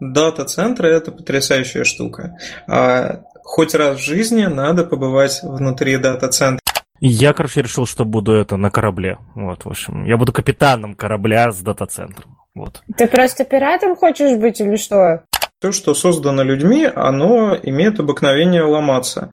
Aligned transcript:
Дата-центры– 0.00 0.88
это 0.90 1.10
потрясающая 1.10 1.84
штука. 1.84 2.36
А, 2.68 3.22
хоть 3.42 3.74
раз 3.74 3.98
в 3.98 4.04
жизни 4.04 4.44
надо 4.44 4.84
побывать 4.84 5.40
внутри 5.42 5.96
дата-центра. 5.96 6.60
Я, 7.00 7.32
короче, 7.32 7.62
решил, 7.62 7.86
что 7.86 8.04
буду 8.04 8.32
это 8.32 8.56
на 8.56 8.70
корабле. 8.70 9.18
Вот, 9.34 9.64
в 9.64 9.68
общем, 9.68 10.04
я 10.04 10.16
буду 10.16 10.32
капитаном 10.32 10.94
корабля 10.94 11.50
с 11.50 11.60
дата-центром. 11.60 12.38
Вот. 12.54 12.82
Ты 12.96 13.06
просто 13.06 13.44
пиратом 13.44 13.96
хочешь 13.96 14.38
быть 14.38 14.60
или 14.60 14.76
что? 14.76 15.24
То, 15.60 15.72
что 15.72 15.94
создано 15.94 16.42
людьми, 16.42 16.86
оно 16.94 17.56
имеет 17.62 17.98
обыкновение 18.00 18.62
ломаться. 18.62 19.30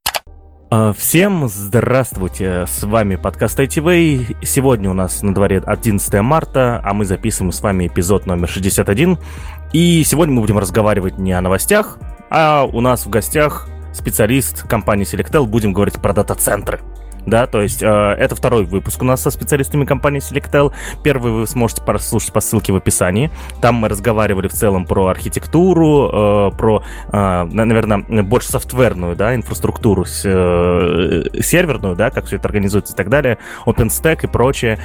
А, 0.75 0.91
всем 0.91 1.47
здравствуйте, 1.49 2.65
с 2.67 2.83
вами 2.83 3.15
подкаст 3.15 3.59
ITV. 3.59 4.37
Сегодня 4.43 4.89
у 4.89 4.93
нас 4.93 5.21
на 5.21 5.33
дворе 5.33 5.61
11 5.63 6.21
марта, 6.21 6.81
а 6.83 6.93
мы 6.93 7.05
записываем 7.05 7.51
с 7.51 7.61
вами 7.61 7.85
эпизод 7.87 8.25
номер 8.25 8.47
61. 8.49 9.19
И 9.73 10.03
сегодня 10.03 10.35
мы 10.35 10.41
будем 10.41 10.59
разговаривать 10.59 11.17
не 11.17 11.33
о 11.33 11.41
новостях, 11.41 11.97
а 12.29 12.63
у 12.63 12.79
нас 12.79 13.07
в 13.07 13.09
гостях 13.09 13.67
специалист 13.91 14.67
компании 14.67 15.05
Selectel, 15.05 15.47
будем 15.47 15.73
говорить 15.73 15.95
про 15.95 16.13
дата-центры 16.13 16.79
да, 17.25 17.47
то 17.47 17.61
есть 17.61 17.81
э, 17.81 17.87
это 17.87 18.35
второй 18.35 18.65
выпуск 18.65 19.01
у 19.01 19.05
нас 19.05 19.21
со 19.21 19.31
специалистами 19.31 19.85
компании 19.85 20.21
Selectel. 20.21 20.73
Первый 21.03 21.31
вы 21.31 21.47
сможете 21.47 21.81
прослушать 21.81 22.33
по 22.33 22.41
ссылке 22.41 22.73
в 22.73 22.75
описании. 22.75 23.31
Там 23.61 23.75
мы 23.75 23.89
разговаривали 23.89 24.47
в 24.47 24.53
целом 24.53 24.85
про 24.85 25.07
архитектуру, 25.07 26.09
э, 26.09 26.51
про, 26.57 26.83
э, 27.11 27.43
наверное, 27.45 28.23
больше 28.23 28.49
софтверную, 28.49 29.15
да, 29.15 29.35
инфраструктуру 29.35 30.03
э, 30.03 31.23
серверную, 31.41 31.95
да, 31.95 32.09
как 32.09 32.25
все 32.25 32.35
это 32.37 32.47
организуется 32.47 32.93
и 32.93 32.95
так 32.95 33.09
далее, 33.09 33.37
OpenStack 33.65 34.23
и 34.23 34.27
прочее. 34.27 34.79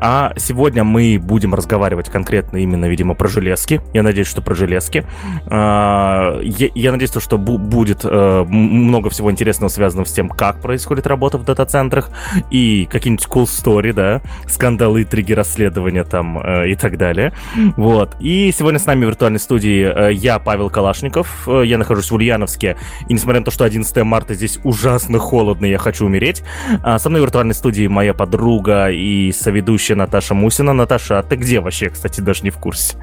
А 0.00 0.32
сегодня 0.36 0.84
мы 0.84 1.18
будем 1.20 1.54
разговаривать 1.54 2.08
конкретно 2.08 2.58
именно, 2.58 2.86
видимо, 2.86 3.14
про 3.14 3.28
железки. 3.28 3.80
Я 3.92 4.02
надеюсь, 4.02 4.28
что 4.28 4.42
про 4.42 4.54
железки. 4.54 5.04
А, 5.46 6.38
я, 6.40 6.92
надеюсь, 6.92 7.12
что 7.18 7.38
будет 7.38 8.00
э, 8.04 8.44
много 8.48 9.10
всего 9.10 9.30
интересного 9.30 9.70
связанного 9.70 10.06
с 10.06 10.12
тем, 10.12 10.28
как 10.28 10.60
происходит 10.60 11.06
работа 11.06 11.38
в 11.38 11.44
дата-центрах 11.44 12.10
и 12.50 12.88
какие-нибудь 12.90 13.26
cool 13.26 13.44
story, 13.44 13.92
да, 13.92 14.20
скандалы, 14.46 15.02
интриги, 15.02 15.32
расследования 15.32 16.04
там 16.04 16.38
э, 16.38 16.70
и 16.70 16.74
так 16.76 16.96
далее. 16.96 17.32
Вот. 17.76 18.16
И 18.20 18.52
сегодня 18.52 18.78
с 18.78 18.86
нами 18.86 19.04
в 19.04 19.08
виртуальной 19.08 19.40
студии 19.40 19.82
э, 19.84 20.12
я, 20.12 20.38
Павел 20.38 20.70
Калашников. 20.70 21.48
Я 21.48 21.78
нахожусь 21.78 22.10
в 22.10 22.14
Ульяновске. 22.14 22.76
И 23.08 23.14
несмотря 23.14 23.40
на 23.40 23.46
то, 23.46 23.50
что 23.50 23.64
11 23.64 23.96
марта 24.04 24.34
здесь 24.34 24.58
ужасно 24.62 25.18
холодно, 25.18 25.66
я 25.66 25.78
хочу 25.78 26.06
умереть. 26.06 26.42
А 26.82 26.98
со 26.98 27.08
мной 27.08 27.20
в 27.20 27.24
виртуальной 27.24 27.54
студии 27.54 27.86
моя 27.86 28.14
подруга 28.14 28.90
и 28.90 29.32
соведущая 29.32 29.87
ведущая 29.88 29.94
Наташа 29.94 30.34
Мусина. 30.34 30.72
Наташа, 30.72 31.18
а 31.18 31.22
ты 31.22 31.36
где 31.36 31.60
вообще, 31.60 31.88
кстати, 31.88 32.20
даже 32.20 32.42
не 32.42 32.50
в 32.50 32.58
курсе? 32.58 32.96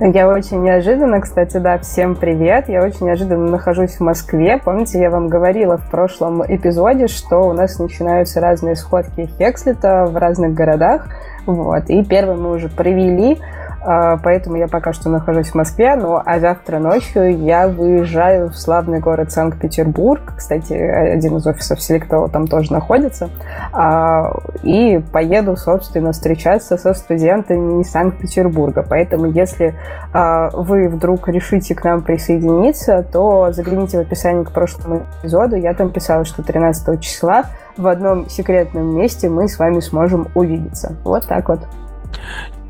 Я 0.00 0.28
очень 0.28 0.62
неожиданно, 0.62 1.20
кстати, 1.20 1.56
да, 1.56 1.78
всем 1.78 2.14
привет. 2.14 2.68
Я 2.68 2.82
очень 2.82 3.06
неожиданно 3.06 3.50
нахожусь 3.50 3.96
в 3.96 4.00
Москве. 4.00 4.60
Помните, 4.64 5.00
я 5.00 5.10
вам 5.10 5.28
говорила 5.28 5.76
в 5.76 5.90
прошлом 5.90 6.42
эпизоде, 6.42 7.08
что 7.08 7.48
у 7.48 7.52
нас 7.52 7.78
начинаются 7.78 8.40
разные 8.40 8.76
сходки 8.76 9.28
Хекслита 9.38 10.06
в 10.06 10.16
разных 10.16 10.54
городах. 10.54 11.08
Вот. 11.46 11.88
И 11.88 12.04
первый 12.04 12.36
мы 12.36 12.52
уже 12.52 12.68
провели. 12.68 13.40
А, 13.82 14.18
поэтому 14.18 14.56
я 14.56 14.68
пока 14.68 14.92
что 14.92 15.08
нахожусь 15.08 15.48
в 15.48 15.54
Москве, 15.54 15.96
ну 15.96 16.20
а 16.24 16.38
завтра 16.38 16.78
ночью 16.78 17.38
я 17.38 17.66
выезжаю 17.68 18.50
в 18.50 18.56
славный 18.56 19.00
город 19.00 19.32
Санкт-Петербург. 19.32 20.34
Кстати, 20.36 20.72
один 20.74 21.36
из 21.36 21.46
офисов 21.46 21.80
Селектова 21.80 22.28
там 22.28 22.46
тоже 22.46 22.72
находится. 22.72 23.30
А, 23.72 24.32
и 24.62 25.02
поеду, 25.12 25.56
собственно, 25.56 26.12
встречаться 26.12 26.76
со 26.76 26.92
студентами 26.92 27.80
из 27.80 27.90
Санкт-Петербурга. 27.90 28.84
Поэтому, 28.88 29.26
если 29.26 29.74
а, 30.12 30.50
вы 30.52 30.88
вдруг 30.88 31.28
решите 31.28 31.74
к 31.74 31.82
нам 31.84 32.02
присоединиться, 32.02 33.02
то 33.10 33.50
загляните 33.52 33.98
в 33.98 34.00
описание 34.00 34.44
к 34.44 34.50
прошлому 34.50 35.02
эпизоду. 35.20 35.56
Я 35.56 35.72
там 35.72 35.90
писала, 35.90 36.24
что 36.24 36.42
13 36.42 37.00
числа 37.00 37.44
в 37.76 37.86
одном 37.86 38.28
секретном 38.28 38.94
месте 38.94 39.28
мы 39.28 39.48
с 39.48 39.58
вами 39.58 39.80
сможем 39.80 40.28
увидеться. 40.34 40.96
Вот 41.04 41.26
так 41.26 41.48
вот. 41.48 41.60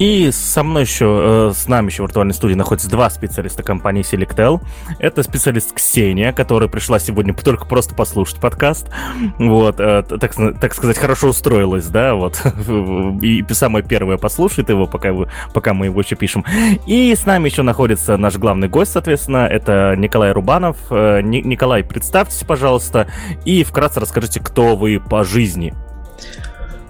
И 0.00 0.30
со 0.32 0.62
мной 0.62 0.84
еще, 0.84 1.50
э, 1.50 1.52
с 1.54 1.68
нами 1.68 1.90
еще 1.90 2.02
в 2.02 2.06
виртуальной 2.06 2.32
студии 2.32 2.54
находятся 2.54 2.88
два 2.88 3.10
специалиста 3.10 3.62
компании 3.62 4.02
Selectel. 4.02 4.62
Это 4.98 5.22
специалист 5.22 5.74
Ксения, 5.74 6.32
которая 6.32 6.70
пришла 6.70 6.98
сегодня 6.98 7.34
только 7.34 7.66
просто 7.66 7.94
послушать 7.94 8.40
подкаст. 8.40 8.88
Вот, 9.36 9.78
э, 9.78 10.02
так, 10.02 10.34
так 10.58 10.74
сказать, 10.74 10.96
хорошо 10.96 11.28
устроилась, 11.28 11.86
да, 11.88 12.14
вот. 12.14 12.40
И 13.22 13.44
самое 13.50 13.84
первое 13.84 14.16
послушает 14.16 14.70
его, 14.70 14.86
пока, 14.86 15.14
пока 15.52 15.74
мы 15.74 15.86
его 15.86 16.00
еще 16.00 16.16
пишем. 16.16 16.46
И 16.86 17.14
с 17.14 17.26
нами 17.26 17.50
еще 17.50 17.60
находится 17.60 18.16
наш 18.16 18.36
главный 18.36 18.68
гость, 18.68 18.92
соответственно, 18.92 19.46
это 19.46 19.96
Николай 19.98 20.32
Рубанов. 20.32 20.78
Э, 20.88 21.20
Николай, 21.20 21.84
представьтесь, 21.84 22.42
пожалуйста, 22.46 23.06
и 23.44 23.64
вкратце 23.64 24.00
расскажите, 24.00 24.40
кто 24.40 24.76
вы 24.76 24.98
по 24.98 25.24
жизни. 25.24 25.74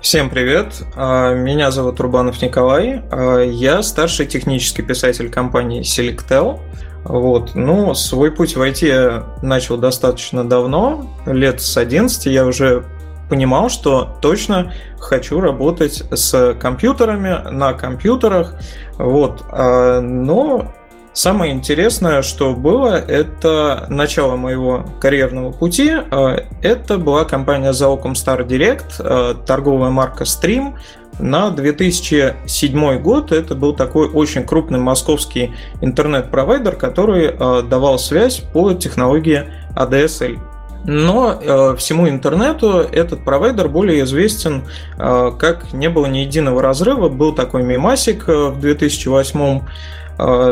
Всем 0.00 0.30
привет, 0.30 0.82
а, 0.96 1.34
меня 1.34 1.70
зовут 1.70 2.00
Рубанов 2.00 2.40
Николай, 2.40 3.02
а, 3.10 3.40
я 3.40 3.82
старший 3.82 4.24
технический 4.24 4.80
писатель 4.80 5.28
компании 5.28 5.82
Selectel. 5.82 6.58
Вот. 7.04 7.54
Ну, 7.54 7.94
свой 7.94 8.32
путь 8.32 8.56
в 8.56 8.62
IT 8.62 8.86
я 8.86 9.26
начал 9.42 9.76
достаточно 9.76 10.42
давно, 10.42 11.06
лет 11.26 11.60
с 11.60 11.76
11 11.76 12.26
я 12.26 12.46
уже 12.46 12.86
понимал, 13.28 13.68
что 13.68 14.16
точно 14.22 14.72
хочу 14.98 15.38
работать 15.38 16.02
с 16.10 16.54
компьютерами, 16.54 17.50
на 17.50 17.74
компьютерах. 17.74 18.54
Вот. 18.96 19.42
А, 19.50 20.00
но 20.00 20.72
Самое 21.12 21.52
интересное, 21.52 22.22
что 22.22 22.54
было, 22.54 22.94
это 22.94 23.86
начало 23.88 24.36
моего 24.36 24.86
карьерного 25.00 25.50
пути. 25.50 25.90
Э, 25.90 26.38
это 26.62 26.98
была 26.98 27.24
компания 27.24 27.72
Zaocom 27.72 28.12
Star 28.12 28.46
Direct, 28.46 28.94
э, 29.00 29.34
торговая 29.44 29.90
марка 29.90 30.22
Stream. 30.22 30.74
На 31.18 31.50
2007 31.50 32.98
год 32.98 33.32
это 33.32 33.54
был 33.56 33.74
такой 33.74 34.08
очень 34.08 34.44
крупный 34.44 34.78
московский 34.78 35.52
интернет-провайдер, 35.80 36.76
который 36.76 37.26
э, 37.26 37.62
давал 37.62 37.98
связь 37.98 38.38
по 38.38 38.72
технологии 38.72 39.48
ADSL. 39.74 40.38
Но 40.84 41.38
э, 41.40 41.76
всему 41.76 42.08
интернету 42.08 42.78
этот 42.78 43.24
провайдер 43.24 43.68
более 43.68 44.02
известен, 44.04 44.64
э, 44.98 45.32
как 45.38 45.72
не 45.72 45.90
было 45.90 46.06
ни 46.06 46.18
единого 46.18 46.62
разрыва. 46.62 47.08
Был 47.08 47.34
такой 47.34 47.62
мемасик 47.62 48.28
э, 48.28 48.48
в 48.48 48.60
2008 48.60 49.40
а, 49.40 49.60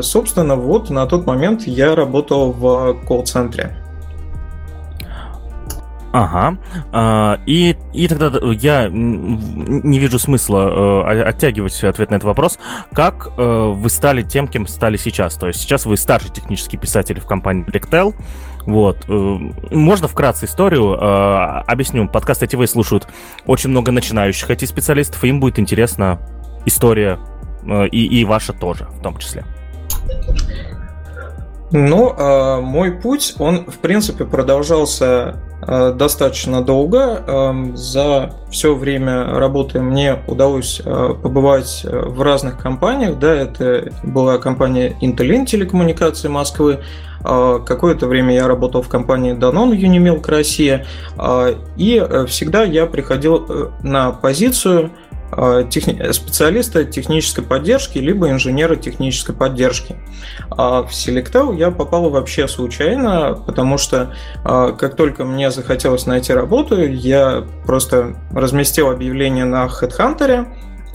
собственно, 0.03 0.57
вот 0.57 0.91
на 0.91 1.07
тот 1.07 1.27
момент 1.27 1.63
я 1.67 1.95
работал 1.95 2.53
в 2.53 2.95
колл-центре. 3.07 3.77
Ага. 6.13 6.59
А, 6.93 7.39
и, 7.47 7.77
и 7.93 8.09
тогда 8.09 8.33
я 8.53 8.89
не 8.91 9.99
вижу 9.99 10.19
смысла 10.19 11.05
э, 11.07 11.23
оттягивать 11.23 11.85
ответ 11.85 12.11
на 12.11 12.17
этот 12.17 12.25
вопрос. 12.25 12.59
Как 12.93 13.29
э, 13.37 13.73
вы 13.75 13.91
стали 13.91 14.23
тем, 14.23 14.49
кем 14.49 14.67
стали 14.67 14.97
сейчас? 14.97 15.35
То 15.35 15.49
есть 15.49 15.61
сейчас 15.61 15.85
вы 15.85 15.97
старший 15.97 16.31
технический 16.31 16.79
писатель 16.79 17.21
в 17.21 17.27
компании 17.27 17.67
Lectel. 17.67 18.15
Вот. 18.65 19.05
Э, 19.09 19.39
можно 19.71 20.09
вкратце 20.09 20.47
историю 20.47 20.97
объясню. 21.71 22.09
Подкаст 22.09 22.39
вы 22.55 22.67
слушают 22.67 23.07
очень 23.47 23.71
много 23.71 23.93
начинающих 23.93 24.49
IT-специалистов, 24.49 25.23
и 25.25 25.29
им 25.29 25.41
будет 25.41 25.59
интересна 25.59 26.21
история 26.65 27.19
и, 27.67 28.21
и 28.21 28.25
ваша 28.25 28.53
тоже 28.53 28.85
в 28.85 29.03
том 29.03 29.19
числе. 29.19 29.45
Ну, 31.71 32.15
э, 32.17 32.61
мой 32.61 32.93
путь, 32.93 33.35
он, 33.39 33.67
в 33.67 33.79
принципе, 33.79 34.25
продолжался 34.25 35.37
э, 35.67 35.93
достаточно 35.93 36.63
долго. 36.63 37.23
Э, 37.27 37.53
за 37.75 38.33
все 38.51 38.75
время 38.75 39.27
работы 39.35 39.81
мне 39.81 40.17
удалось 40.27 40.81
э, 40.83 41.15
побывать 41.23 41.85
в 41.85 42.23
разных 42.23 42.59
компаниях. 42.59 43.19
Да, 43.19 43.35
это 43.35 43.93
была 44.03 44.39
компания 44.39 44.97
Intel 45.03 45.45
телекоммуникации 45.45 46.29
Москвы. 46.29 46.81
Э, 47.23 47.59
какое-то 47.67 48.07
время 48.07 48.35
я 48.35 48.49
работал 48.49 48.81
в 48.81 48.89
компании 48.89 49.35
Danone 49.35 49.79
Unimilk 49.79 50.27
Россия. 50.27 50.87
Э, 51.19 51.55
и 51.77 52.03
всегда 52.29 52.63
я 52.63 52.87
приходил 52.87 53.75
на 53.83 54.13
позицию 54.13 54.91
Э, 55.08 55.08
техни... 55.71 56.13
специалиста 56.13 56.85
технической 56.85 57.45
поддержки, 57.45 57.99
либо 57.99 58.31
инженера 58.31 58.77
технической 58.77 59.35
поддержки. 59.35 59.97
А 60.51 60.83
в 60.83 60.91
Selectel 60.91 61.57
я 61.57 61.71
попал 61.71 62.11
вообще 62.11 62.49
случайно, 62.49 63.35
потому 63.47 63.79
что 63.79 64.15
э, 64.45 64.75
как 64.79 64.97
только 64.97 65.25
мне 65.25 65.51
захотелось 65.51 66.07
найти 66.07 66.33
работу, 66.33 66.83
я 66.87 67.45
просто 67.67 68.17
разместил 68.33 68.91
объявление 68.91 69.45
на 69.45 69.67
HeadHunter, 69.67 70.47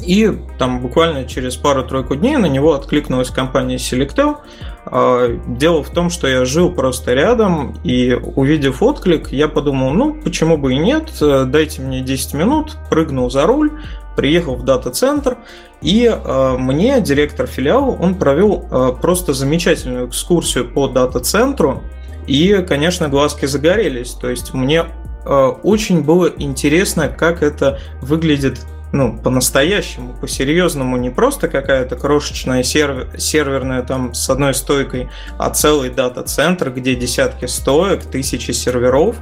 и 0.02 0.38
там 0.58 0.82
буквально 0.82 1.26
через 1.26 1.56
пару-тройку 1.56 2.16
дней 2.16 2.36
на 2.36 2.48
него 2.48 2.74
откликнулась 2.74 3.30
компания 3.30 3.78
Selectel. 3.78 4.38
Э, 4.86 5.38
дело 5.48 5.84
в 5.84 5.90
том, 5.92 6.10
что 6.10 6.28
я 6.28 6.44
жил 6.46 6.72
просто 6.72 7.14
рядом, 7.14 7.78
и 7.84 8.14
увидев 8.14 8.82
отклик, 8.82 9.32
я 9.32 9.48
подумал, 9.48 9.92
ну, 9.92 10.16
почему 10.16 10.58
бы 10.58 10.74
и 10.74 10.78
нет, 10.78 11.12
дайте 11.22 11.82
мне 11.82 12.02
10 12.02 12.34
минут, 12.34 12.78
прыгнул 12.90 13.30
за 13.30 13.46
руль, 13.46 13.72
приехал 14.16 14.56
в 14.56 14.64
дата-центр, 14.64 15.38
и 15.82 16.06
э, 16.06 16.56
мне 16.58 17.02
директор 17.02 17.48
филиала, 17.48 17.92
он 17.92 18.16
провел 18.16 18.68
э, 18.70 18.92
просто 19.02 19.34
замечательную 19.34 20.08
экскурсию 20.08 20.72
по 20.72 20.88
дата-центру, 20.88 21.84
и, 22.28 22.64
конечно, 22.68 23.10
глазки 23.10 23.46
загорелись. 23.46 24.12
То 24.12 24.30
есть 24.30 24.54
мне 24.54 24.86
э, 25.26 25.46
очень 25.64 26.04
было 26.04 26.32
интересно, 26.38 27.10
как 27.10 27.44
это 27.44 27.80
выглядит 28.02 28.62
ну, 28.94 29.18
по-настоящему, 29.18 30.14
по-серьезному, 30.14 30.98
не 30.98 31.10
просто 31.10 31.48
какая-то 31.48 31.96
крошечная 31.96 32.62
сервер, 32.62 33.10
серверная 33.18 33.82
там 33.82 34.14
с 34.14 34.30
одной 34.30 34.54
стойкой, 34.54 35.10
а 35.40 35.50
целый 35.50 35.90
дата-центр, 35.90 36.70
где 36.70 36.94
десятки 36.94 37.46
стоек, 37.46 38.04
тысячи 38.04 38.52
серверов. 38.52 39.16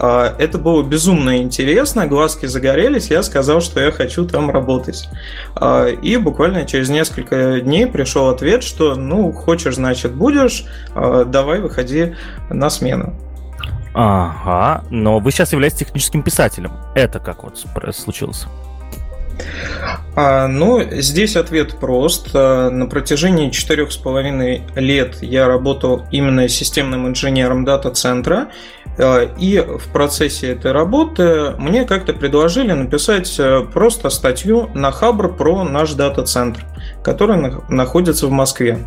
А, 0.00 0.34
это 0.40 0.58
было 0.58 0.82
безумно 0.82 1.38
интересно, 1.38 2.08
глазки 2.08 2.46
загорелись, 2.46 3.10
я 3.10 3.22
сказал, 3.22 3.60
что 3.60 3.78
я 3.78 3.92
хочу 3.92 4.26
там 4.26 4.50
работать. 4.50 5.08
А, 5.54 5.86
и 5.86 6.16
буквально 6.16 6.66
через 6.66 6.88
несколько 6.88 7.60
дней 7.60 7.86
пришел 7.86 8.28
ответ, 8.28 8.64
что 8.64 8.96
ну, 8.96 9.30
хочешь, 9.30 9.76
значит, 9.76 10.12
будешь, 10.12 10.64
а, 10.96 11.24
давай 11.24 11.60
выходи 11.60 12.16
на 12.50 12.68
смену. 12.70 13.14
Ага, 13.94 14.82
но 14.90 15.20
вы 15.20 15.30
сейчас 15.30 15.52
являетесь 15.52 15.78
техническим 15.78 16.24
писателем. 16.24 16.72
Это 16.96 17.20
как 17.20 17.44
вот 17.44 17.64
случилось? 17.94 18.48
А, 20.14 20.46
ну, 20.46 20.82
здесь 20.90 21.36
ответ 21.36 21.78
прост. 21.78 22.30
А, 22.34 22.68
на 22.70 22.86
протяжении 22.86 23.50
четырех 23.50 23.92
с 23.92 23.96
половиной 23.96 24.62
лет 24.74 25.22
я 25.22 25.48
работал 25.48 26.06
именно 26.10 26.48
системным 26.48 27.08
инженером 27.08 27.64
дата-центра, 27.64 28.48
а, 28.98 29.22
и 29.38 29.58
в 29.60 29.88
процессе 29.90 30.52
этой 30.52 30.72
работы 30.72 31.54
мне 31.58 31.84
как-то 31.84 32.12
предложили 32.12 32.72
написать 32.72 33.34
а, 33.40 33.62
просто 33.62 34.10
статью 34.10 34.68
на 34.74 34.92
Хабр 34.92 35.34
про 35.34 35.64
наш 35.64 35.94
дата-центр, 35.94 36.62
который 37.02 37.38
находится 37.68 38.26
в 38.26 38.30
Москве. 38.30 38.78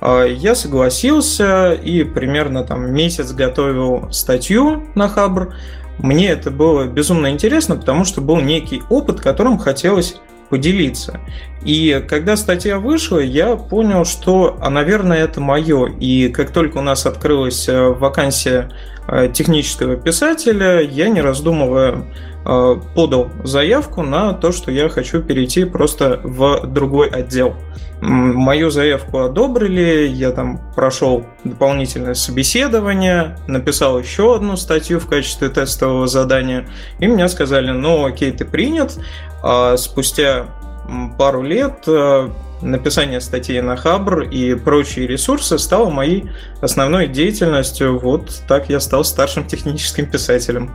Я 0.00 0.54
согласился 0.54 1.72
и 1.72 2.04
примерно 2.04 2.62
там 2.62 2.92
месяц 2.92 3.32
готовил 3.32 4.08
статью 4.12 4.84
на 4.94 5.08
Хабр, 5.08 5.54
мне 5.98 6.28
это 6.30 6.50
было 6.50 6.84
безумно 6.84 7.30
интересно, 7.30 7.76
потому 7.76 8.04
что 8.04 8.20
был 8.20 8.40
некий 8.40 8.82
опыт, 8.88 9.20
которым 9.20 9.58
хотелось 9.58 10.16
поделиться. 10.48 11.20
И 11.62 12.04
когда 12.08 12.36
статья 12.36 12.78
вышла, 12.78 13.18
я 13.18 13.56
понял, 13.56 14.04
что, 14.04 14.56
а, 14.60 14.70
наверное, 14.70 15.18
это 15.24 15.40
мое. 15.40 15.86
И 15.98 16.28
как 16.28 16.50
только 16.50 16.78
у 16.78 16.82
нас 16.82 17.06
открылась 17.06 17.68
э, 17.68 17.88
вакансия 17.88 18.70
э, 19.08 19.28
технического 19.32 19.96
писателя, 19.96 20.80
я, 20.80 21.08
не 21.08 21.20
раздумывая, 21.20 22.04
э, 22.44 22.76
подал 22.94 23.30
заявку 23.42 24.02
на 24.02 24.32
то, 24.32 24.52
что 24.52 24.70
я 24.70 24.88
хочу 24.88 25.20
перейти 25.20 25.64
просто 25.64 26.20
в 26.22 26.66
другой 26.66 27.08
отдел. 27.08 27.54
Мою 28.00 28.70
заявку 28.70 29.18
одобрили, 29.18 30.06
я 30.06 30.30
там 30.30 30.60
прошел 30.76 31.26
дополнительное 31.42 32.14
собеседование, 32.14 33.36
написал 33.48 33.98
еще 33.98 34.36
одну 34.36 34.56
статью 34.56 35.00
в 35.00 35.08
качестве 35.08 35.48
тестового 35.48 36.06
задания, 36.06 36.68
и 37.00 37.08
мне 37.08 37.28
сказали, 37.28 37.72
ну 37.72 38.06
окей, 38.06 38.30
ты 38.30 38.44
принят. 38.44 39.00
А 39.42 39.76
спустя 39.76 40.46
пару 41.16 41.42
лет 41.42 41.84
э, 41.86 42.28
написание 42.62 43.20
статей 43.20 43.60
на 43.60 43.76
Хабр 43.76 44.22
и 44.22 44.54
прочие 44.54 45.06
ресурсы 45.06 45.58
стало 45.58 45.90
моей 45.90 46.30
основной 46.60 47.06
деятельностью. 47.06 47.98
Вот 47.98 48.42
так 48.48 48.68
я 48.68 48.80
стал 48.80 49.04
старшим 49.04 49.46
техническим 49.46 50.06
писателем. 50.06 50.70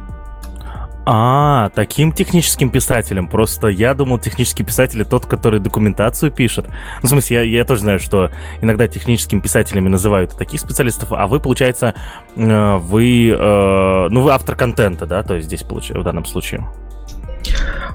А, 1.05 1.69
таким 1.75 2.13
техническим 2.13 2.69
писателем. 2.69 3.27
Просто 3.27 3.67
я 3.67 3.93
думал, 3.93 4.19
технический 4.19 4.63
писатель 4.63 5.03
тот, 5.03 5.25
который 5.25 5.59
документацию 5.59 6.31
пишет. 6.31 6.67
Ну, 7.01 7.07
в 7.07 7.09
смысле, 7.09 7.37
я, 7.37 7.43
я 7.43 7.65
тоже 7.65 7.81
знаю, 7.81 7.99
что 7.99 8.31
иногда 8.61 8.87
техническими 8.87 9.41
писателями 9.41 9.89
называют 9.89 10.37
таких 10.37 10.61
специалистов, 10.61 11.11
а 11.11 11.27
вы, 11.27 11.41
получается, 11.41 11.93
э, 12.37 12.77
вы, 12.77 13.29
э, 13.29 14.07
ну, 14.09 14.21
вы 14.21 14.31
автор 14.31 14.55
контента, 14.55 15.05
да, 15.05 15.23
то 15.23 15.35
есть 15.35 15.47
здесь, 15.47 15.63
в 15.63 16.03
данном 16.03 16.23
случае. 16.23 16.65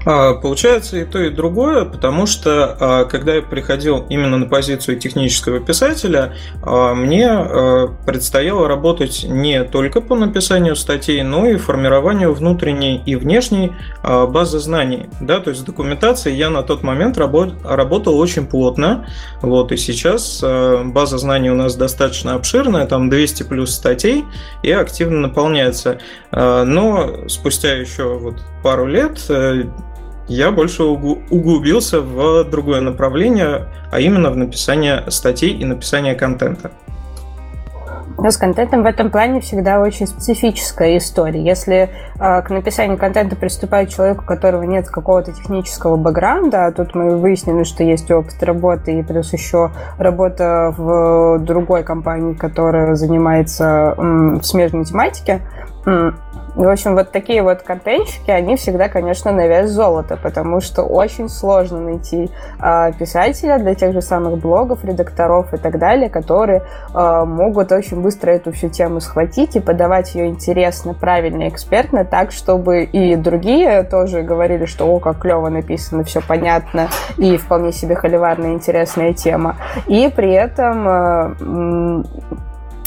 А, 0.05 0.33
получается 0.35 0.97
и 0.97 1.05
то, 1.05 1.21
и 1.21 1.29
другое, 1.29 1.85
потому 1.85 2.25
что 2.25 2.75
а, 2.79 3.05
когда 3.05 3.35
я 3.35 3.41
приходил 3.41 4.05
именно 4.09 4.37
на 4.37 4.45
позицию 4.45 4.97
технического 4.97 5.59
писателя, 5.59 6.33
а, 6.61 6.93
мне 6.93 7.29
предстояло 8.05 8.67
работать 8.67 9.25
не 9.27 9.63
только 9.63 10.01
по 10.01 10.15
написанию 10.15 10.75
статей, 10.75 11.21
но 11.23 11.47
и 11.47 11.57
формированию 11.57 12.33
внутренней 12.33 13.01
и 13.05 13.15
внешней 13.15 13.73
базы 14.03 14.59
знаний. 14.59 15.09
Да, 15.21 15.39
то 15.39 15.49
есть 15.49 15.61
с 15.61 15.63
документацией 15.63 16.37
я 16.37 16.49
на 16.49 16.63
тот 16.63 16.83
момент 16.83 17.17
работал 17.17 18.17
очень 18.17 18.45
плотно. 18.45 19.07
Вот, 19.41 19.71
и 19.71 19.77
сейчас 19.77 20.43
база 20.85 21.17
знаний 21.17 21.49
у 21.49 21.55
нас 21.55 21.75
достаточно 21.75 22.35
обширная, 22.35 22.85
там 22.85 23.09
200 23.09 23.43
плюс 23.43 23.73
статей, 23.73 24.25
и 24.63 24.71
активно 24.71 25.19
наполняется. 25.19 25.99
Но 26.31 27.27
спустя 27.27 27.73
еще 27.73 28.17
вот 28.17 28.35
пару 28.63 28.85
лет 28.85 29.19
э, 29.29 29.63
я 30.27 30.51
больше 30.51 30.83
углубился 30.83 32.01
в 32.01 32.43
другое 32.43 32.81
направление, 32.81 33.67
а 33.91 33.99
именно 33.99 34.29
в 34.29 34.37
написание 34.37 35.03
статей 35.09 35.53
и 35.53 35.65
написание 35.65 36.15
контента. 36.15 36.71
Но 38.21 38.31
с 38.31 38.37
контентом 38.37 38.83
в 38.83 38.85
этом 38.85 39.11
плане 39.11 39.39
всегда 39.39 39.79
очень 39.79 40.05
специфическая 40.05 40.97
история. 40.97 41.41
Если 41.41 41.89
э, 42.19 42.41
к 42.41 42.49
написанию 42.49 42.97
контента 42.97 43.37
приступает 43.37 43.89
человек, 43.89 44.21
у 44.21 44.25
которого 44.25 44.63
нет 44.63 44.89
какого-то 44.89 45.31
технического 45.31 45.95
бэкграунда, 45.95 46.65
а 46.65 46.71
тут 46.71 46.95
мы 46.95 47.15
выяснили, 47.17 47.63
что 47.63 47.83
есть 47.83 48.11
опыт 48.11 48.43
работы 48.43 48.99
и 48.99 49.03
плюс 49.03 49.31
еще 49.31 49.71
работа 49.97 50.73
в 50.77 51.39
другой 51.39 51.83
компании, 51.83 52.33
которая 52.33 52.95
занимается 52.95 53.95
м, 53.97 54.39
в 54.39 54.43
смежной 54.43 54.83
тематике, 54.83 55.41
в 55.85 56.67
общем, 56.67 56.95
вот 56.95 57.11
такие 57.11 57.41
вот 57.41 57.61
контентщики, 57.61 58.31
они 58.31 58.55
всегда, 58.55 58.89
конечно, 58.89 59.31
на 59.31 59.47
вес 59.47 59.69
золота, 59.69 60.17
потому 60.21 60.61
что 60.61 60.83
очень 60.83 61.29
сложно 61.29 61.79
найти 61.79 62.29
э, 62.61 62.91
писателя 62.97 63.59
для 63.59 63.75
тех 63.75 63.93
же 63.93 64.01
самых 64.01 64.39
блогов, 64.39 64.83
редакторов 64.83 65.53
и 65.53 65.57
так 65.57 65.79
далее, 65.79 66.09
которые 66.09 66.63
э, 66.93 67.23
могут 67.25 67.71
очень 67.71 68.01
быстро 68.01 68.31
эту 68.31 68.51
всю 68.51 68.69
тему 68.69 68.99
схватить 68.99 69.55
и 69.55 69.59
подавать 69.59 70.15
ее 70.15 70.27
интересно, 70.27 70.93
правильно, 70.93 71.47
экспертно, 71.47 72.03
так, 72.03 72.31
чтобы 72.31 72.83
и 72.83 73.15
другие 73.15 73.83
тоже 73.83 74.21
говорили, 74.21 74.65
что 74.65 74.85
о, 74.93 74.99
как 74.99 75.19
клево 75.19 75.49
написано, 75.49 76.03
все 76.03 76.21
понятно 76.21 76.89
и 77.17 77.37
вполне 77.37 77.71
себе 77.71 77.95
холиварная 77.95 78.53
интересная 78.53 79.13
тема. 79.13 79.55
И 79.87 80.11
при 80.13 80.31
этом 80.31 80.87
э, 80.87 82.03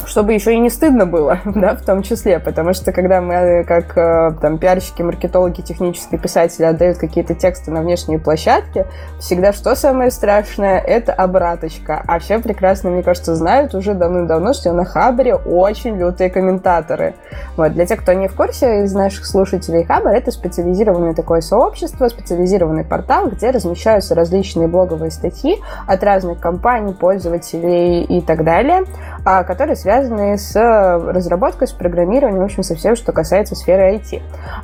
чтобы 0.07 0.33
еще 0.33 0.53
и 0.53 0.59
не 0.59 0.69
стыдно 0.69 1.05
было, 1.05 1.39
да, 1.45 1.75
в 1.75 1.81
том 1.83 2.03
числе, 2.03 2.39
потому 2.39 2.73
что 2.73 2.91
когда 2.91 3.21
мы, 3.21 3.63
как 3.67 3.97
э, 3.97 4.31
там 4.41 4.57
пиарщики, 4.57 5.01
маркетологи, 5.01 5.61
технические 5.61 6.19
писатели 6.19 6.65
отдают 6.65 6.97
какие-то 6.97 7.33
тексты 7.33 7.71
на 7.71 7.81
внешние 7.81 8.19
площадки, 8.19 8.85
всегда 9.19 9.53
что 9.53 9.75
самое 9.75 10.11
страшное? 10.11 10.79
Это 10.79 11.13
обраточка. 11.13 12.03
А 12.07 12.19
все 12.19 12.39
прекрасно, 12.39 12.89
мне 12.89 13.03
кажется, 13.03 13.35
знают 13.35 13.73
уже 13.73 13.93
давным-давно, 13.93 14.53
что 14.53 14.71
на 14.73 14.85
Хабре 14.85 15.35
очень 15.35 15.97
лютые 15.97 16.29
комментаторы. 16.29 17.15
Вот. 17.57 17.73
Для 17.73 17.85
тех, 17.85 18.01
кто 18.01 18.13
не 18.13 18.27
в 18.27 18.35
курсе 18.35 18.83
из 18.83 18.93
наших 18.93 19.25
слушателей, 19.25 19.83
Хабр— 19.83 20.09
это 20.09 20.31
специализированное 20.31 21.13
такое 21.13 21.41
сообщество, 21.41 22.07
специализированный 22.07 22.83
портал, 22.83 23.29
где 23.29 23.51
размещаются 23.51 24.15
различные 24.15 24.67
блоговые 24.67 25.11
статьи 25.11 25.61
от 25.87 26.03
разных 26.03 26.39
компаний, 26.39 26.93
пользователей 26.93 28.03
и 28.03 28.21
так 28.21 28.43
далее, 28.43 28.83
а, 29.25 29.43
которые 29.43 29.75
связаны 29.75 29.92
связанные 29.93 30.37
с 30.37 30.55
э, 30.55 31.11
разработкой, 31.11 31.67
с 31.67 31.71
программированием, 31.71 32.41
в 32.41 32.45
общем, 32.45 32.63
со 32.63 32.75
всем, 32.75 32.95
что 32.95 33.11
касается 33.11 33.55
сферы 33.55 33.95
IT. 33.95 34.21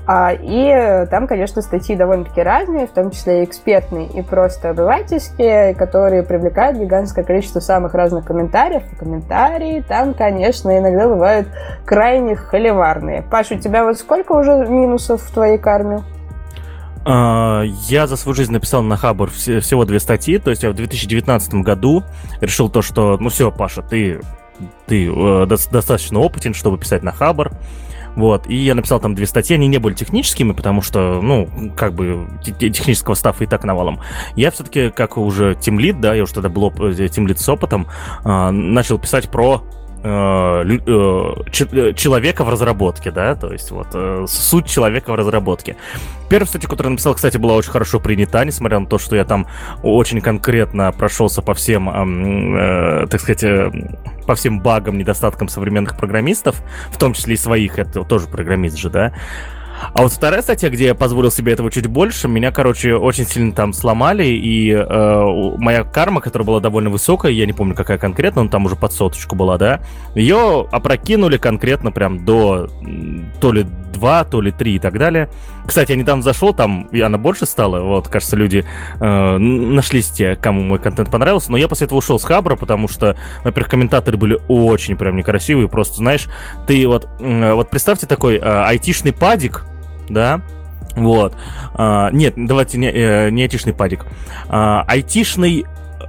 А, 0.07 0.31
и 0.33 1.05
там, 1.09 1.27
конечно, 1.27 1.61
статьи 1.61 1.95
довольно-таки 1.95 2.41
разные, 2.41 2.87
в 2.87 2.91
том 2.91 3.11
числе 3.11 3.41
и 3.41 3.45
экспертные, 3.45 4.07
и 4.07 4.21
просто 4.23 4.71
обывательские, 4.71 5.75
которые 5.75 6.23
привлекают 6.23 6.77
гигантское 6.77 7.23
количество 7.23 7.59
самых 7.59 7.93
разных 7.93 8.25
комментариев. 8.25 8.83
И 8.91 8.95
комментарии 8.95 9.83
там, 9.87 10.15
конечно, 10.15 10.75
иногда 10.75 11.07
бывают 11.07 11.47
крайне 11.85 12.35
холиварные. 12.35 13.21
Паш, 13.21 13.51
у 13.51 13.59
тебя 13.59 13.83
вот 13.83 13.97
сколько 13.97 14.31
уже 14.31 14.65
минусов 14.67 15.21
в 15.21 15.31
твоей 15.31 15.59
карме? 15.59 15.99
А, 17.05 17.61
я 17.87 18.07
за 18.07 18.17
свою 18.17 18.35
жизнь 18.35 18.51
написал 18.51 18.81
на 18.81 18.97
Хабр 18.97 19.29
всего 19.29 19.85
две 19.85 19.99
статьи, 19.99 20.39
то 20.39 20.49
есть 20.49 20.63
я 20.63 20.71
в 20.71 20.73
2019 20.73 21.53
году 21.55 22.03
решил 22.41 22.69
то, 22.69 22.81
что, 22.81 23.17
ну 23.19 23.29
все, 23.29 23.51
Паша, 23.51 23.83
ты 23.83 24.19
ты 24.87 25.07
э, 25.07 25.45
достаточно 25.45 26.19
опытен, 26.19 26.53
чтобы 26.53 26.77
писать 26.77 27.03
на 27.03 27.11
Хабр. 27.11 27.51
Вот, 28.15 28.47
и 28.47 28.55
я 28.55 28.75
написал 28.75 28.99
там 28.99 29.15
две 29.15 29.25
статьи, 29.25 29.55
они 29.55 29.67
не 29.67 29.77
были 29.77 29.93
техническими, 29.93 30.51
потому 30.51 30.81
что, 30.81 31.21
ну, 31.21 31.47
как 31.77 31.93
бы 31.93 32.27
технического 32.59 33.13
стафа 33.13 33.43
и 33.43 33.47
так 33.47 33.63
навалом. 33.63 34.01
Я 34.35 34.51
все-таки, 34.51 34.89
как 34.89 35.17
уже 35.17 35.55
тимлит, 35.55 36.01
да, 36.01 36.15
я 36.15 36.23
уже 36.23 36.33
тогда 36.33 36.49
был 36.49 36.71
тимлит 36.71 37.39
с 37.39 37.47
опытом, 37.47 37.87
э, 38.25 38.49
начал 38.49 38.97
писать 38.97 39.29
про 39.29 39.63
э, 39.63 39.67
э, 39.67 39.78
человека 41.95 42.43
в 42.43 42.49
разработке, 42.49 43.11
да, 43.11 43.35
то 43.35 43.51
есть 43.51 43.71
вот 43.71 43.87
суть 44.29 44.67
человека 44.67 45.11
в 45.11 45.15
разработке. 45.15 45.75
Первая 46.29 46.47
статья, 46.47 46.69
которую 46.69 46.91
я 46.91 46.93
написал, 46.93 47.15
кстати, 47.15 47.37
была 47.37 47.55
очень 47.55 47.71
хорошо 47.71 47.99
принята, 47.99 48.45
несмотря 48.45 48.79
на 48.79 48.85
то, 48.85 48.99
что 48.99 49.15
я 49.15 49.25
там 49.25 49.47
очень 49.81 50.21
конкретно 50.21 50.91
прошелся 50.91 51.41
по 51.41 51.55
всем, 51.55 51.89
э, 51.89 53.07
так 53.07 53.19
сказать, 53.19 53.43
э, 53.43 53.71
по 54.27 54.35
всем 54.35 54.61
багам, 54.61 54.99
недостаткам 54.99 55.49
современных 55.49 55.97
программистов, 55.97 56.61
в 56.91 56.97
том 56.97 57.13
числе 57.13 57.33
и 57.33 57.37
своих, 57.37 57.79
это 57.79 58.03
тоже 58.03 58.27
программист 58.27 58.77
же, 58.77 58.91
да. 58.91 59.13
А 59.93 60.01
вот 60.01 60.11
вторая 60.11 60.41
статья, 60.41 60.69
где 60.69 60.85
я 60.85 60.95
позволил 60.95 61.31
себе 61.31 61.53
этого 61.53 61.71
чуть 61.71 61.87
больше, 61.87 62.27
меня, 62.27 62.51
короче, 62.51 62.95
очень 62.95 63.25
сильно 63.25 63.53
там 63.53 63.73
сломали, 63.73 64.25
и 64.25 64.71
э, 64.71 65.55
моя 65.57 65.83
карма, 65.83 66.21
которая 66.21 66.45
была 66.45 66.59
довольно 66.59 66.89
высокая, 66.89 67.31
я 67.31 67.45
не 67.45 67.53
помню, 67.53 67.75
какая 67.75 67.97
конкретно, 67.97 68.43
но 68.43 68.49
там 68.49 68.65
уже 68.65 68.75
под 68.75 68.93
соточку 68.93 69.35
была, 69.35 69.57
да, 69.57 69.81
ее 70.15 70.67
опрокинули 70.71 71.37
конкретно 71.37 71.91
прям 71.91 72.25
до 72.25 72.69
то 73.39 73.51
ли 73.51 73.65
2, 73.93 74.23
то 74.25 74.41
ли 74.41 74.51
3 74.51 74.75
и 74.75 74.79
так 74.79 74.97
далее. 74.97 75.29
Кстати, 75.69 75.91
я 75.91 75.97
недавно 75.97 76.23
зашел, 76.23 76.51
там 76.51 76.87
и 76.91 76.99
она 76.99 77.19
больше 77.19 77.45
стала, 77.45 77.81
вот, 77.81 78.07
кажется, 78.07 78.35
люди 78.35 78.65
э, 78.99 79.37
нашлись 79.37 80.09
те, 80.09 80.35
кому 80.35 80.63
мой 80.63 80.79
контент 80.79 81.11
понравился, 81.11 81.51
но 81.51 81.57
я 81.57 81.67
после 81.67 81.85
этого 81.85 81.99
ушел 81.99 82.19
с 82.19 82.23
Хабра, 82.23 82.55
потому 82.55 82.87
что, 82.87 83.15
во-первых, 83.43 83.69
комментаторы 83.69 84.17
были 84.17 84.39
очень 84.47 84.97
прям 84.97 85.15
некрасивые, 85.15 85.69
просто, 85.69 85.97
знаешь, 85.97 86.27
ты 86.65 86.87
вот, 86.87 87.07
э, 87.19 87.53
вот 87.53 87.69
представьте 87.69 88.07
такой 88.07 88.37
э, 88.37 88.41
айтишный 88.41 89.13
падик, 89.13 89.67
да, 90.09 90.41
вот. 90.95 91.35
А, 91.75 92.09
нет, 92.09 92.33
давайте 92.35 92.79
не, 92.79 92.89
э, 92.89 93.29
не 93.29 93.43
айтишный 93.43 93.73
падик. 93.73 94.07
А, 94.47 94.83
айтишный 94.87 95.65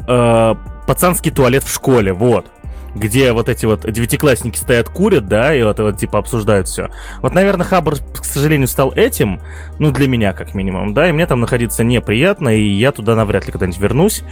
э, 0.09 0.55
пацанский 0.87 1.33
туалет 1.33 1.65
в 1.65 1.71
школе, 1.71 2.15
вот 2.15 2.47
где 2.95 3.33
вот 3.33 3.49
эти 3.49 3.67
вот 3.67 3.91
девятиклассники 3.91 4.57
стоят, 4.57 4.89
курят, 4.89 5.27
да, 5.27 5.55
и 5.55 5.63
вот, 5.63 5.79
вот 5.79 5.99
типа 5.99 6.19
обсуждают 6.19 6.69
все. 6.69 6.89
Вот, 7.23 7.35
наверное, 7.35 7.67
Хабр, 7.67 7.97
к 7.97 8.25
сожалению, 8.25 8.69
стал 8.69 8.93
этим, 8.93 9.41
ну, 9.79 9.91
для 9.91 10.09
меня, 10.09 10.33
как 10.33 10.55
минимум, 10.55 10.95
да, 10.95 11.09
и 11.09 11.13
мне 11.13 11.27
там 11.27 11.41
находиться 11.41 11.85
неприятно, 11.85 12.49
и 12.57 12.63
я 12.63 12.93
туда 12.93 13.15
навряд 13.15 13.47
ли 13.47 13.53
когда-нибудь 13.53 13.81
вернусь. 13.81 14.23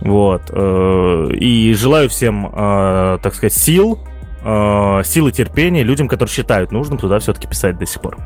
Вот. 0.00 0.42
Э, 0.48 1.28
и 1.32 1.74
желаю 1.74 2.08
всем, 2.08 2.46
э, 2.46 3.18
так 3.22 3.34
сказать, 3.34 3.54
сил, 3.54 3.98
силы 4.42 5.32
терпения 5.32 5.82
людям, 5.82 6.08
которые 6.08 6.32
считают 6.32 6.72
нужным 6.72 6.96
туда 6.96 7.18
все-таки 7.18 7.46
писать 7.46 7.76
до 7.76 7.84
сих 7.84 8.00
пор. 8.00 8.16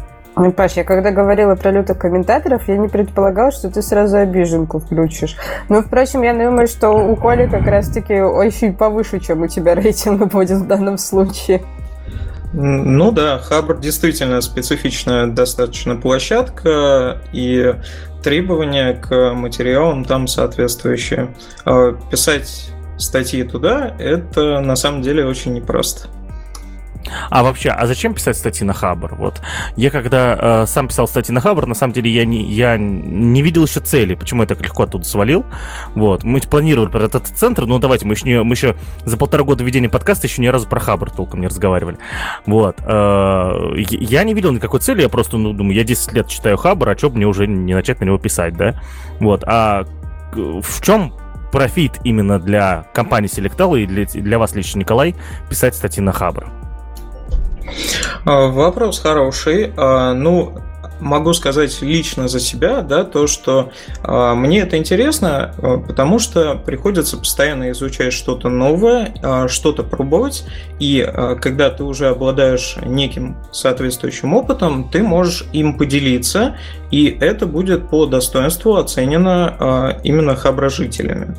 Паш, 0.57 0.73
я 0.73 0.85
когда 0.85 1.11
говорила 1.11 1.55
про 1.55 1.71
лютых 1.71 1.99
комментаторов, 1.99 2.69
я 2.69 2.77
не 2.77 2.89
предполагала, 2.89 3.53
что 3.53 3.71
ты 3.71 3.83
сразу 3.83 4.17
обиженку 4.17 4.81
включишь. 4.81 5.37
Но, 5.69 5.83
впрочем, 5.83 6.23
я 6.23 6.33
думаю, 6.35 6.67
что 6.67 6.91
у 6.91 7.15
Коли 7.17 7.47
как 7.47 7.67
раз-таки 7.67 8.21
очень 8.21 8.75
повыше, 8.75 9.21
чем 9.21 9.43
у 9.43 9.47
тебя 9.47 9.75
рейтинг 9.75 10.33
будет 10.33 10.59
в 10.59 10.67
данном 10.67 10.99
случае. 10.99 11.63
Ну 12.53 13.11
да, 13.11 13.39
Хабр 13.39 13.79
действительно 13.79 14.41
специфичная 14.41 15.27
достаточно 15.27 15.97
площадка, 15.97 17.19
и 17.33 17.75
требования 18.23 18.95
к 18.95 19.35
материалам 19.35 20.05
там 20.05 20.29
соответствующие. 20.29 21.35
А 21.65 21.93
писать 22.11 22.71
статьи 22.97 23.43
туда, 23.43 23.95
это 23.99 24.61
на 24.61 24.77
самом 24.77 25.03
деле 25.03 25.27
очень 25.27 25.53
непросто. 25.53 26.09
А 27.31 27.43
вообще, 27.43 27.71
а 27.71 27.87
зачем 27.87 28.15
писать 28.15 28.37
статьи 28.37 28.67
на 28.67 28.73
Хабр? 28.73 29.15
Вот 29.15 29.41
я 29.77 29.91
когда 29.91 30.63
э, 30.63 30.67
сам 30.67 30.89
писал 30.89 31.09
статьи 31.09 31.35
на 31.35 31.41
Хабр, 31.41 31.67
на 31.67 31.75
самом 31.75 31.93
деле 31.93 32.11
я 32.11 32.25
не, 32.25 32.43
я 32.43 32.77
не 32.77 33.43
видел 33.43 33.65
еще 33.65 33.81
цели, 33.81 34.15
почему 34.15 34.43
я 34.43 34.49
так 34.49 34.61
легко 34.61 34.85
оттуда 34.85 35.05
свалил. 35.05 35.45
Вот, 35.95 36.25
мы 36.25 36.41
планировали 36.41 36.91
про 36.91 37.05
этот 37.05 37.27
центр, 37.29 37.67
но 37.67 37.79
давайте, 37.79 38.07
мы 38.07 38.15
еще, 38.15 38.27
не, 38.27 38.43
мы 38.43 38.55
еще 38.55 38.77
за 39.05 39.17
полтора 39.17 39.45
года 39.45 39.65
ведения 39.65 39.89
подкаста 39.89 40.27
еще 40.27 40.43
ни 40.43 40.47
разу 40.47 40.69
про 40.69 40.81
Хабр 40.81 41.11
толком 41.11 41.41
не 41.41 41.47
разговаривали. 41.47 41.99
Вот, 42.47 42.77
э, 42.85 43.75
я 43.77 44.25
не 44.25 44.35
видел 44.35 44.53
никакой 44.53 44.81
цели, 44.81 45.03
я 45.03 45.09
просто, 45.09 45.37
ну, 45.37 45.53
думаю, 45.53 45.77
я 45.77 45.85
10 45.85 46.13
лет 46.13 46.29
читаю 46.29 46.57
Хабр, 46.57 46.89
а 46.89 46.97
что 46.97 47.11
бы 47.11 47.17
мне 47.17 47.27
уже 47.27 47.47
не 47.47 47.75
начать 47.75 48.01
на 48.01 48.05
него 48.05 48.19
писать, 48.19 48.57
да? 48.57 48.81
Вот, 49.21 49.45
а 49.47 49.85
в 50.35 50.83
чем 50.83 51.15
профит 51.53 52.01
именно 52.03 52.41
для 52.41 52.87
компании 52.95 53.31
Selectel 53.31 53.81
и 53.81 53.87
для, 53.87 54.07
для 54.07 54.39
вас 54.39 54.55
лично, 54.57 54.81
Николай, 54.81 55.15
писать 55.49 55.75
статьи 55.77 56.03
на 56.03 56.13
Хабр? 56.13 56.64
А, 58.25 58.47
вопрос 58.47 58.99
хороший. 59.01 59.73
А, 59.77 60.15
ну, 60.15 60.53
могу 61.01 61.33
сказать 61.35 61.81
лично 61.83 62.29
за 62.29 62.41
себя, 62.41 62.83
да, 62.83 63.05
то, 63.05 63.27
что 63.27 63.71
э, 64.03 64.35
мне 64.35 64.61
это 64.61 64.77
интересно, 64.77 65.55
э, 65.57 65.79
потому 65.87 66.19
что 66.19 66.55
приходится 66.55 67.17
постоянно 67.17 67.71
изучать 67.71 68.13
что-то 68.13 68.49
новое, 68.49 69.15
э, 69.23 69.49
что-то 69.49 69.83
пробовать, 69.83 70.45
и 70.79 71.07
э, 71.07 71.37
когда 71.41 71.71
ты 71.71 71.85
уже 71.85 72.09
обладаешь 72.09 72.77
неким 72.85 73.37
соответствующим 73.53 74.35
опытом, 74.35 74.89
ты 74.91 75.03
можешь 75.03 75.45
им 75.53 75.77
поделиться, 75.77 76.57
и 76.91 77.17
это 77.21 77.47
будет 77.47 77.89
по 77.91 78.07
достоинству 78.07 78.77
оценено 78.77 79.57
э, 79.59 80.01
именно 80.05 80.37
хаброжителями. 80.37 81.35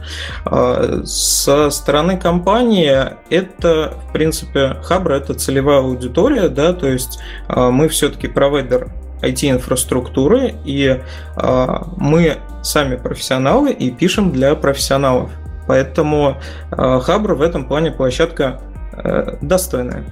Э, 0.46 1.02
со 1.06 1.70
стороны 1.70 2.18
компании 2.18 2.94
это, 3.30 3.94
в 4.10 4.14
принципе, 4.14 4.76
хабра 4.84 5.16
это 5.16 5.34
целевая 5.34 5.80
аудитория, 5.80 6.50
да, 6.50 6.74
то 6.74 6.88
есть 6.88 7.20
э, 7.48 7.70
мы 7.70 7.88
все-таки 7.88 8.28
провайдер 8.28 8.90
IT-инфраструктуры, 9.22 10.56
и 10.66 11.00
э, 11.36 11.68
мы 11.98 12.38
сами 12.62 12.96
профессионалы 12.96 13.72
и 13.72 13.92
пишем 13.92 14.32
для 14.32 14.56
профессионалов. 14.56 15.32
Поэтому 15.68 16.38
э, 16.72 17.00
Хабр 17.02 17.34
в 17.34 17.42
этом 17.42 17.68
плане 17.68 17.92
площадка 17.92 18.62
э, 18.94 19.38
достойная. 19.42 20.06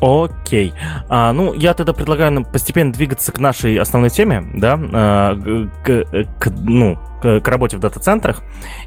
Окей. 0.00 0.74
А, 1.08 1.32
ну, 1.32 1.54
я 1.54 1.72
тогда 1.74 1.92
предлагаю 1.92 2.44
постепенно 2.44 2.92
двигаться 2.92 3.32
к 3.32 3.38
нашей 3.38 3.78
основной 3.78 4.10
теме, 4.10 4.44
да, 4.54 4.78
а, 4.92 5.34
к, 5.82 6.04
к, 6.38 6.50
ну, 6.50 6.98
к, 7.22 7.40
к 7.40 7.48
работе 7.48 7.78
в 7.78 7.80
дата-центрах. 7.80 8.42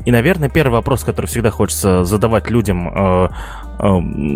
И, 0.05 0.11
наверное, 0.11 0.49
первый 0.49 0.73
вопрос, 0.73 1.03
который 1.03 1.25
всегда 1.25 1.49
хочется 1.49 2.03
задавать 2.05 2.49
людям 2.51 2.89
э, 2.89 3.29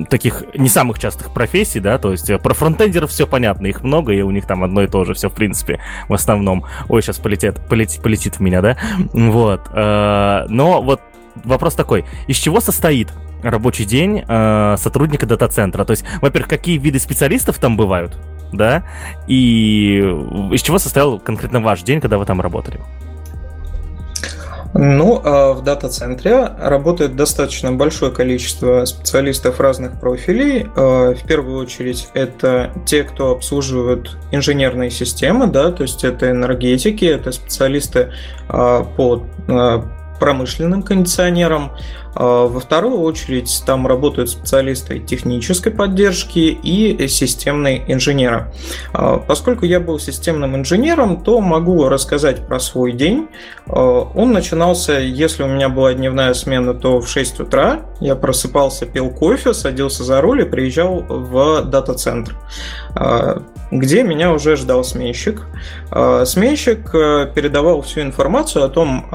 таких 0.10 0.44
не 0.56 0.70
самых 0.70 1.00
частых 1.00 1.34
профессий, 1.34 1.80
да, 1.80 1.98
то 1.98 2.12
есть 2.12 2.30
э, 2.30 2.38
про 2.38 2.54
фронтендеров 2.54 3.10
все 3.10 3.28
понятно, 3.28 3.68
их 3.68 3.84
много, 3.84 4.14
и 4.14 4.22
у 4.22 4.32
них 4.32 4.46
там 4.46 4.64
одно 4.64 4.84
и 4.84 4.88
то 4.88 5.04
же 5.04 5.14
все, 5.14 5.30
в 5.30 5.34
принципе, 5.34 5.82
в 6.08 6.14
основном. 6.14 6.66
Ой, 6.88 7.02
сейчас 7.02 7.18
полетит, 7.18 7.60
полетит, 7.68 8.02
полетит 8.02 8.36
в 8.36 8.40
меня, 8.40 8.62
да? 8.62 8.78
Вот. 9.14 9.70
Э, 9.74 10.46
но 10.48 10.82
вот 10.82 11.02
вопрос 11.44 11.74
такой, 11.76 12.06
из 12.28 12.38
чего 12.38 12.62
состоит 12.62 13.14
рабочий 13.42 13.86
день 13.86 14.24
э, 14.26 14.76
сотрудника 14.78 15.26
дата-центра? 15.26 15.84
То 15.84 15.92
есть, 15.92 16.06
во-первых, 16.22 16.50
какие 16.50 16.78
виды 16.78 17.00
специалистов 17.00 17.60
там 17.60 17.76
бывают, 17.76 18.18
да, 18.54 18.86
и 19.28 19.98
из 20.52 20.62
чего 20.62 20.80
состоял 20.80 21.20
конкретно 21.20 21.60
ваш 21.60 21.84
день, 21.84 22.00
когда 22.00 22.18
вы 22.18 22.26
там 22.26 22.40
работали? 22.40 22.80
Ну, 24.74 25.22
а 25.24 25.54
в 25.54 25.64
дата-центре 25.64 26.50
работает 26.58 27.16
достаточно 27.16 27.72
большое 27.72 28.12
количество 28.12 28.86
специалистов 28.86 29.60
разных 29.60 30.00
профилей. 30.00 30.68
А, 30.76 31.14
в 31.14 31.24
первую 31.28 31.60
очередь 31.60 32.08
это 32.14 32.72
те, 32.86 33.04
кто 33.04 33.32
обслуживают 33.32 34.18
инженерные 34.32 34.90
системы, 34.90 35.48
да, 35.48 35.72
то 35.72 35.84
есть 35.84 36.04
это 36.04 36.32
энергетики, 36.32 37.06
это 37.06 37.32
специалисты 37.32 38.12
а, 38.50 38.84
по 38.84 39.24
промышленным 40.24 40.84
кондиционером. 40.84 41.74
А, 42.16 42.48
во 42.48 42.62
вторую 42.62 43.02
очередь 43.02 43.62
там 43.66 43.86
работают 43.86 44.30
специалисты 44.30 45.00
технической 45.00 45.74
поддержки 45.74 46.40
и 46.40 47.10
системные 47.10 47.84
инженеры. 47.92 48.54
А, 48.94 49.18
поскольку 49.18 49.66
я 49.66 49.82
был 49.82 50.00
системным 50.00 50.56
инженером, 50.56 51.22
то 51.22 51.42
могу 51.42 51.90
рассказать 51.90 52.48
про 52.48 52.62
свой 52.62 52.94
день. 52.94 53.28
А, 53.68 54.10
он 54.16 54.32
начинался, 54.32 54.98
если 54.98 55.44
у 55.44 55.48
меня 55.48 55.68
была 55.68 55.94
дневная 55.94 56.34
смена, 56.34 56.74
то 56.74 57.02
в 57.02 57.10
6 57.10 57.42
утра. 57.42 57.82
Я 58.00 58.16
просыпался, 58.16 58.86
пил 58.86 59.10
кофе, 59.10 59.54
садился 59.54 60.06
за 60.06 60.22
руль 60.22 60.44
и 60.44 60.46
приезжал 60.46 61.02
в 61.02 61.64
дата-центр 61.64 62.34
где 63.72 64.04
меня 64.04 64.32
уже 64.32 64.56
ждал 64.56 64.84
сменщик. 64.84 65.48
Сменщик 66.26 66.94
э, 66.94 67.32
передавал 67.34 67.82
всю 67.82 68.02
информацию 68.02 68.66
о 68.66 68.70
том, 68.70 69.08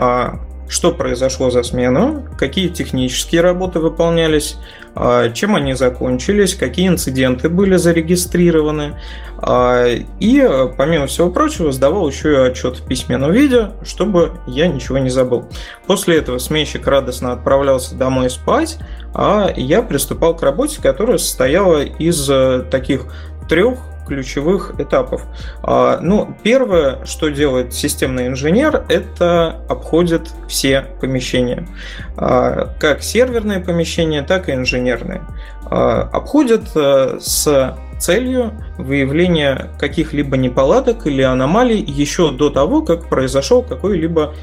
что 0.69 0.93
произошло 0.93 1.51
за 1.51 1.63
смену, 1.63 2.27
какие 2.39 2.69
технические 2.69 3.41
работы 3.41 3.81
выполнялись, 3.81 4.57
а, 4.95 5.31
чем 5.31 5.55
они 5.55 5.75
закончились, 5.75 6.55
какие 6.55 6.89
инциденты 6.89 7.49
были 7.49 7.77
зарегистрированы. 7.77 9.01
А, 9.39 9.87
и, 10.21 10.49
помимо 10.77 11.07
всего 11.07 11.31
прочего, 11.31 11.73
сдавал 11.73 12.09
еще 12.09 12.33
и 12.33 12.49
отчет 12.49 12.77
в 12.77 12.87
письменном 12.87 13.33
виде, 13.33 13.71
чтобы 13.85 14.33
я 14.47 14.67
ничего 14.67 14.99
не 14.99 15.11
забыл. 15.11 15.49
После 15.87 16.19
этого 16.19 16.39
сменщик 16.39 16.87
радостно 16.87 17.33
отправлялся 17.33 17.95
домой 17.95 18.29
спать, 18.29 18.79
а 19.15 19.53
я 19.57 19.83
приступал 19.83 20.37
к 20.37 20.43
работе, 20.43 20.83
которая 20.83 21.19
состояла 21.19 21.83
из 21.83 22.29
э, 22.29 22.65
таких 22.71 23.07
трех 23.49 23.79
ключевых 24.09 24.75
этапов. 24.81 25.23
А, 25.63 26.01
ну, 26.01 26.35
первое, 26.43 27.05
что 27.05 27.29
делает 27.29 27.73
системный 27.73 28.27
инженер, 28.27 28.85
это 28.89 29.61
обходит 29.69 30.29
все 30.49 30.87
помещения. 31.01 31.69
А, 32.17 32.75
как 32.81 33.03
серверные 33.03 33.61
помещения, 33.61 34.23
так 34.23 34.49
и 34.49 34.53
инженерные. 34.53 35.23
А, 35.71 36.09
обходит 36.13 36.65
э, 36.75 37.19
с 37.21 37.77
целью 37.99 38.53
выявления 38.79 39.71
каких-либо 39.79 40.37
неполадок 40.37 41.07
или 41.07 41.23
аномалий 41.23 41.81
еще 41.81 42.31
до 42.31 42.49
того, 42.49 42.83
как 42.83 43.09
произошел 43.09 43.63
какой-либо 43.63 44.35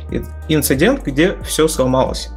инцидент, 0.49 1.03
где 1.03 1.35
все 1.43 1.67
сломалось. 1.67 2.29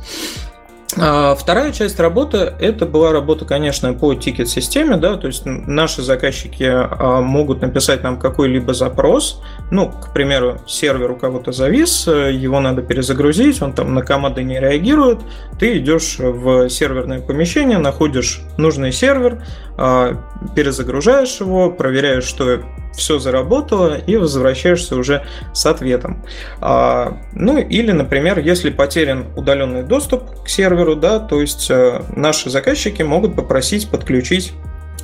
А, 1.01 1.35
вторая 1.35 1.73
часть 1.73 2.01
работы– 2.01 2.53
это 2.61 2.87
была 2.87 3.13
работа, 3.13 3.45
конечно, 3.45 3.93
по 3.95 4.15
тикет-системе, 4.15 4.97
да, 4.97 5.17
то 5.17 5.27
есть 5.27 5.43
наши 5.45 6.03
заказчики 6.03 6.65
а, 6.65 7.21
могут 7.21 7.61
написать 7.61 8.03
нам 8.03 8.19
какой-либо 8.19 8.75
запрос, 8.75 9.43
ну, 9.71 9.91
к 9.91 10.13
примеру, 10.13 10.61
сервер 10.67 11.13
у 11.13 11.17
кого-то 11.17 11.53
завис, 11.53 12.07
его 12.07 12.61
надо 12.61 12.83
перезагрузить, 12.83 13.63
он 13.63 13.73
там 13.73 13.95
на 13.95 14.03
команды 14.03 14.43
не 14.43 14.59
реагирует, 14.59 15.21
ты 15.59 15.79
идешь 15.79 16.17
в 16.19 16.69
серверное 16.69 17.21
помещение, 17.21 17.79
находишь 17.79 18.41
нужный 18.57 18.93
сервер, 18.93 19.45
а, 19.77 20.17
перезагружаешь 20.57 21.41
его, 21.41 21.71
проверяешь, 21.71 22.25
что 22.25 22.61
все 22.95 23.19
заработало, 23.19 23.97
и 23.97 24.17
возвращаешься 24.17 24.97
уже 24.97 25.25
с 25.53 25.65
ответом. 25.67 26.25
А, 26.61 27.19
ну 27.33 27.59
или, 27.59 27.93
например, 27.93 28.39
если 28.39 28.71
потерян 28.71 29.27
удаленный 29.37 29.83
доступ 29.83 30.43
к 30.45 30.49
серверу, 30.49 30.97
да, 30.97 31.19
то 31.19 31.41
есть 31.41 31.71
э, 31.71 32.03
наши 32.15 32.51
заказчики 32.51 33.03
могут 33.03 33.37
попросить 33.37 33.91
подключить 33.91 34.53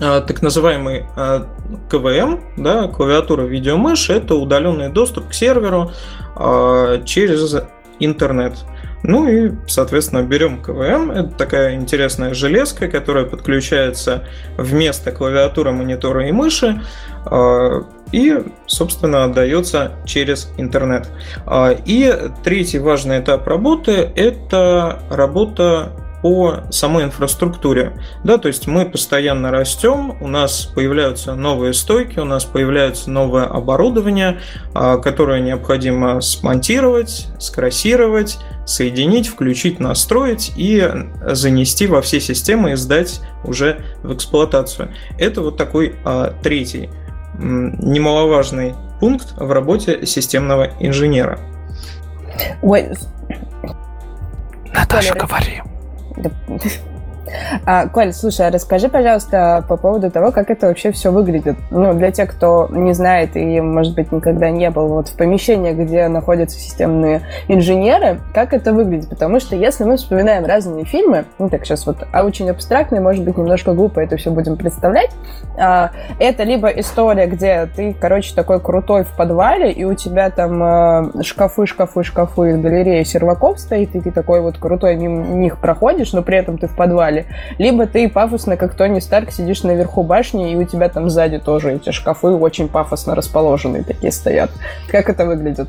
э, 0.00 0.22
так 0.26 0.42
называемый 0.42 1.04
э, 1.16 1.44
КВМ, 1.90 2.40
да, 2.56 2.88
клавиатура 2.88 3.42
видеомышь, 3.42 4.10
это 4.10 4.34
удаленный 4.34 4.88
доступ 4.88 5.28
к 5.28 5.34
серверу 5.34 5.92
через 7.04 7.54
интернет. 8.00 8.54
Ну 9.02 9.28
и, 9.28 9.52
соответственно, 9.66 10.22
берем 10.22 10.62
КВМ. 10.62 11.10
Это 11.10 11.28
такая 11.36 11.74
интересная 11.74 12.32
железка, 12.32 12.88
которая 12.88 13.26
подключается 13.26 14.24
вместо 14.56 15.12
клавиатуры, 15.12 15.72
монитора 15.72 16.26
и 16.26 16.32
мыши. 16.32 16.80
А, 17.26 17.82
и, 18.12 18.42
собственно, 18.66 19.24
отдается 19.24 19.92
через 20.06 20.50
интернет. 20.56 21.08
А, 21.44 21.70
и 21.72 22.12
третий 22.44 22.78
важный 22.78 23.20
этап 23.20 23.46
работы– 23.46 23.92
это 24.16 25.00
работа 25.10 25.92
по 26.24 26.62
самой 26.70 27.04
инфраструктуре. 27.04 27.92
Да, 28.24 28.38
то 28.38 28.48
есть 28.48 28.66
мы 28.66 28.86
постоянно 28.86 29.50
растем, 29.50 30.16
у 30.22 30.26
нас 30.26 30.64
появляются 30.74 31.34
новые 31.34 31.74
стойки, 31.74 32.18
у 32.18 32.24
нас 32.24 32.46
появляется 32.46 33.10
новое 33.10 33.44
оборудование, 33.44 34.40
а, 34.72 34.96
которое 34.96 35.42
необходимо 35.42 36.22
смонтировать, 36.22 37.28
скрасировать, 37.38 38.38
соединить, 38.64 39.28
включить, 39.28 39.80
настроить 39.80 40.54
и 40.56 40.90
занести 41.26 41.86
во 41.86 42.00
все 42.00 42.22
системы 42.22 42.72
и 42.72 42.76
сдать 42.76 43.20
уже 43.44 43.84
в 44.02 44.14
эксплуатацию. 44.14 44.94
Это 45.18 45.42
вот 45.42 45.58
такой 45.58 45.96
а, 46.06 46.32
третий 46.42 46.88
немаловажный 47.38 48.74
пункт 48.98 49.34
в 49.36 49.52
работе 49.52 50.06
системного 50.06 50.70
инженера. 50.80 51.38
Ой. 52.62 52.88
Наташа, 54.72 55.14
говори. 55.14 55.60
Да, 56.16 56.30
а, 57.66 57.88
Коль, 57.88 58.12
слушай, 58.12 58.46
а 58.46 58.50
расскажи, 58.50 58.88
пожалуйста, 58.88 59.64
по 59.68 59.76
поводу 59.76 60.10
того, 60.10 60.32
как 60.32 60.50
это 60.50 60.68
вообще 60.68 60.92
все 60.92 61.10
выглядит. 61.10 61.56
Ну, 61.70 61.94
для 61.94 62.10
тех, 62.10 62.30
кто 62.30 62.68
не 62.70 62.92
знает 62.92 63.36
и, 63.36 63.60
может 63.60 63.94
быть, 63.94 64.12
никогда 64.12 64.50
не 64.50 64.70
был 64.70 64.88
вот 64.88 65.08
в 65.08 65.16
помещении, 65.16 65.72
где 65.72 66.08
находятся 66.08 66.58
системные 66.58 67.22
инженеры, 67.48 68.20
как 68.32 68.52
это 68.52 68.72
выглядит? 68.72 69.08
Потому 69.08 69.40
что 69.40 69.56
если 69.56 69.84
мы 69.84 69.96
вспоминаем 69.96 70.44
разные 70.44 70.84
фильмы, 70.84 71.24
ну, 71.38 71.48
так 71.48 71.64
сейчас 71.64 71.86
вот, 71.86 71.98
а 72.12 72.24
очень 72.24 72.50
абстрактные, 72.50 73.00
может 73.00 73.24
быть, 73.24 73.36
немножко 73.36 73.72
глупо 73.72 74.00
это 74.00 74.16
все 74.16 74.30
будем 74.30 74.56
представлять, 74.56 75.10
а, 75.58 75.90
это 76.18 76.44
либо 76.44 76.68
история, 76.68 77.26
где 77.26 77.66
ты, 77.74 77.94
короче, 77.98 78.34
такой 78.34 78.60
крутой 78.60 79.04
в 79.04 79.16
подвале, 79.16 79.72
и 79.72 79.84
у 79.84 79.94
тебя 79.94 80.30
там 80.30 80.62
а, 80.62 81.10
шкафы, 81.22 81.66
шкафы, 81.66 82.02
шкафы, 82.02 82.56
галерея 82.56 83.04
серваков 83.04 83.58
стоит, 83.58 83.94
и 83.94 84.00
ты 84.00 84.10
такой 84.10 84.40
вот 84.40 84.58
крутой 84.58 84.96
мимо 84.96 85.24
них 85.34 85.58
проходишь, 85.58 86.12
но 86.12 86.22
при 86.22 86.38
этом 86.38 86.58
ты 86.58 86.66
в 86.66 86.76
подвале 86.76 87.23
Либо 87.58 87.86
ты 87.86 88.08
пафосно, 88.08 88.56
как 88.56 88.74
Тони 88.74 89.00
Старк, 89.00 89.30
сидишь 89.30 89.62
наверху 89.62 90.02
башни, 90.02 90.52
и 90.52 90.56
у 90.56 90.64
тебя 90.64 90.88
там 90.88 91.10
сзади 91.10 91.38
тоже 91.38 91.74
эти 91.74 91.90
шкафы 91.90 92.28
очень 92.28 92.68
пафосно 92.68 93.14
расположенные 93.14 93.84
такие 93.84 94.12
стоят. 94.12 94.50
Как 94.88 95.08
это 95.08 95.26
выглядит? 95.26 95.68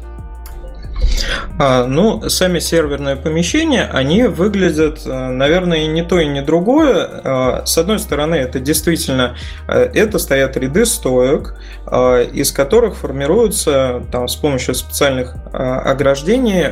А, 1.57 1.85
ну, 1.85 2.29
сами 2.29 2.59
серверные 2.59 3.15
помещения, 3.15 3.89
они 3.91 4.23
выглядят, 4.23 5.01
э, 5.05 5.29
наверное, 5.29 5.79
и 5.79 5.87
не 5.87 6.03
то, 6.03 6.19
и 6.19 6.27
не 6.27 6.41
другое. 6.41 7.07
А, 7.23 7.65
с 7.65 7.77
одной 7.77 7.99
стороны, 7.99 8.35
это 8.35 8.59
действительно, 8.59 9.35
э, 9.67 9.89
это 9.93 10.19
стоят 10.19 10.57
ряды 10.57 10.85
стоек, 10.85 11.55
а, 11.85 12.21
из 12.21 12.51
которых 12.51 12.97
формируются 12.97 14.03
там, 14.11 14.27
с 14.27 14.35
помощью 14.35 14.75
специальных 14.75 15.35
ограждений 15.53 16.65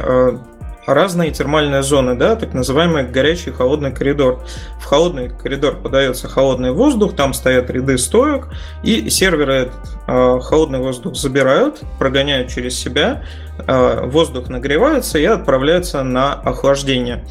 разные 0.86 1.32
термальные 1.32 1.84
зоны, 1.84 2.16
да, 2.16 2.36
так 2.36 2.54
называемый 2.54 3.04
горячий 3.04 3.52
холодный 3.52 3.92
коридор. 3.92 4.44
В 4.80 4.86
холодный 4.86 5.30
коридор 5.30 5.76
подается 5.76 6.28
холодный 6.28 6.72
воздух, 6.72 7.16
там 7.16 7.34
стоят 7.34 7.70
ряды 7.70 7.98
стоек, 7.98 8.50
и 8.84 9.10
серверы 9.10 9.54
этот 9.54 9.90
э, 10.08 10.40
холодный 10.42 10.80
воздух 10.80 11.16
забирают, 11.16 11.82
прогоняют 12.00 12.50
через 12.50 12.78
себя, 12.78 13.24
воздух 13.68 14.50
нагревается 14.50 15.20
и 15.20 15.26
отправляется 15.26 16.04
на 16.04 16.34
охлаждение. 16.34 17.24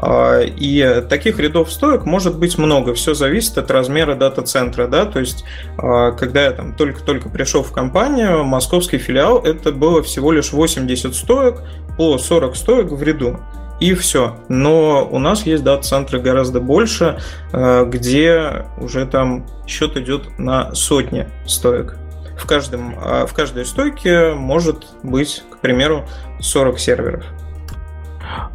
Э, 0.00 0.44
и 0.44 1.02
таких 1.08 1.38
рядов 1.38 1.70
стоек 1.72 2.04
может 2.04 2.38
быть 2.38 2.58
много, 2.58 2.94
все 2.94 3.14
зависит 3.14 3.58
от 3.58 3.70
размера 3.70 4.14
дата-центра, 4.14 4.86
да, 4.86 5.04
то 5.04 5.20
есть 5.20 5.44
э, 5.78 6.12
когда 6.18 6.44
я 6.44 6.52
там 6.52 6.74
только-только 6.74 7.28
пришел 7.28 7.62
в 7.62 7.72
компанию, 7.72 8.44
московский 8.44 8.98
филиал, 8.98 9.38
это 9.38 9.72
было 9.72 10.02
всего 10.02 10.32
лишь 10.32 10.52
80 10.52 11.14
стоек, 11.14 11.62
по 11.96 12.16
40 12.16 12.56
стоек 12.56 12.92
в 12.92 13.02
ряду. 13.02 13.40
И 13.78 13.94
все. 13.94 14.36
Но 14.48 15.08
у 15.10 15.18
нас 15.18 15.46
есть 15.46 15.64
дата-центры 15.64 16.20
гораздо 16.20 16.60
больше, 16.60 17.18
э, 17.52 17.84
где 17.86 18.66
уже 18.78 19.06
там 19.06 19.46
счет 19.66 19.96
идет 19.96 20.38
на 20.38 20.74
сотни 20.74 21.28
стоек. 21.46 21.96
В, 22.40 22.46
каждом, 22.46 22.94
а 22.98 23.26
в 23.26 23.34
каждой 23.34 23.66
стойке 23.66 24.32
может 24.32 24.86
быть, 25.02 25.44
к 25.50 25.58
примеру, 25.58 26.06
40 26.40 26.78
серверов. 26.78 27.24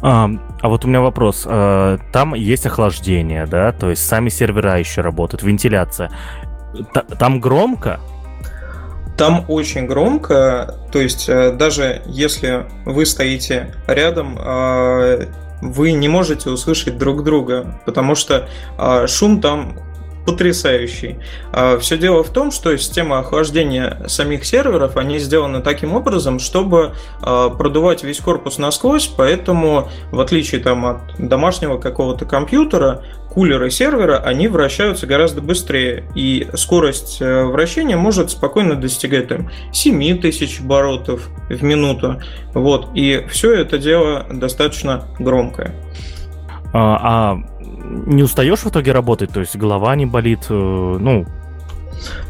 А, 0.02 0.28
а 0.60 0.68
вот 0.68 0.84
у 0.84 0.88
меня 0.88 1.00
вопрос. 1.00 1.44
Э, 1.46 1.98
там 2.12 2.34
есть 2.34 2.66
охлаждение, 2.66 3.46
да? 3.46 3.72
То 3.72 3.90
есть 3.90 4.06
сами 4.06 4.28
сервера 4.28 4.78
еще 4.78 5.02
работают, 5.02 5.42
вентиляция. 5.42 6.10
Там 7.18 7.40
громко? 7.40 8.00
Там 9.16 9.44
очень 9.48 9.86
громко, 9.86 10.74
то 10.92 10.98
есть 10.98 11.28
э, 11.28 11.52
даже 11.52 12.02
если 12.04 12.66
вы 12.84 13.06
стоите 13.06 13.74
рядом, 13.86 14.36
э, 14.38 15.26
вы 15.62 15.92
не 15.92 16.08
можете 16.08 16.50
услышать 16.50 16.98
друг 16.98 17.24
друга, 17.24 17.80
потому 17.86 18.14
что 18.14 18.46
шум 19.06 19.40
там 19.40 19.78
потрясающий. 20.26 21.16
Все 21.80 21.96
дело 21.96 22.22
в 22.22 22.30
том, 22.30 22.50
что 22.50 22.76
система 22.76 23.20
охлаждения 23.20 24.02
самих 24.08 24.44
серверов, 24.44 24.96
они 24.96 25.18
сделаны 25.18 25.62
таким 25.62 25.94
образом, 25.94 26.38
чтобы 26.38 26.94
продувать 27.20 28.02
весь 28.02 28.20
корпус 28.20 28.58
насквозь, 28.58 29.06
поэтому 29.06 29.88
в 30.10 30.20
отличие 30.20 30.60
там, 30.60 30.84
от 30.84 31.00
домашнего 31.18 31.78
какого-то 31.78 32.24
компьютера, 32.24 33.02
кулеры 33.36 33.70
сервера, 33.70 34.16
они 34.16 34.48
вращаются 34.48 35.06
гораздо 35.06 35.42
быстрее, 35.42 36.04
и 36.14 36.48
скорость 36.54 37.18
э, 37.20 37.44
вращения 37.44 37.98
может 37.98 38.30
спокойно 38.30 38.76
достигать 38.76 39.28
там, 39.28 39.50
7000 39.74 40.60
оборотов 40.60 41.28
в 41.50 41.62
минуту. 41.62 42.22
Вот, 42.54 42.88
и 42.94 43.26
все 43.28 43.52
это 43.52 43.76
дело 43.76 44.24
достаточно 44.30 45.04
громкое. 45.18 45.74
А, 46.72 46.98
а 47.02 47.55
не 48.06 48.22
устаешь 48.22 48.60
в 48.60 48.68
итоге 48.68 48.92
работать? 48.92 49.32
То 49.32 49.40
есть 49.40 49.56
голова 49.56 49.94
не 49.96 50.06
болит? 50.06 50.46
Э, 50.48 50.52
ну, 50.52 51.26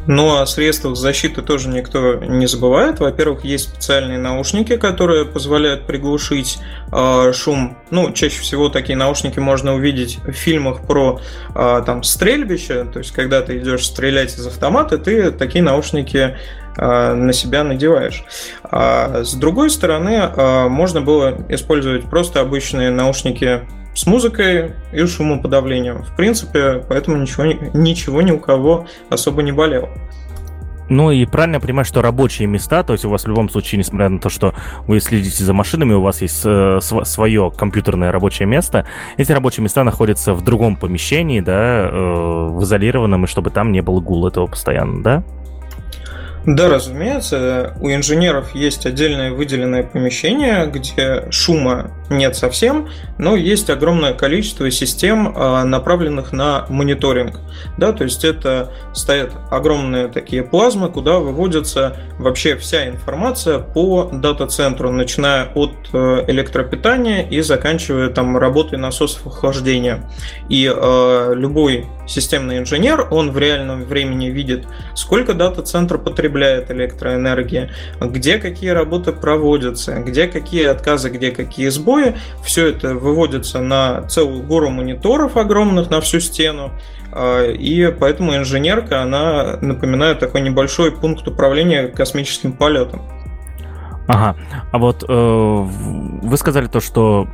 но 0.06 0.40
о 0.40 0.46
средствах 0.46 0.96
защиты 0.96 1.42
тоже 1.42 1.68
никто 1.68 2.14
не 2.14 2.46
забывает. 2.46 3.00
Во-первых, 3.00 3.44
есть 3.44 3.70
специальные 3.70 4.18
наушники, 4.18 4.76
которые 4.76 5.24
позволяют 5.24 5.86
приглушить 5.86 6.58
э, 6.92 7.32
шум. 7.32 7.76
Ну, 7.90 8.12
чаще 8.12 8.40
всего 8.40 8.68
такие 8.68 8.96
наушники 8.96 9.38
можно 9.40 9.74
увидеть 9.74 10.18
в 10.24 10.32
фильмах 10.32 10.86
про 10.86 11.20
э, 11.54 11.82
там 11.84 12.02
стрельбище. 12.02 12.84
То 12.84 13.00
есть, 13.00 13.12
когда 13.12 13.42
ты 13.42 13.58
идешь 13.58 13.86
стрелять 13.86 14.34
из 14.36 14.46
автомата, 14.46 14.98
ты 14.98 15.32
такие 15.32 15.64
наушники 15.64 16.36
э, 16.76 17.14
на 17.14 17.32
себя 17.32 17.64
надеваешь. 17.64 18.24
А 18.62 19.24
с 19.24 19.34
другой 19.34 19.70
стороны, 19.70 20.68
можно 20.68 21.00
было 21.00 21.36
использовать 21.48 22.04
просто 22.04 22.40
обычные 22.40 22.90
наушники 22.90 23.62
с 23.96 24.06
музыкой 24.06 24.72
и 24.92 25.04
шумоподавлением. 25.06 26.04
В 26.04 26.14
принципе, 26.14 26.84
поэтому 26.88 27.16
ничего, 27.16 27.44
ничего 27.44 28.22
ни 28.22 28.30
у 28.30 28.38
кого 28.38 28.86
особо 29.08 29.42
не 29.42 29.52
болело. 29.52 29.88
Ну 30.88 31.10
и 31.10 31.24
правильно 31.26 31.58
понимать, 31.58 31.86
что 31.86 32.00
рабочие 32.00 32.46
места, 32.46 32.84
то 32.84 32.92
есть 32.92 33.04
у 33.04 33.10
вас 33.10 33.24
в 33.24 33.28
любом 33.28 33.48
случае, 33.48 33.80
несмотря 33.80 34.08
на 34.08 34.20
то, 34.20 34.28
что 34.28 34.54
вы 34.86 35.00
следите 35.00 35.42
за 35.42 35.52
машинами, 35.52 35.94
у 35.94 36.00
вас 36.00 36.22
есть 36.22 36.42
э, 36.44 36.78
свое 36.80 37.50
компьютерное 37.50 38.12
рабочее 38.12 38.46
место, 38.46 38.86
эти 39.16 39.32
рабочие 39.32 39.64
места 39.64 39.82
находятся 39.82 40.32
в 40.32 40.44
другом 40.44 40.76
помещении, 40.76 41.40
да, 41.40 41.88
э, 41.90 42.48
в 42.50 42.62
изолированном, 42.62 43.24
и 43.24 43.26
чтобы 43.26 43.50
там 43.50 43.72
не 43.72 43.80
было 43.80 44.00
гула 44.00 44.28
этого 44.28 44.46
постоянно, 44.46 45.02
да? 45.02 45.24
Да, 46.46 46.68
разумеется, 46.68 47.74
у 47.80 47.90
инженеров 47.90 48.54
есть 48.54 48.86
отдельное 48.86 49.32
выделенное 49.32 49.82
помещение, 49.82 50.66
где 50.66 51.26
шума 51.30 51.90
нет 52.08 52.36
совсем, 52.36 52.88
но 53.18 53.34
есть 53.34 53.68
огромное 53.68 54.14
количество 54.14 54.70
систем, 54.70 55.32
а, 55.34 55.64
направленных 55.64 56.32
на 56.32 56.64
мониторинг. 56.68 57.40
Да, 57.78 57.92
то 57.92 58.04
есть 58.04 58.24
это 58.24 58.72
стоят 58.94 59.32
огромные 59.50 60.06
такие 60.06 60.44
плазмы, 60.44 60.88
куда 60.88 61.18
выводится 61.18 61.96
вообще 62.16 62.56
вся 62.56 62.88
информация 62.88 63.58
по 63.58 64.08
дата-центру, 64.12 64.92
начиная 64.92 65.46
от 65.54 65.74
э, 65.92 66.24
электропитания 66.28 67.26
и 67.26 67.40
заканчивая 67.40 68.08
там 68.08 68.38
работой 68.38 68.78
насосов 68.78 69.26
охлаждения. 69.26 70.08
И 70.48 70.72
э, 70.72 71.32
любой 71.34 71.86
системный 72.06 72.58
инженер, 72.58 73.08
он 73.10 73.30
в 73.30 73.38
реальном 73.38 73.84
времени 73.84 74.26
видит, 74.26 74.66
сколько 74.94 75.34
дата-центр 75.34 75.98
потребляет 75.98 76.70
электроэнергии, 76.70 77.70
где 78.00 78.38
какие 78.38 78.70
работы 78.70 79.12
проводятся, 79.12 79.94
где 80.00 80.26
какие 80.26 80.66
отказы, 80.66 81.10
где 81.10 81.30
какие 81.30 81.68
сбои. 81.68 82.16
Все 82.44 82.68
это 82.68 82.94
выводится 82.94 83.60
на 83.60 84.02
целую 84.08 84.42
гору 84.42 84.70
мониторов 84.70 85.36
огромных 85.36 85.90
на 85.90 86.00
всю 86.00 86.20
стену. 86.20 86.72
А, 87.12 87.50
и 87.50 87.90
поэтому 87.92 88.36
инженерка, 88.36 89.02
она 89.02 89.58
напоминает 89.60 90.18
такой 90.18 90.42
небольшой 90.42 90.92
пункт 90.92 91.26
управления 91.26 91.88
космическим 91.88 92.52
полетом. 92.52 93.02
Ага, 94.08 94.36
а 94.70 94.78
вот 94.78 95.04
э, 95.08 95.12
вы 95.12 96.36
сказали 96.36 96.68
то, 96.68 96.80
что 96.80 97.26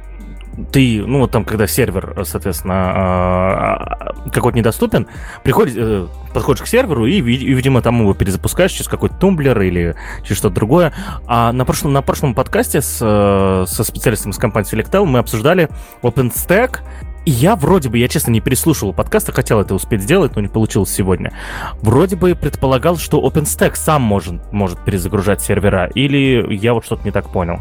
ты, 0.71 1.03
ну 1.07 1.21
вот 1.21 1.31
там, 1.31 1.45
когда 1.45 1.67
сервер, 1.67 2.23
соответственно, 2.25 2.75
а, 2.75 4.13
а, 4.25 4.31
какой-то 4.31 4.59
недоступен, 4.59 5.07
приходишь, 5.43 5.75
э, 5.77 6.07
подходишь 6.35 6.63
к 6.63 6.67
серверу 6.67 7.07
и, 7.07 7.21
видимо, 7.21 7.83
там 7.83 8.01
его 8.01 8.15
перезапускаешь 8.15 8.73
через 8.73 8.89
какой-то 8.89 9.17
тумблер 9.17 9.61
или 9.63 9.95
через 10.25 10.39
что-то 10.39 10.55
другое. 10.55 10.93
А 11.27 11.53
на 11.53 11.65
прошлом, 11.65 11.93
на 11.93 12.03
прошлом 12.03 12.35
подкасте 12.35 12.83
с, 12.83 12.99
э, 13.01 13.65
со 13.67 13.85
специалистом 13.85 14.33
из 14.33 14.39
компании 14.39 14.71
Selectel 14.71 15.05
мы 15.05 15.19
обсуждали 15.19 15.69
OpenStack, 16.03 16.81
и 17.25 17.31
я 17.31 17.55
вроде 17.57 17.89
бы, 17.89 17.99
я 17.99 18.09
честно 18.09 18.33
не 18.33 18.41
переслушивал 18.41 18.93
подкаста, 18.93 19.33
хотел 19.33 19.61
это 19.61 19.75
успеть 19.75 20.03
сделать, 20.03 20.35
но 20.35 20.43
не 20.43 20.49
получилось 20.49 20.91
сегодня. 20.91 21.33
Вроде 21.81 22.17
бы 22.17 22.35
предполагал, 22.35 22.97
что 22.97 23.27
OpenStack 23.27 23.77
сам 23.77 24.03
может, 24.03 24.53
может 24.53 24.85
перезагружать 24.85 25.41
сервера, 25.41 25.87
или 25.95 26.53
я 26.55 26.75
вот 26.75 26.85
что-то 26.85 27.05
не 27.05 27.11
так 27.11 27.31
понял. 27.31 27.61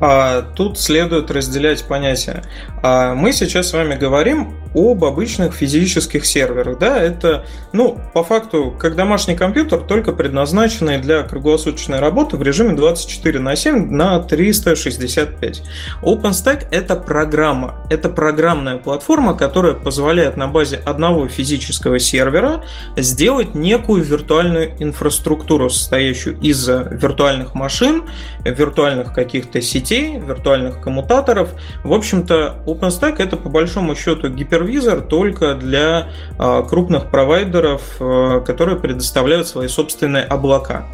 А, 0.00 0.42
тут 0.42 0.78
следует 0.78 1.30
разделять 1.30 1.84
понятия. 1.84 2.42
А, 2.82 3.14
мы 3.14 3.32
сейчас 3.32 3.68
с 3.68 3.72
вами 3.72 3.94
говорим 3.94 4.54
об 4.78 5.04
обычных 5.04 5.54
физических 5.54 6.24
серверах. 6.24 6.78
Да, 6.78 7.02
это, 7.02 7.44
ну, 7.72 7.98
по 8.14 8.22
факту, 8.22 8.74
как 8.78 8.94
домашний 8.94 9.34
компьютер, 9.34 9.80
только 9.80 10.12
предназначенный 10.12 10.98
для 10.98 11.22
круглосуточной 11.22 11.98
работы 11.98 12.36
в 12.36 12.42
режиме 12.42 12.74
24 12.74 13.40
на 13.40 13.56
7 13.56 13.90
на 13.90 14.20
365. 14.20 15.62
OpenStack— 16.02 16.66
это 16.70 16.94
программа. 16.94 17.74
Это 17.90 18.08
программная 18.08 18.76
платформа, 18.76 19.34
которая 19.34 19.74
позволяет 19.74 20.36
на 20.36 20.46
базе 20.46 20.76
одного 20.76 21.26
физического 21.26 21.98
сервера 21.98 22.62
сделать 22.96 23.54
некую 23.54 24.04
виртуальную 24.04 24.74
инфраструктуру, 24.78 25.70
состоящую 25.70 26.38
из 26.40 26.68
виртуальных 26.68 27.54
машин, 27.54 28.04
виртуальных 28.44 29.12
каких-то 29.12 29.60
сетей, 29.60 30.18
виртуальных 30.18 30.80
коммутаторов. 30.80 31.50
В 31.82 31.92
общем-то, 31.92 32.62
OpenStack— 32.66 33.16
это 33.18 33.36
по 33.36 33.48
большому 33.48 33.96
счету 33.96 34.28
гипер 34.28 34.67
супервизор 34.68 35.00
только 35.00 35.54
для 35.54 36.08
а, 36.38 36.62
крупных 36.62 37.10
провайдеров, 37.10 37.82
а, 38.00 38.40
которые 38.40 38.78
предоставляют 38.78 39.48
свои 39.48 39.68
собственные 39.68 40.24
облака. 40.24 40.86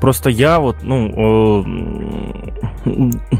Просто 0.00 0.30
я 0.30 0.60
вот, 0.60 0.76
ну, 0.82 1.64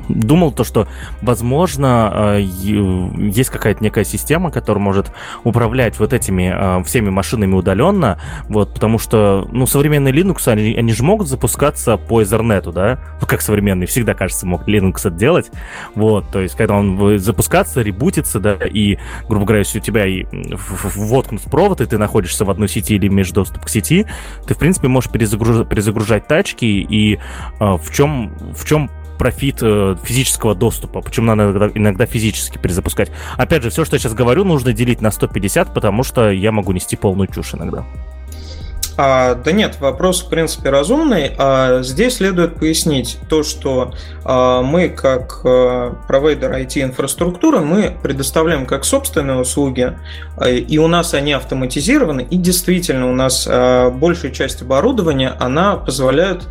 думал 0.09 0.53
то, 0.53 0.65
что, 0.65 0.89
возможно, 1.23 2.37
э, 2.37 2.41
есть 2.43 3.51
какая-то 3.51 3.83
некая 3.83 4.05
система, 4.05 4.51
которая 4.51 4.83
может 4.83 5.13
управлять 5.45 5.99
вот 5.99 6.13
этими 6.13 6.53
э, 6.55 6.85
всеми 6.85 7.11
машинами 7.11 7.55
удаленно, 7.55 8.21
вот, 8.49 8.75
потому 8.75 8.99
что, 8.99 9.49
ну, 9.53 9.67
современные 9.67 10.13
Linux, 10.13 10.49
они, 10.51 10.75
они 10.75 10.93
же 10.93 11.03
могут 11.03 11.29
запускаться 11.29 11.97
по 11.97 12.23
Ethernet, 12.23 12.71
да, 12.73 12.99
как 13.27 13.41
современные, 13.41 13.87
всегда, 13.87 14.15
кажется, 14.15 14.47
мог 14.47 14.69
Linux 14.69 14.99
это 15.01 15.11
делать, 15.11 15.51
вот, 15.95 16.31
то 16.31 16.41
есть, 16.41 16.57
когда 16.57 16.75
он 16.75 17.19
запускаться, 17.19 17.83
ребутится, 17.83 18.41
да, 18.41 18.55
и, 18.55 18.99
грубо 19.29 19.47
говоря, 19.47 19.61
если 19.61 19.79
у 19.79 19.83
тебя 19.83 20.07
и 20.07 20.27
воткнут 20.97 21.43
провод, 21.43 21.81
и 21.81 21.87
ты 21.87 21.99
находишься 21.99 22.45
в 22.45 22.51
одной 22.51 22.69
сети 22.69 22.95
или 22.95 23.07
имеешь 23.07 23.31
доступ 23.31 23.65
к 23.65 23.69
сети, 23.69 24.07
ты, 24.47 24.55
в 24.55 24.59
принципе, 24.59 24.89
можешь 24.89 25.11
перезагружать, 25.11 25.69
перезагружать 25.69 26.27
тачки, 26.27 26.65
и 26.65 27.17
э, 27.17 27.19
в 27.59 27.91
чем, 27.93 28.33
в 28.55 28.65
чем 28.65 28.91
профит 29.21 29.59
э, 29.61 29.97
физического 30.03 30.55
доступа. 30.55 31.03
Почему 31.03 31.27
надо 31.27 31.51
иногда, 31.51 31.71
иногда 31.75 32.07
физически 32.07 32.57
перезапускать. 32.57 33.11
Опять 33.37 33.63
же, 33.63 33.69
все, 33.69 33.85
что 33.85 33.97
я 33.97 34.01
сейчас 34.01 34.15
говорю, 34.15 34.45
нужно 34.45 34.73
делить 34.73 35.03
на 35.03 35.11
150, 35.11 35.75
потому 35.75 36.05
что 36.05 36.31
я 36.31 36.53
могу 36.53 36.73
нести 36.73 36.97
полную 36.97 37.29
чушь 37.29 37.53
иногда. 37.53 37.85
А, 38.97 39.35
да 39.35 39.53
нет, 39.53 39.79
вопрос 39.79 40.23
в 40.23 40.31
принципе 40.31 40.71
разумный. 40.71 41.33
А, 41.37 41.83
здесь 41.83 42.17
следует 42.17 42.57
пояснить 42.57 43.19
то, 43.29 43.43
что 43.43 43.93
а, 44.25 44.63
мы 44.63 44.89
как 44.89 45.43
а, 45.45 45.97
провайдер 46.09 46.53
IT-инфраструктуры 46.53 47.61
мы 47.61 47.95
предоставляем 48.03 48.65
как 48.65 48.87
собственные 48.87 49.37
услуги, 49.39 49.99
а, 50.39 50.49
и 50.49 50.79
у 50.79 50.87
нас 50.87 51.13
они 51.13 51.35
автоматизированы, 51.35 52.27
и 52.31 52.39
действительно 52.39 53.11
у 53.11 53.15
нас 53.15 53.47
а, 53.47 53.91
большая 53.91 54.33
часть 54.33 54.63
оборудования 54.63 55.35
она 55.39 55.77
позволяет 55.77 56.49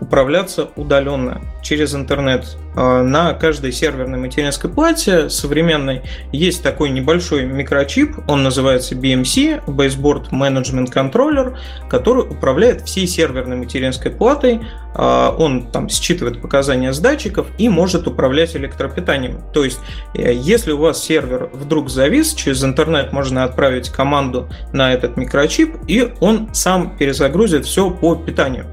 управляться 0.00 0.70
удаленно 0.76 1.42
через 1.62 1.94
интернет. 1.94 2.56
А, 2.74 3.02
на 3.02 3.34
каждой 3.34 3.72
серверной 3.72 4.18
материнской 4.18 4.70
плате 4.70 5.28
современной 5.28 6.02
есть 6.32 6.62
такой 6.62 6.88
небольшой 6.90 7.44
микрочип, 7.44 8.16
он 8.26 8.42
называется 8.42 8.94
BMC, 8.94 9.66
Baseboard 9.66 10.30
Management 10.30 10.92
Controller, 10.92 11.56
который 11.90 12.22
управляет 12.22 12.82
всей 12.82 13.06
серверной 13.06 13.56
материнской 13.56 14.10
платой. 14.10 14.60
А, 14.94 15.34
он 15.38 15.70
там 15.70 15.88
считывает 15.88 16.40
показания 16.40 16.92
с 16.92 16.98
датчиков 16.98 17.46
и 17.58 17.68
может 17.68 18.06
управлять 18.06 18.56
электропитанием. 18.56 19.42
То 19.52 19.64
есть, 19.64 19.78
э, 20.14 20.32
если 20.34 20.72
у 20.72 20.78
вас 20.78 21.02
сервер 21.02 21.50
вдруг 21.52 21.90
завис, 21.90 22.34
через 22.34 22.64
интернет 22.64 23.12
можно 23.12 23.44
отправить 23.44 23.90
команду 23.90 24.48
на 24.72 24.92
этот 24.92 25.16
микрочип, 25.16 25.76
и 25.86 26.12
он 26.20 26.52
сам 26.52 26.96
перезагрузит 26.96 27.64
все 27.64 27.90
по 27.90 28.14
питанию. 28.14 28.66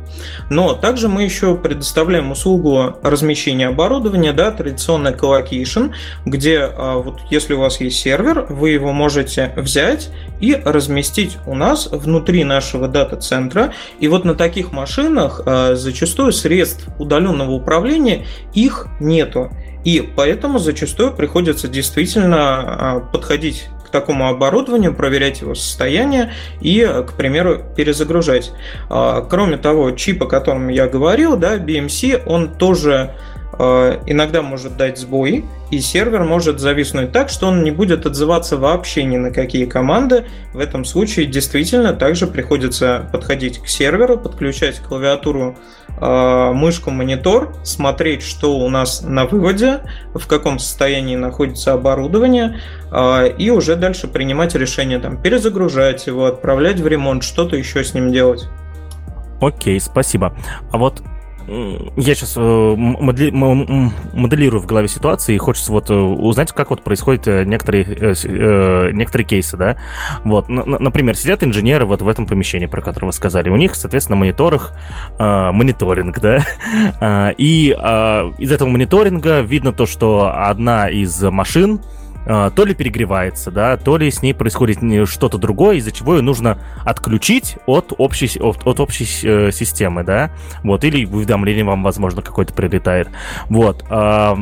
Но 0.49 0.73
также 0.73 1.08
мы 1.08 1.23
еще 1.23 1.56
предоставляем 1.56 2.32
услугу 2.32 2.97
размещения 3.01 3.67
оборудования, 3.67 4.34
да, 4.34 4.51
традиционная 4.51 5.13
colocation, 5.13 5.88
где 6.25 6.62
а, 6.62 6.97
вот 6.97 7.19
если 7.30 7.54
у 7.54 7.60
вас 7.60 7.82
есть 7.82 7.99
сервер, 7.99 8.45
вы 8.49 8.71
его 8.71 8.93
можете 8.93 9.54
взять 9.56 10.10
и 10.39 10.56
разместить 10.56 11.38
у 11.45 11.56
нас 11.56 11.88
внутри 11.91 12.43
нашего 12.43 12.88
дата-центра. 12.88 13.73
И 13.99 14.08
вот 14.08 14.25
на 14.25 14.36
таких 14.36 14.71
машинах 14.71 15.41
а, 15.45 15.75
зачастую 16.06 16.32
средств 16.32 16.88
удаленного 17.00 17.52
управления 17.52 18.26
их 18.54 18.88
нету. 19.00 19.50
И 19.84 20.08
поэтому 20.15 20.60
зачастую 20.60 21.12
приходится 21.12 21.68
действительно 21.68 22.38
а, 22.38 23.00
подходить 23.00 23.70
такому 23.91 24.28
оборудованию, 24.28 24.94
проверять 24.94 25.41
его 25.41 25.56
состояние 25.56 26.34
и, 26.60 26.82
к 27.08 27.13
примеру, 27.13 27.62
перезагружать. 27.76 28.52
А, 28.89 29.22
кроме 29.22 29.58
того, 29.58 29.91
чип, 29.91 30.24
о 30.24 30.28
котором 30.28 30.68
я 30.70 30.88
говорил, 30.88 31.38
да, 31.38 31.58
BMC, 31.58 32.24
он 32.26 32.54
тоже 32.54 33.15
а, 33.58 34.02
иногда 34.06 34.41
может 34.41 34.76
дать 34.78 34.98
сбой, 34.98 35.46
и 35.72 35.80
сервер 35.80 36.24
может 36.24 36.60
зависнуть 36.60 37.12
так, 37.12 37.30
что 37.30 37.48
он 37.48 37.63
не 37.63 37.72
будет 37.72 38.06
отзываться 38.06 38.58
вообще 38.58 39.04
ни 39.04 39.18
на 39.18 39.32
какие 39.32 39.65
команды. 39.65 40.26
В 40.54 40.60
этом 40.60 40.86
случае 40.86 41.26
действительно 41.26 41.94
также 41.94 42.28
приходится 42.28 43.08
подходить 43.12 43.60
к 43.60 43.68
серверу, 43.68 44.18
подключать 44.18 44.80
клавиатуру, 44.80 45.58
мышку, 46.00 46.92
монитор, 46.92 47.56
смотреть, 47.64 48.22
что 48.22 48.58
у 48.58 48.70
нас 48.70 49.02
на 49.02 49.26
выводе, 49.26 49.82
в 50.14 50.28
каком 50.28 50.60
состоянии 50.60 51.16
находится 51.16 51.74
оборудование, 51.74 52.60
э, 52.92 53.30
и 53.38 53.50
уже 53.50 53.76
дальше 53.76 54.08
принимать 54.08 54.56
решение, 54.56 55.00
там, 55.00 55.22
перезагружать 55.22 56.08
его, 56.08 56.26
отправлять 56.26 56.80
в 56.80 56.88
ремонт, 56.88 57.24
что-то 57.24 57.56
еще 57.56 57.84
с 57.84 57.94
ним 57.94 58.12
делать. 58.12 58.48
Окей, 59.42 59.80
спасибо. 59.80 60.36
А 60.72 60.78
вот 60.78 61.02
я 61.48 62.16
сейчас 62.16 62.36
моделирую 62.36 64.62
в 64.62 64.66
голове 64.66 64.88
ситуации 64.88 65.36
и 65.36 65.38
хочется 65.38 65.72
вот 65.72 65.90
узнать, 65.90 66.52
как 66.52 66.70
вот 66.70 66.84
происходят 66.84 67.46
некоторые, 67.46 67.86
некоторые 68.94 69.26
кейсы, 69.26 69.58
да. 69.58 69.78
Вот, 70.24 70.50
например, 70.50 71.16
сидят 71.16 71.44
инженеры 71.44 71.86
вот 71.86 72.02
в 72.02 72.08
этом 72.08 72.26
помещении, 72.26 72.66
про 72.66 72.82
которое 72.82 73.08
вы 73.08 73.14
сказали. 73.14 73.50
У 73.50 73.56
них, 73.56 73.76
соответственно, 73.76 74.16
на 74.16 74.20
мониторах 74.22 74.74
мониторинг, 75.20 76.20
да. 76.20 77.32
И 77.38 77.70
из 77.70 78.52
этого 78.52 78.70
мониторинга 78.70 79.42
видно 79.42 79.74
то, 79.74 79.86
что 79.86 80.34
одна 80.36 80.90
из 80.90 81.22
машин 81.22 81.82
а, 81.82 82.05
то 82.26 82.66
ли 82.66 82.74
перегревается, 82.74 83.52
да, 83.52 83.78
то 83.78 83.98
ли 83.98 84.10
с 84.10 84.22
ней 84.22 84.34
происходит 84.34 84.80
что-то 85.08 85.38
другое, 85.38 85.78
из-за 85.78 85.92
чего 85.92 86.16
ее 86.16 86.22
нужно 86.22 86.58
отключить 86.84 87.58
от 87.66 87.94
общей, 87.98 88.40
от, 88.40 88.66
от 88.66 88.80
общей 88.80 89.06
э, 89.24 89.52
системы, 89.52 90.04
да, 90.04 90.32
вот, 90.64 90.84
или 90.84 91.06
уведомление 91.06 91.64
вам, 91.64 91.84
возможно, 91.84 92.22
какое-то 92.22 92.54
прилетает, 92.54 93.10
вот. 93.50 93.86
Э, 93.90 94.36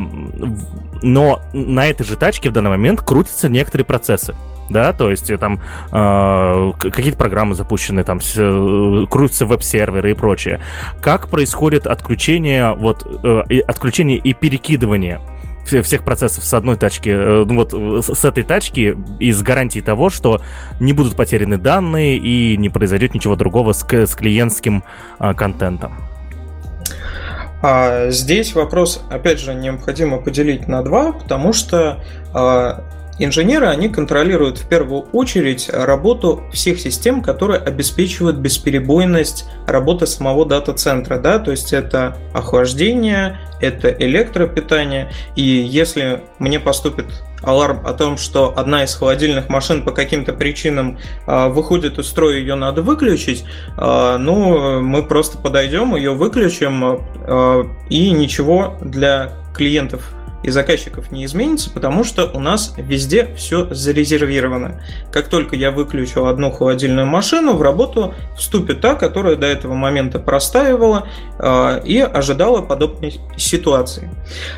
но 1.02 1.42
на 1.52 1.86
этой 1.86 2.04
же 2.04 2.16
тачке 2.16 2.50
в 2.50 2.52
данный 2.52 2.70
момент 2.70 3.02
крутятся 3.02 3.48
некоторые 3.48 3.84
процессы, 3.84 4.34
да, 4.70 4.92
то 4.92 5.10
есть 5.10 5.30
э, 5.30 5.36
там 5.36 5.60
э, 5.92 6.72
какие-то 6.78 7.18
программы 7.18 7.54
запущены, 7.54 8.04
там 8.04 8.18
э, 8.18 9.06
крутятся 9.10 9.46
веб-серверы 9.46 10.12
и 10.12 10.14
прочее. 10.14 10.60
Как 11.00 11.28
происходит 11.28 11.86
отключение, 11.86 12.74
вот, 12.74 13.06
э, 13.24 13.60
отключение 13.66 14.18
и 14.18 14.32
перекидывание 14.32 15.20
всех 15.64 16.04
процессов 16.04 16.44
с 16.44 16.54
одной 16.54 16.76
тачки, 16.76 17.08
э, 17.08 17.44
ну 17.44 17.54
вот 17.54 17.72
с 18.04 18.24
этой 18.24 18.42
тачки 18.42 18.96
и 19.18 19.32
с 19.32 19.42
гарантией 19.42 19.82
того, 19.82 20.10
что 20.10 20.40
не 20.80 20.92
будут 20.92 21.16
потеряны 21.16 21.58
данные 21.58 22.16
и 22.16 22.56
не 22.56 22.68
произойдет 22.68 23.14
ничего 23.14 23.36
другого 23.36 23.72
с, 23.72 23.84
с 23.84 24.14
клиентским 24.14 24.84
а, 25.18 25.34
контентом. 25.34 25.94
А 27.62 28.10
здесь 28.10 28.54
вопрос, 28.54 29.02
опять 29.10 29.40
же, 29.40 29.54
необходимо 29.54 30.18
поделить 30.18 30.68
на 30.68 30.82
два, 30.82 31.12
потому 31.12 31.52
что 31.52 32.04
а, 32.34 32.84
Инженеры, 33.18 33.68
они 33.68 33.88
контролируют 33.88 34.58
в 34.58 34.68
первую 34.68 35.02
очередь 35.12 35.70
работу 35.72 36.42
всех 36.52 36.80
систем, 36.80 37.22
которые 37.22 37.60
обеспечивают 37.60 38.38
бесперебойность 38.38 39.44
работы 39.66 40.06
самого 40.06 40.44
дата-центра. 40.44 41.18
Да? 41.18 41.38
То 41.38 41.52
есть 41.52 41.72
это 41.72 42.16
охлаждение, 42.32 43.38
это 43.60 43.88
электропитание. 43.88 45.12
И 45.36 45.42
если 45.42 46.22
мне 46.40 46.58
поступит 46.58 47.06
аларм 47.42 47.86
о 47.86 47.92
том, 47.92 48.16
что 48.16 48.52
одна 48.56 48.82
из 48.82 48.94
холодильных 48.94 49.48
машин 49.48 49.84
по 49.84 49.92
каким-то 49.92 50.32
причинам 50.32 50.98
э, 51.26 51.48
выходит 51.48 51.98
из 51.98 52.06
строя, 52.08 52.38
ее 52.38 52.56
надо 52.56 52.82
выключить, 52.82 53.44
э, 53.76 54.16
ну, 54.18 54.80
мы 54.80 55.02
просто 55.04 55.38
подойдем, 55.38 55.94
ее 55.94 56.14
выключим, 56.14 57.00
э, 57.26 57.64
и 57.90 58.10
ничего 58.10 58.76
для 58.80 59.32
клиентов 59.54 60.10
и 60.44 60.50
заказчиков 60.50 61.10
не 61.10 61.24
изменится, 61.24 61.70
потому 61.70 62.04
что 62.04 62.30
у 62.32 62.38
нас 62.38 62.74
везде 62.76 63.30
все 63.34 63.72
зарезервировано. 63.72 64.82
Как 65.10 65.28
только 65.28 65.56
я 65.56 65.70
выключу 65.70 66.26
одну 66.26 66.50
холодильную 66.50 67.06
машину, 67.06 67.54
в 67.54 67.62
работу 67.62 68.14
вступит 68.36 68.80
та, 68.80 68.94
которая 68.94 69.36
до 69.36 69.46
этого 69.46 69.74
момента 69.74 70.18
простаивала 70.18 71.08
э, 71.38 71.80
и 71.84 71.98
ожидала 72.00 72.60
подобной 72.60 73.20
ситуации. 73.38 74.10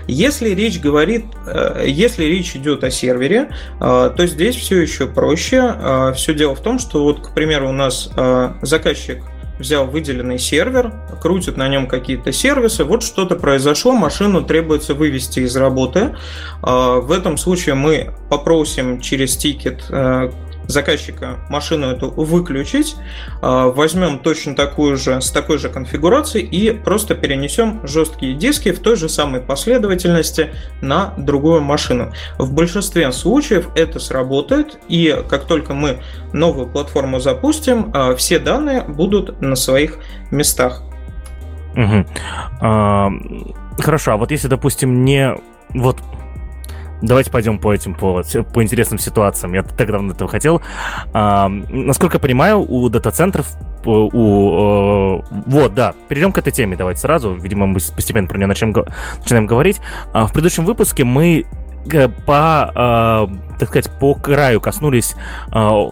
Если 0.08 0.50
речь 0.50 0.80
говорит, 0.80 1.26
э, 1.46 1.84
если 1.86 2.24
речь 2.24 2.56
идет 2.56 2.82
о 2.82 2.90
сервере, 2.90 3.50
э, 3.80 4.10
то 4.16 4.26
здесь 4.26 4.56
все 4.56 4.80
еще 4.80 5.06
проще. 5.06 5.76
Э, 5.78 6.12
все 6.16 6.34
дело 6.34 6.56
в 6.56 6.60
том, 6.60 6.80
что 6.80 7.04
вот, 7.04 7.24
к 7.24 7.32
примеру, 7.32 7.68
у 7.68 7.72
нас 7.72 8.10
э, 8.16 8.52
заказчик 8.62 9.22
взял 9.58 9.86
выделенный 9.86 10.38
сервер, 10.38 10.92
крутит 11.20 11.56
на 11.56 11.68
нем 11.68 11.86
какие-то 11.86 12.32
сервисы, 12.32 12.84
вот 12.84 13.02
что-то 13.02 13.36
произошло, 13.36 13.92
машину 13.92 14.42
требуется 14.42 14.94
вывести 14.94 15.40
из 15.40 15.56
работы. 15.56 16.16
А, 16.62 17.00
в 17.00 17.12
этом 17.12 17.36
случае 17.36 17.74
мы 17.74 18.12
попросим 18.30 19.00
через 19.00 19.36
тикет 19.36 19.84
э, 19.88 20.30
заказчика 20.68 21.38
машину 21.48 21.86
эту 21.88 22.10
выключить, 22.10 22.96
а, 23.42 23.68
возьмем 23.68 24.18
точно 24.18 24.54
такую 24.54 24.96
же, 24.96 25.20
с 25.20 25.30
такой 25.30 25.58
же 25.58 25.68
конфигурацией 25.68 26.46
и 26.46 26.72
просто 26.72 27.14
перенесем 27.14 27.80
жесткие 27.86 28.34
диски 28.34 28.72
в 28.72 28.80
той 28.80 28.96
же 28.96 29.08
самой 29.08 29.40
последовательности 29.40 30.50
на 30.80 31.14
другую 31.16 31.62
машину. 31.62 32.12
В 32.38 32.52
большинстве 32.52 33.10
случаев 33.12 33.68
это 33.74 33.98
сработает, 33.98 34.78
и 34.88 35.16
как 35.28 35.44
только 35.44 35.74
мы 35.74 36.00
новую 36.32 36.68
платформу 36.68 37.20
запустим, 37.20 37.90
а, 37.94 38.14
все 38.16 38.38
данные 38.38 38.82
будут 38.82 39.40
на 39.40 39.56
своих 39.56 39.98
местах. 40.30 40.82
Угу. 41.74 42.06
А, 42.60 43.10
хорошо, 43.78 44.12
а 44.12 44.16
вот 44.16 44.30
если, 44.30 44.48
допустим, 44.48 45.04
не 45.04 45.34
вот 45.74 45.98
Давайте 47.02 47.30
пойдем 47.30 47.58
по 47.58 47.72
этим, 47.72 47.94
по, 47.94 48.22
по 48.52 48.62
интересным 48.62 48.98
ситуациям. 48.98 49.52
Я 49.52 49.62
так 49.62 49.90
давно 49.90 50.12
этого 50.12 50.30
хотел. 50.30 50.62
А, 51.12 51.48
насколько 51.48 52.16
я 52.16 52.20
понимаю, 52.20 52.60
у 52.60 52.88
дата-центров 52.88 53.46
у, 53.84 54.10
у, 54.12 55.24
вот, 55.46 55.74
да, 55.74 55.94
перейдем 56.08 56.32
к 56.32 56.38
этой 56.38 56.52
теме 56.52 56.76
давайте 56.76 57.00
сразу. 57.00 57.34
Видимо, 57.34 57.66
мы 57.66 57.74
постепенно 57.74 58.26
про 58.26 58.38
нее 58.38 58.46
начнем, 58.46 58.74
начинаем 59.18 59.46
говорить. 59.46 59.80
А, 60.12 60.26
в 60.26 60.32
предыдущем 60.32 60.64
выпуске 60.64 61.04
мы 61.04 61.44
э, 61.92 62.08
по, 62.08 62.72
а, 62.74 63.30
так 63.58 63.68
сказать, 63.68 63.90
по 63.98 64.14
краю 64.14 64.60
коснулись 64.60 65.14
а, 65.52 65.90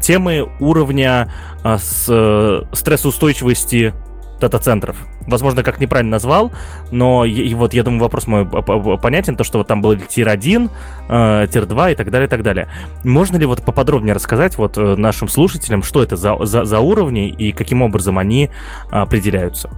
темы 0.00 0.48
уровня 0.60 1.32
а, 1.62 1.78
с, 1.78 2.66
стрессоустойчивости 2.72 3.94
дата-центров. 4.40 4.96
Возможно, 5.26 5.62
как 5.62 5.80
неправильно 5.80 6.12
назвал, 6.12 6.52
но 6.90 7.24
и 7.24 7.54
вот 7.54 7.74
я 7.74 7.82
думаю, 7.82 8.00
вопрос 8.00 8.26
мой 8.26 8.46
понятен, 8.46 9.36
то, 9.36 9.44
что 9.44 9.58
вот 9.58 9.66
там 9.66 9.82
был 9.82 9.96
tier-1, 9.96 10.70
э, 11.08 11.46
tier-2 11.52 11.92
и 11.92 11.94
так 11.94 12.10
далее, 12.10 12.26
и 12.26 12.30
так 12.30 12.42
далее. 12.42 12.68
Можно 13.04 13.36
ли 13.36 13.46
вот 13.46 13.64
поподробнее 13.64 14.14
рассказать 14.14 14.58
вот 14.58 14.76
э, 14.78 14.96
нашим 14.96 15.28
слушателям, 15.28 15.82
что 15.82 16.02
это 16.02 16.16
за, 16.16 16.36
за, 16.44 16.64
за 16.64 16.80
уровни 16.80 17.28
и 17.28 17.52
каким 17.52 17.82
образом 17.82 18.18
они 18.18 18.50
определяются? 18.90 19.70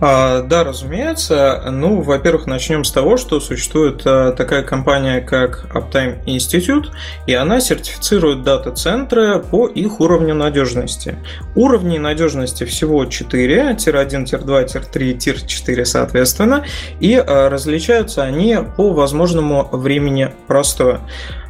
А, 0.00 0.40
да, 0.42 0.64
разумеется. 0.64 1.62
Ну, 1.70 2.00
во-первых, 2.00 2.46
начнем 2.46 2.84
с 2.84 2.92
того, 2.92 3.18
что 3.18 3.38
существует 3.38 4.02
а, 4.06 4.32
такая 4.32 4.62
компания, 4.62 5.20
как 5.20 5.66
Uptime 5.74 6.24
Institute, 6.24 6.86
и 7.26 7.34
она 7.34 7.60
сертифицирует 7.60 8.42
дата-центры 8.42 9.40
по 9.40 9.66
их 9.66 10.00
уровню 10.00 10.34
надежности. 10.34 11.16
Уровней 11.54 11.98
надежности 11.98 12.64
всего 12.64 13.04
4, 13.04 13.76
tier-1, 13.76 14.24
tier-2, 14.24 14.68
tier-3, 14.68 15.12
tier-4, 15.18 15.84
соответственно, 15.84 16.64
и 16.98 17.14
а, 17.14 17.50
различаются 17.50 18.22
они 18.22 18.56
по 18.76 18.92
возможному 18.92 19.68
времени 19.70 20.32
простоя. 20.46 21.00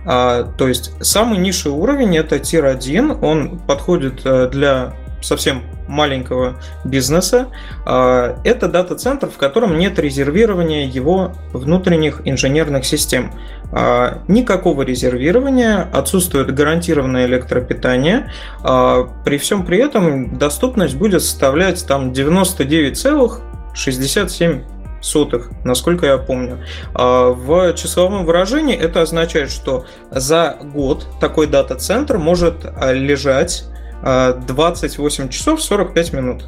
То 0.02 0.66
есть 0.66 0.92
самый 1.02 1.38
низший 1.38 1.72
уровень 1.72 2.16
это 2.16 2.38
tier-1, 2.38 3.22
он 3.22 3.58
подходит 3.58 4.22
для 4.50 4.94
совсем 5.20 5.62
маленького 5.90 6.56
бизнеса, 6.84 7.48
а, 7.84 8.38
это 8.44 8.68
дата-центр, 8.68 9.28
в 9.28 9.36
котором 9.36 9.76
нет 9.78 9.98
резервирования 9.98 10.86
его 10.86 11.32
внутренних 11.52 12.22
инженерных 12.24 12.86
систем. 12.86 13.34
А, 13.72 14.22
никакого 14.28 14.82
резервирования, 14.82 15.88
отсутствует 15.92 16.54
гарантированное 16.54 17.26
электропитание. 17.26 18.30
А, 18.62 19.08
при 19.24 19.38
всем 19.38 19.66
при 19.66 19.78
этом 19.78 20.38
доступность 20.38 20.94
будет 20.96 21.22
составлять 21.22 21.84
там 21.86 22.12
99,67 22.12 24.62
сотых, 25.02 25.50
насколько 25.64 26.04
я 26.04 26.18
помню. 26.18 26.58
В 26.92 27.72
числовом 27.72 28.26
выражении 28.26 28.76
это 28.76 29.00
означает, 29.00 29.50
что 29.50 29.86
за 30.10 30.58
год 30.60 31.06
такой 31.20 31.46
дата-центр 31.46 32.18
может 32.18 32.66
лежать 32.92 33.64
28 34.02 35.28
часов 35.28 35.62
45 35.62 36.12
минут. 36.12 36.44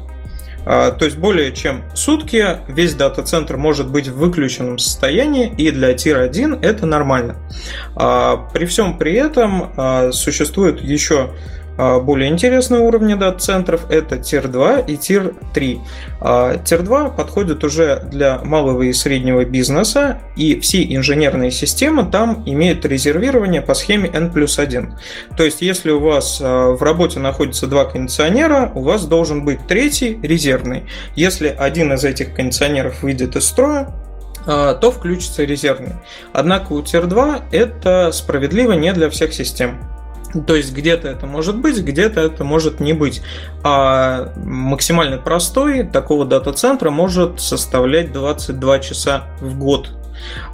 А, 0.65 0.91
то 0.91 1.05
есть 1.05 1.17
более 1.17 1.51
чем 1.51 1.83
сутки 1.93 2.59
весь 2.67 2.95
дата-центр 2.95 3.57
может 3.57 3.89
быть 3.89 4.07
в 4.07 4.17
выключенном 4.17 4.77
состоянии, 4.77 5.53
и 5.57 5.71
для 5.71 5.93
Тир-1 5.93 6.59
это 6.61 6.85
нормально. 6.85 7.35
А, 7.95 8.37
при 8.53 8.65
всем 8.65 8.97
при 8.97 9.13
этом 9.13 10.11
существует 10.13 10.81
еще 10.81 11.31
более 11.77 12.29
интересные 12.29 12.81
уровни 12.81 13.15
дата-центров 13.15 13.89
это 13.89 14.15
Tier-2 14.15 14.85
и 14.87 14.95
Tier-3. 14.95 15.79
Tier-2 16.21 17.15
подходит 17.15 17.63
уже 17.63 18.01
для 18.11 18.39
малого 18.39 18.83
и 18.83 18.93
среднего 18.93 19.43
бизнеса, 19.45 20.19
и 20.35 20.59
все 20.59 20.83
инженерные 20.83 21.51
системы 21.51 22.05
там 22.05 22.43
имеют 22.45 22.85
резервирование 22.85 23.61
по 23.61 23.73
схеме 23.73 24.09
N 24.13 24.31
плюс 24.31 24.59
1. 24.59 24.93
То 25.37 25.43
есть, 25.43 25.61
если 25.61 25.91
у 25.91 25.99
вас 25.99 26.39
а, 26.41 26.71
в 26.71 26.81
работе 26.81 27.19
находится 27.19 27.67
два 27.67 27.85
кондиционера, 27.85 28.71
у 28.75 28.81
вас 28.81 29.05
должен 29.05 29.45
быть 29.45 29.59
третий 29.67 30.19
резервный. 30.21 30.83
Если 31.15 31.47
один 31.47 31.93
из 31.93 32.03
этих 32.03 32.33
кондиционеров 32.33 33.03
выйдет 33.03 33.35
из 33.35 33.45
строя, 33.45 33.89
а, 34.45 34.73
то 34.75 34.91
включится 34.91 35.43
резервный. 35.43 35.93
Однако 36.33 36.73
у 36.73 36.81
Tier 36.81 37.05
2 37.05 37.45
это 37.51 38.11
справедливо 38.11 38.73
не 38.73 38.91
для 38.93 39.09
всех 39.09 39.33
систем. 39.33 39.92
То 40.47 40.55
есть 40.55 40.73
где-то 40.73 41.07
это 41.07 41.25
может 41.25 41.57
быть, 41.57 41.79
где-то 41.79 42.21
это 42.21 42.43
может 42.43 42.79
не 42.79 42.93
быть. 42.93 43.21
А 43.63 44.33
максимально 44.35 45.17
простой 45.17 45.83
такого 45.83 46.25
дата-центра 46.25 46.89
может 46.89 47.39
составлять 47.39 48.11
22 48.11 48.79
часа 48.79 49.23
в 49.39 49.57
год. 49.57 49.91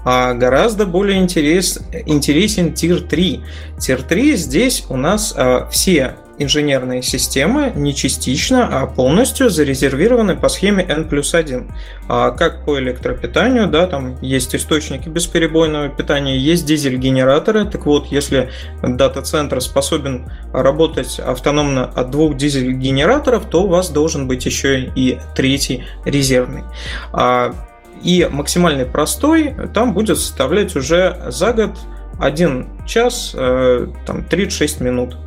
А 0.03 0.33
гораздо 0.33 0.85
более 0.85 1.19
интерес, 1.19 1.79
интересен 2.05 2.73
Tier 2.73 3.07
3. 3.07 3.43
Tier 3.77 4.03
3 4.07 4.35
здесь 4.35 4.85
у 4.89 4.97
нас 4.97 5.33
а, 5.35 5.67
все 5.69 6.15
инженерные 6.39 7.03
системы 7.03 7.71
не 7.75 7.93
частично, 7.93 8.67
а 8.67 8.87
полностью 8.87 9.49
зарезервированы 9.49 10.35
по 10.35 10.49
схеме 10.49 10.83
N 10.83 11.07
плюс 11.07 11.33
1. 11.33 11.71
А 12.07 12.31
как 12.31 12.65
по 12.65 12.79
электропитанию, 12.79 13.67
да, 13.67 13.85
там 13.85 14.17
есть 14.21 14.55
источники 14.55 15.09
бесперебойного 15.09 15.89
питания, 15.89 16.37
есть 16.37 16.65
дизель-генераторы. 16.65 17.65
Так 17.65 17.85
вот, 17.85 18.07
если 18.07 18.49
дата-центр 18.81 19.61
способен 19.61 20.31
работать 20.53 21.19
автономно 21.19 21.85
от 21.85 22.09
двух 22.09 22.37
дизель-генераторов, 22.37 23.45
то 23.45 23.63
у 23.63 23.67
вас 23.67 23.89
должен 23.89 24.27
быть 24.27 24.45
еще 24.45 24.85
и 24.95 25.19
третий 25.35 25.83
резервный. 26.05 26.63
А, 27.11 27.53
и 28.01 28.27
максимальный 28.31 28.85
простой 28.85 29.55
там 29.73 29.93
будет 29.93 30.17
составлять 30.17 30.75
уже 30.75 31.17
за 31.27 31.53
год 31.53 31.71
1 32.19 32.85
час 32.85 33.33
э, 33.35 33.87
там, 34.05 34.23
36 34.23 34.81
минут. 34.81 35.17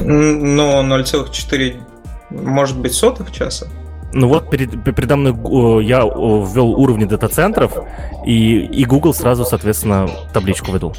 Но 0.00 0.82
0,4 0.82 1.80
может 2.42 2.78
быть, 2.78 2.94
сотых 2.94 3.32
часа. 3.32 3.68
Ну 4.14 4.28
вот 4.28 4.50
перед, 4.50 4.84
передо 4.84 5.16
мной 5.16 5.84
я 5.84 6.00
ввел 6.00 6.72
уровни 6.72 7.06
дата-центров, 7.06 7.72
и, 8.26 8.58
и 8.58 8.84
Google 8.84 9.14
сразу, 9.14 9.44
соответственно, 9.44 10.08
табличку 10.34 10.70
выдал. 10.70 10.94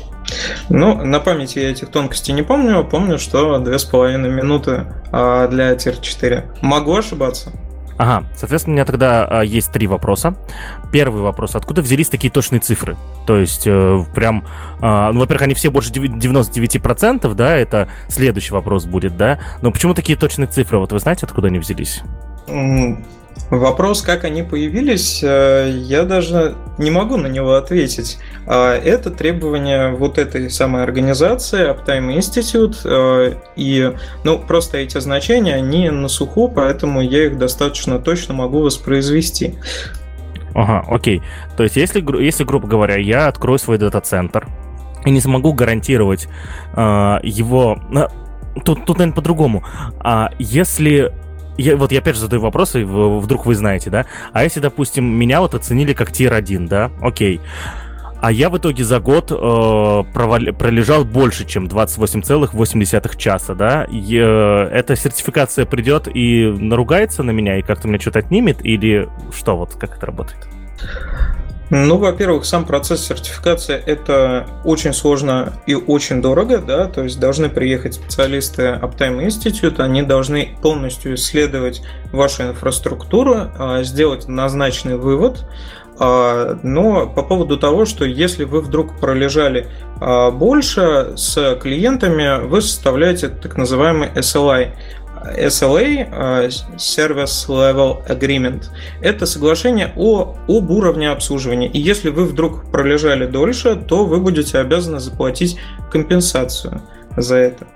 Ну, 0.70 0.96
на 1.04 1.20
памяти 1.20 1.60
я 1.60 1.72
этих 1.72 1.90
тонкостей 1.90 2.34
не 2.34 2.42
помню. 2.42 2.84
Помню, 2.84 3.20
что 3.20 3.58
2,5 3.58 4.18
минуты 4.18 4.86
а, 5.12 5.48
для 5.48 5.74
Tier 5.74 6.02
4. 6.02 6.46
Могу 6.62 6.96
ошибаться. 6.96 7.52
Ага, 7.98 8.26
соответственно, 8.36 8.74
у 8.74 8.76
меня 8.76 8.86
тогда 8.86 9.26
а, 9.26 9.42
есть 9.42 9.72
три 9.72 9.88
вопроса. 9.88 10.36
Первый 10.92 11.22
вопрос. 11.22 11.56
Откуда 11.56 11.82
взялись 11.82 12.10
такие 12.10 12.32
точные 12.32 12.60
цифры? 12.60 12.98
То 13.28 13.38
есть, 13.38 13.64
э, 13.66 14.04
прям, 14.16 14.46
э, 14.82 15.12
ну, 15.12 15.20
во-первых, 15.20 15.44
они 15.44 15.54
все 15.54 15.70
больше 15.70 15.92
99%, 15.92 17.34
да, 17.36 17.56
это 17.56 17.88
следующий 18.08 18.54
вопрос 18.54 18.86
будет, 18.86 19.16
да. 19.16 19.40
Но 19.62 19.72
почему 19.72 19.94
такие 19.94 20.18
точные 20.18 20.48
цифры? 20.48 20.80
Вот 20.80 20.92
вы 20.92 21.00
знаете, 21.00 21.26
откуда 21.26 21.48
они 21.48 21.60
взялись? 21.60 22.02
Вопрос, 23.50 24.02
как 24.02 24.24
они 24.24 24.42
появились, 24.42 25.22
э, 25.24 25.70
я 25.84 26.04
даже 26.04 26.56
не 26.78 26.90
могу 26.90 27.18
на 27.18 27.28
него 27.28 27.54
ответить. 27.54 28.18
А, 28.48 28.76
это 28.76 29.12
требование 29.12 29.92
вот 29.92 30.18
этой 30.18 30.50
самой 30.50 30.84
организации, 30.84 31.70
Uptime 31.70 32.18
Institute, 32.18 32.78
э, 32.84 33.36
и 33.56 33.92
ну, 34.24 34.40
просто 34.40 34.80
эти 34.80 35.00
значения, 35.00 35.56
они 35.56 35.90
на 35.90 36.08
суху, 36.08 36.48
поэтому 36.48 37.02
я 37.02 37.26
их 37.26 37.38
достаточно 37.38 38.00
точно 38.00 38.34
могу 38.34 38.62
воспроизвести. 38.62 39.56
Ага, 40.56 40.86
окей. 40.88 41.22
То 41.58 41.64
есть, 41.64 41.76
если, 41.76 42.04
если 42.24 42.44
грубо 42.44 42.68
говоря, 42.68 42.98
я 42.98 43.28
открою 43.28 43.60
свой 43.60 43.78
дата-центр 43.78 44.48
и 45.06 45.12
не 45.12 45.20
смогу 45.20 45.54
гарантировать 45.54 46.28
э, 46.76 47.18
его... 47.24 47.80
Э, 47.96 48.08
тут, 48.64 48.86
тут, 48.86 48.98
наверное, 48.98 49.16
по-другому. 49.16 49.64
А 50.00 50.30
если 50.40 51.14
я, 51.58 51.76
вот 51.78 51.92
я 51.92 52.00
опять 52.00 52.16
же 52.16 52.22
задаю 52.22 52.42
вопросы, 52.42 52.86
вдруг 52.86 53.46
вы 53.46 53.56
знаете, 53.56 53.90
да? 53.90 54.06
А 54.32 54.44
если, 54.44 54.60
допустим, 54.60 55.06
меня 55.06 55.42
вот 55.42 55.54
оценили 55.54 55.94
как 55.94 56.12
тир-1, 56.12 56.68
да? 56.68 56.92
Окей. 57.02 57.42
А 58.22 58.32
я 58.32 58.50
в 58.50 58.58
итоге 58.58 58.86
за 58.86 59.02
год 59.02 59.32
э, 59.32 60.04
провали, 60.14 60.52
пролежал 60.52 61.04
больше, 61.04 61.46
чем 61.46 61.66
28,8 61.66 63.18
часа, 63.18 63.54
да? 63.54 63.84
И, 63.84 64.16
эта 64.16 64.96
сертификация 64.96 65.66
придет 65.66 66.08
и 66.08 66.46
наругается 66.46 67.22
на 67.24 67.32
меня, 67.32 67.58
и 67.58 67.62
как-то 67.62 67.90
меня 67.90 68.00
что-то 68.00 68.20
отнимет? 68.20 68.66
Или 68.66 69.10
что, 69.34 69.58
вот 69.58 69.74
как 69.74 69.98
это 69.98 70.06
работает? 70.06 70.48
Ну, 71.70 71.98
во-первых, 71.98 72.46
сам 72.46 72.66
процесс 72.66 73.06
сертификации 73.06 73.82
это 73.86 74.46
очень 74.64 74.94
сложно 74.94 75.54
и 75.66 75.74
очень 75.74 76.22
дорого, 76.22 76.60
да, 76.60 76.88
то 76.88 77.04
есть 77.04 77.20
должны 77.20 77.50
приехать 77.50 77.96
специалисты 77.96 78.80
Uptime 78.82 79.26
Institute, 79.26 79.82
они 79.82 80.04
должны 80.04 80.56
полностью 80.62 81.16
исследовать 81.16 81.82
вашу 82.12 82.44
инфраструктуру, 82.44 83.50
а, 83.58 83.84
сделать 83.84 84.28
назначенный 84.28 84.98
вывод, 84.98 85.46
а, 86.00 86.60
но 86.64 87.08
по 87.08 87.24
поводу 87.24 87.58
того, 87.58 87.86
что 87.86 88.06
если 88.06 88.44
вы 88.44 88.62
вдруг 88.62 89.00
пролежали 89.00 89.68
а, 90.02 90.32
больше 90.32 91.14
с 91.16 91.56
клиентами, 91.62 92.46
вы 92.46 92.62
составляете 92.62 93.30
так 93.30 93.58
называемый 93.58 94.10
SLI 94.10 94.72
SLA, 95.38 96.08
э, 96.12 96.48
Service 96.78 97.48
Level 97.48 98.06
Agreement, 98.08 98.66
это 99.02 99.26
соглашение 99.26 99.94
о, 99.96 100.36
об 100.48 100.72
уровне 100.72 101.10
обслуживания. 101.10 101.68
И 101.68 101.80
если 101.80 102.10
вы 102.10 102.26
вдруг 102.26 102.72
пролежали 102.72 103.26
дольше, 103.26 103.76
то 103.76 104.06
вы 104.06 104.20
будете 104.20 104.58
обязаны 104.60 105.00
заплатить 105.00 105.58
компенсацию 105.92 106.82
за 107.18 107.36
это. 107.36 107.68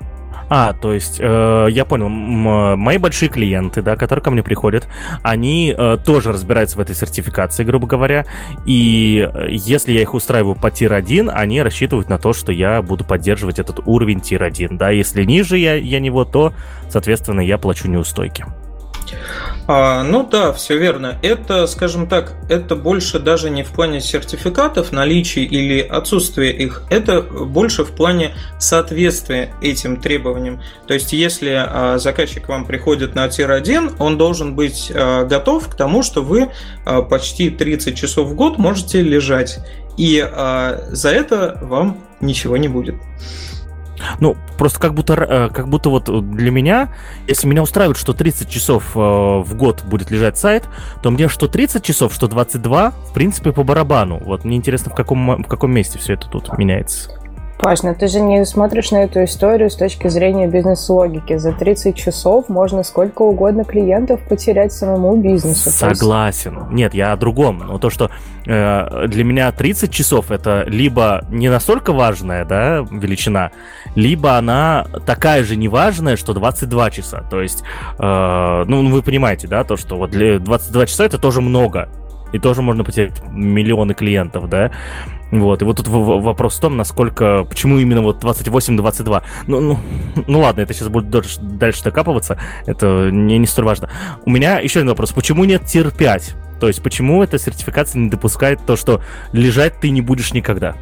А, 0.49 0.73
то 0.73 0.93
есть, 0.93 1.17
э, 1.19 1.67
я 1.69 1.85
понял, 1.85 2.09
мои 2.09 2.97
большие 2.97 3.29
клиенты, 3.29 3.81
да, 3.81 3.95
которые 3.95 4.23
ко 4.23 4.31
мне 4.31 4.43
приходят, 4.43 4.87
они 5.21 5.73
э, 5.77 5.97
тоже 6.03 6.31
разбираются 6.31 6.77
в 6.77 6.79
этой 6.79 6.95
сертификации, 6.95 7.63
грубо 7.63 7.87
говоря, 7.87 8.25
и 8.65 9.29
э, 9.31 9.47
если 9.49 9.91
я 9.91 10.01
их 10.01 10.13
устраиваю 10.13 10.55
по 10.55 10.71
tier-1, 10.71 11.29
они 11.29 11.61
рассчитывают 11.61 12.09
на 12.09 12.17
то, 12.17 12.33
что 12.33 12.51
я 12.51 12.81
буду 12.81 13.03
поддерживать 13.03 13.59
этот 13.59 13.81
уровень 13.85 14.21
tier-1, 14.21 14.77
да, 14.77 14.89
если 14.89 15.23
ниже 15.23 15.57
я, 15.57 15.75
я 15.75 15.99
него, 15.99 16.23
то, 16.23 16.53
соответственно, 16.89 17.41
я 17.41 17.57
плачу 17.57 17.89
неустойки. 17.89 18.45
А, 19.67 20.03
ну 20.03 20.27
да, 20.29 20.53
все 20.53 20.77
верно. 20.77 21.17
Это, 21.21 21.67
скажем 21.67 22.07
так, 22.07 22.35
это 22.49 22.75
больше 22.75 23.19
даже 23.19 23.49
не 23.49 23.63
в 23.63 23.71
плане 23.71 24.01
сертификатов, 24.01 24.91
наличия 24.91 25.43
или 25.43 25.79
отсутствия 25.81 26.51
их, 26.51 26.83
это 26.89 27.21
больше 27.21 27.83
в 27.83 27.91
плане 27.91 28.35
соответствия 28.59 29.53
этим 29.61 29.99
требованиям. 29.99 30.61
То 30.87 30.93
есть, 30.93 31.13
если 31.13 31.51
а, 31.51 31.97
заказчик 31.97 32.47
вам 32.47 32.65
приходит 32.65 33.15
на 33.15 33.27
тир-1, 33.27 33.95
он 33.99 34.17
должен 34.17 34.55
быть 34.55 34.91
а, 34.93 35.25
готов 35.25 35.67
к 35.67 35.75
тому, 35.75 36.03
что 36.03 36.21
вы 36.21 36.49
а, 36.85 37.01
почти 37.01 37.49
30 37.49 37.97
часов 37.97 38.29
в 38.29 38.35
год 38.35 38.57
можете 38.57 39.01
лежать. 39.01 39.59
И 39.97 40.19
а, 40.19 40.79
за 40.89 41.09
это 41.09 41.59
вам 41.61 42.03
ничего 42.21 42.57
не 42.57 42.67
будет. 42.67 42.95
Ну, 44.19 44.35
просто 44.57 44.79
как 44.79 44.93
будто, 44.93 45.13
э, 45.13 45.49
как 45.49 45.67
будто 45.67 45.89
вот 45.89 46.05
для 46.31 46.51
меня, 46.51 46.89
если 47.27 47.47
меня 47.47 47.63
устраивает, 47.63 47.97
что 47.97 48.13
30 48.13 48.49
часов 48.49 48.95
э, 48.95 48.99
в 48.99 49.55
год 49.55 49.83
будет 49.83 50.11
лежать 50.11 50.37
сайт, 50.37 50.65
то 51.01 51.11
мне 51.11 51.27
что 51.27 51.47
30 51.47 51.83
часов, 51.83 52.13
что 52.13 52.27
22, 52.27 52.91
в 52.91 53.13
принципе, 53.13 53.51
по 53.51 53.63
барабану. 53.63 54.19
Вот 54.23 54.43
мне 54.43 54.57
интересно, 54.57 54.91
в 54.91 54.95
каком, 54.95 55.43
в 55.43 55.47
каком 55.47 55.71
месте 55.71 55.99
все 55.99 56.13
это 56.13 56.27
тут 56.27 56.57
меняется. 56.57 57.11
Паш, 57.57 57.81
но 57.81 57.95
ты 57.95 58.07
же 58.07 58.19
не 58.19 58.45
смотришь 58.45 58.91
на 58.91 59.03
эту 59.03 59.23
историю 59.23 59.71
с 59.71 59.75
точки 59.75 60.07
зрения 60.09 60.47
бизнес-логики. 60.47 61.37
За 61.37 61.51
30 61.51 61.95
часов 61.95 62.49
можно 62.49 62.83
сколько 62.83 63.23
угодно 63.23 63.63
клиентов 63.63 64.21
потерять 64.29 64.71
самому 64.71 65.15
бизнесу. 65.17 65.71
Согласен. 65.71 66.55
Есть... 66.59 66.71
Нет, 66.71 66.93
я 66.93 67.13
о 67.13 67.17
другом. 67.17 67.63
Но 67.65 67.79
то, 67.79 67.89
что 67.89 68.11
э, 68.45 69.07
для 69.07 69.23
меня 69.23 69.51
30 69.51 69.91
часов 69.91 70.29
это 70.29 70.65
либо 70.67 71.25
не 71.31 71.49
настолько 71.49 71.93
важная 71.93 72.45
да, 72.45 72.85
величина, 72.91 73.51
либо 73.95 74.37
она 74.37 74.85
такая 75.07 75.43
же 75.43 75.55
неважная, 75.55 76.15
что 76.15 76.33
22 76.33 76.91
часа. 76.91 77.23
То 77.29 77.41
есть, 77.41 77.63
э, 77.97 78.63
ну, 78.67 78.87
вы 78.87 79.01
понимаете, 79.01 79.47
да, 79.47 79.63
то, 79.63 79.77
что 79.77 79.97
вот 79.97 80.11
для 80.11 80.37
22 80.37 80.85
часа 80.85 81.05
это 81.05 81.17
тоже 81.17 81.41
много. 81.41 81.89
и 82.33 82.39
тоже 82.39 82.61
можно 82.61 82.83
потерять 82.83 83.23
миллионы 83.29 83.93
клиентов, 83.93 84.47
да. 84.49 84.71
Вот, 85.31 85.61
и 85.61 85.65
вот 85.65 85.77
тут 85.77 85.87
вопрос 85.87 86.57
в 86.57 86.61
том, 86.61 86.77
насколько, 86.77 87.43
почему 87.43 87.77
именно 87.79 88.01
вот 88.01 88.23
28-22. 88.23 89.23
Ну, 89.47 89.59
ну, 89.59 89.79
ну 90.27 90.39
ладно, 90.39 90.61
это 90.61 90.73
сейчас 90.73 90.87
будет 90.87 91.09
дальше, 91.09 91.39
дальше 91.41 91.83
докапываться, 91.83 92.39
это 92.65 93.09
не, 93.11 93.37
не 93.37 93.45
столь 93.45 93.65
важно. 93.65 93.89
У 94.25 94.29
меня 94.29 94.59
еще 94.59 94.79
один 94.79 94.89
вопрос, 94.89 95.11
почему 95.11 95.43
нет 95.43 95.65
тир 95.65 95.91
5? 95.91 96.35
То 96.59 96.67
есть, 96.67 96.81
почему 96.81 97.21
эта 97.23 97.37
сертификация 97.37 97.99
не 97.99 98.09
допускает 98.09 98.65
то, 98.65 98.75
что 98.75 99.01
лежать 99.31 99.79
ты 99.79 99.89
не 99.89 100.01
будешь 100.01 100.33
никогда? 100.33 100.75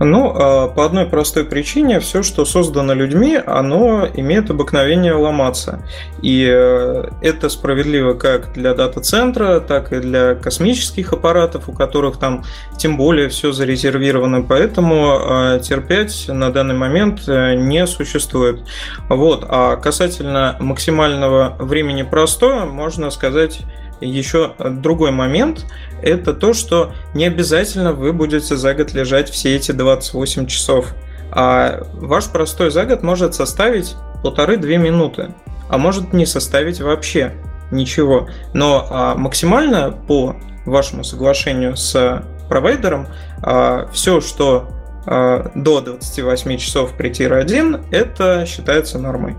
Ну, 0.00 0.32
а, 0.34 0.68
по 0.68 0.84
одной 0.84 1.06
простой 1.06 1.44
причине, 1.44 2.00
все, 2.00 2.22
что 2.22 2.44
создано 2.44 2.94
людьми, 2.94 3.38
оно 3.44 4.06
имеет 4.14 4.50
обыкновение 4.50 5.14
ломаться. 5.14 5.82
И 6.22 6.46
э, 6.48 7.04
это 7.22 7.48
справедливо 7.48 8.14
как 8.14 8.52
для 8.52 8.74
дата-центра, 8.74 9.60
так 9.60 9.92
и 9.92 10.00
для 10.00 10.34
космических 10.34 11.12
аппаратов, 11.12 11.68
у 11.68 11.72
которых 11.72 12.18
там 12.18 12.44
тем 12.76 12.96
более 12.96 13.28
все 13.28 13.52
зарезервировано. 13.52 14.42
Поэтому 14.42 15.58
Tier 15.58 15.86
5 15.86 16.28
на 16.28 16.50
данный 16.50 16.74
момент 16.74 17.28
э, 17.28 17.54
не 17.54 17.86
существует. 17.86 18.60
Вот. 19.08 19.44
А 19.48 19.76
касательно 19.76 20.56
максимального 20.60 21.56
времени 21.58 22.02
простоя, 22.02 22.64
можно 22.64 23.10
сказать 23.10 23.60
еще 24.00 24.54
другой 24.58 25.10
момент– 25.10 25.66
это 26.02 26.34
то, 26.34 26.52
что 26.52 26.92
не 27.14 27.26
обязательно 27.26 27.92
вы 27.92 28.12
будете 28.12 28.56
за 28.56 28.74
год 28.74 28.92
лежать 28.92 29.30
все 29.30 29.56
эти 29.56 29.72
28 29.72 30.46
часов. 30.46 30.94
А 31.30 31.82
ваш 31.94 32.26
простой 32.26 32.70
за 32.70 32.84
год 32.84 33.02
может 33.02 33.34
составить 33.34 33.96
полторы-две 34.22 34.78
минуты, 34.78 35.34
а 35.68 35.78
может 35.78 36.12
не 36.12 36.26
составить 36.26 36.80
вообще 36.80 37.34
ничего. 37.70 38.28
Но 38.54 38.86
а, 38.88 39.14
максимально 39.14 39.90
по 39.90 40.36
вашему 40.64 41.04
соглашению 41.04 41.76
с 41.76 42.24
провайдером 42.48 43.08
а, 43.42 43.88
все, 43.92 44.20
что 44.20 44.68
а, 45.06 45.50
до 45.54 45.80
28 45.80 46.56
часов 46.56 46.92
при 46.96 47.10
тир 47.10 47.34
1, 47.34 47.86
это 47.90 48.44
считается 48.46 48.98
нормой. 48.98 49.36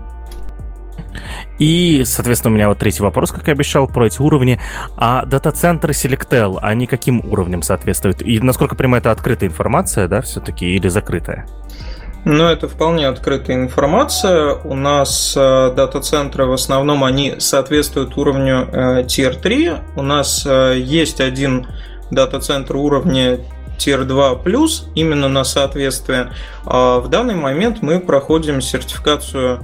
И, 1.58 2.02
соответственно, 2.04 2.52
у 2.52 2.56
меня 2.56 2.68
вот 2.68 2.78
третий 2.78 3.02
вопрос, 3.02 3.32
как 3.32 3.48
и 3.48 3.52
обещал, 3.52 3.86
про 3.86 4.06
эти 4.06 4.20
уровни. 4.20 4.60
А 4.96 5.24
дата-центры 5.24 5.92
Selectel, 5.92 6.58
они 6.60 6.86
каким 6.86 7.20
уровням 7.24 7.62
соответствуют? 7.62 8.22
И 8.22 8.40
насколько 8.40 8.74
прямо 8.74 8.98
это 8.98 9.10
открытая 9.10 9.48
информация, 9.48 10.08
да, 10.08 10.22
все-таки, 10.22 10.66
или 10.66 10.88
закрытая? 10.88 11.46
Ну, 12.24 12.44
это 12.44 12.68
вполне 12.68 13.08
открытая 13.08 13.56
информация. 13.56 14.54
У 14.54 14.74
нас 14.74 15.34
э, 15.36 15.72
дата-центры 15.74 16.44
в 16.44 16.52
основном 16.52 17.02
они 17.02 17.36
соответствуют 17.38 18.16
уровню 18.18 18.68
э, 18.70 19.02
Tier 19.04 19.34
3. 19.40 19.72
У 19.96 20.02
нас 20.02 20.44
э, 20.46 20.78
есть 20.78 21.20
один 21.20 21.66
дата-центр 22.10 22.76
уровня 22.76 23.38
Tier 23.78 24.04
2 24.04 24.42
именно 24.94 25.28
на 25.28 25.44
соответствие. 25.44 26.32
А 26.66 27.00
в 27.00 27.08
данный 27.08 27.36
момент 27.36 27.80
мы 27.80 28.00
проходим 28.00 28.60
сертификацию 28.60 29.60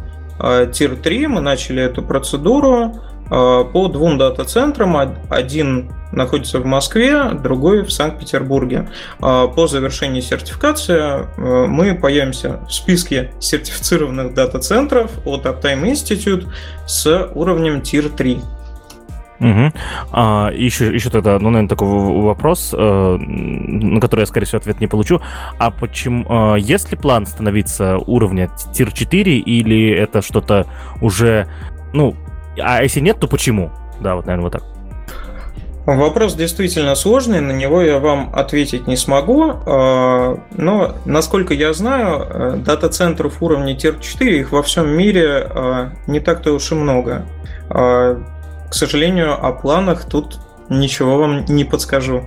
Тир 0.73 0.97
3 0.97 1.27
мы 1.27 1.41
начали 1.41 1.83
эту 1.83 2.03
процедуру 2.03 2.95
а, 3.31 3.65
по 3.65 3.89
двум 3.89 4.19
дата-центрам. 4.19 5.17
Один 5.31 5.91
находится 6.13 6.61
в 6.61 6.67
Москве, 6.67 7.31
другой 7.33 7.83
в 7.83 7.91
Санкт-Петербурге. 7.91 8.89
А, 9.21 9.49
по 9.49 9.67
завершении 9.67 10.21
сертификации 10.21 11.27
мы 11.39 11.95
появимся 11.95 12.61
в 12.69 12.73
списке 12.73 13.33
сертифицированных 13.41 14.35
дата-центров 14.35 15.11
от 15.25 15.47
Uptime 15.47 15.91
Institute 15.91 16.47
с 16.87 17.31
уровнем 17.35 17.81
Tier 17.81 18.15
3. 18.15 18.41
Угу. 19.41 19.73
А, 20.13 20.51
еще, 20.53 20.93
еще 20.95 21.11
тогда, 21.11 21.39
ну, 21.39 21.51
наверное, 21.51 21.69
такой 21.69 21.89
вопрос, 21.89 22.75
э, 22.77 23.17
на 23.19 24.01
который 24.01 24.21
я, 24.21 24.27
скорее 24.27 24.47
всего, 24.47 24.59
ответ 24.59 24.81
не 24.81 24.87
получу. 24.87 25.21
А 25.59 25.71
почему, 25.71 26.55
э, 26.55 26.61
есть 26.61 26.91
ли 26.91 26.97
план 26.97 27.27
становиться 27.27 27.99
уровня 27.99 28.51
тир 28.73 28.93
4 28.93 29.39
или 29.39 29.91
это 29.91 30.23
что-то 30.23 30.67
уже, 31.01 31.49
ну, 31.93 32.15
а 32.59 32.83
если 32.83 33.01
нет, 33.01 33.21
то 33.21 33.29
почему? 33.29 33.71
Да, 34.01 34.17
вот, 34.17 34.27
наверное, 34.27 34.45
вот 34.45 34.53
так. 34.53 34.77
Вопрос 35.87 36.35
действительно 36.35 36.97
сложный, 36.97 37.41
на 37.41 37.53
него 37.53 37.81
я 37.81 38.01
вам 38.01 38.33
ответить 38.35 38.89
не 38.89 38.97
смогу, 38.97 39.53
э, 39.53 40.37
но, 40.57 40.95
насколько 41.05 41.55
я 41.55 41.73
знаю, 41.73 42.27
э, 42.29 42.57
дата-центров 42.57 43.41
уровня 43.41 43.77
Tier 43.77 44.01
4, 44.01 44.41
их 44.41 44.51
во 44.51 44.65
всем 44.65 44.89
мире 44.89 45.47
э, 45.49 45.91
не 46.09 46.19
так-то 46.19 46.53
уж 46.55 46.73
и 46.73 46.75
много. 46.75 47.25
Сожалению, 48.77 49.43
о 49.43 49.53
планах 49.53 50.05
тут 50.05 50.39
ничего 50.69 51.17
вам 51.17 51.47
не 51.47 51.65
подскажу. 51.65 52.25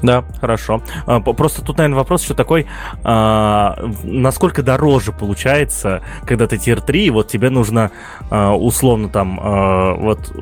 Да, 0.00 0.24
хорошо. 0.40 0.80
А, 1.06 1.20
просто 1.20 1.62
тут, 1.62 1.78
наверное, 1.78 1.98
вопрос 1.98 2.22
еще 2.22 2.34
такой, 2.34 2.66
а, 3.02 3.76
насколько 4.04 4.62
дороже 4.62 5.10
получается, 5.12 6.02
когда 6.24 6.46
ты 6.46 6.56
тир 6.56 6.80
3, 6.80 7.10
вот 7.10 7.26
тебе 7.28 7.50
нужно 7.50 7.90
а, 8.30 8.54
условно 8.54 9.08
там, 9.08 9.40
а, 9.42 9.94
вот, 9.94 10.32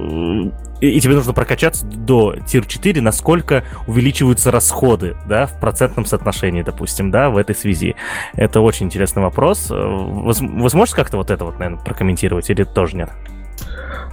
и, 0.80 0.88
и 0.88 1.00
тебе 1.00 1.14
нужно 1.14 1.32
прокачаться 1.32 1.86
до 1.86 2.36
тир 2.46 2.66
4, 2.66 3.00
насколько 3.00 3.64
увеличиваются 3.86 4.50
расходы, 4.50 5.16
да, 5.26 5.46
в 5.46 5.58
процентном 5.58 6.04
соотношении, 6.04 6.62
допустим, 6.62 7.10
да, 7.10 7.30
в 7.30 7.38
этой 7.38 7.54
связи. 7.54 7.96
Это 8.34 8.60
очень 8.60 8.86
интересный 8.86 9.22
вопрос. 9.22 9.70
Вы, 9.70 10.32
вы 10.32 10.70
сможете 10.70 10.96
как-то 10.96 11.16
вот 11.16 11.30
это 11.30 11.46
вот, 11.46 11.58
наверное, 11.58 11.82
прокомментировать 11.82 12.50
или 12.50 12.64
тоже 12.64 12.96
нет? 12.96 13.10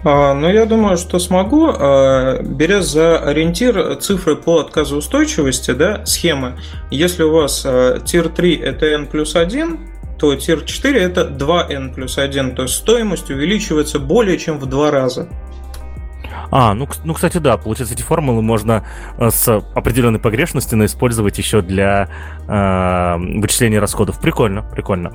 А, 0.04 0.34
ну, 0.34 0.50
я 0.50 0.66
думаю, 0.66 0.98
что 0.98 1.20
смогу, 1.20 1.68
а, 1.68 2.42
беря 2.42 2.82
за 2.82 3.20
ориентир 3.20 3.96
цифры 3.98 4.36
по 4.36 4.60
отказоустойчивости, 4.60 5.72
да, 5.72 6.06
схемы. 6.06 6.58
Если 6.92 7.24
у 7.24 7.32
вас 7.32 7.66
тир 8.06 8.30
3 8.30 8.56
это 8.56 8.86
n 8.86 9.08
плюс 9.08 9.36
1, 9.36 9.80
то 10.18 10.36
тир 10.36 10.62
4 10.62 11.00
это 11.00 11.22
2n 11.22 11.94
плюс 11.94 12.18
1, 12.18 12.56
то 12.56 12.64
есть 12.64 12.76
стоимость 12.76 13.30
увеличивается 13.30 14.00
более 14.00 14.38
чем 14.38 14.58
в 14.60 14.66
два 14.66 14.92
раза. 14.92 15.30
А, 16.52 16.74
ну, 16.74 16.88
ну, 17.04 17.14
кстати, 17.14 17.38
да, 17.38 17.58
получается, 17.58 17.96
эти 17.96 18.02
формулы 18.02 18.42
можно 18.42 18.84
э, 19.18 19.30
с 19.30 19.48
определенной 19.76 20.20
погрешностью 20.20 20.84
использовать 20.86 21.38
еще 21.38 21.62
для 21.62 22.10
э, 22.48 23.40
вычисления 23.40 23.80
расходов. 23.80 24.20
Прикольно, 24.20 24.62
прикольно. 24.64 25.12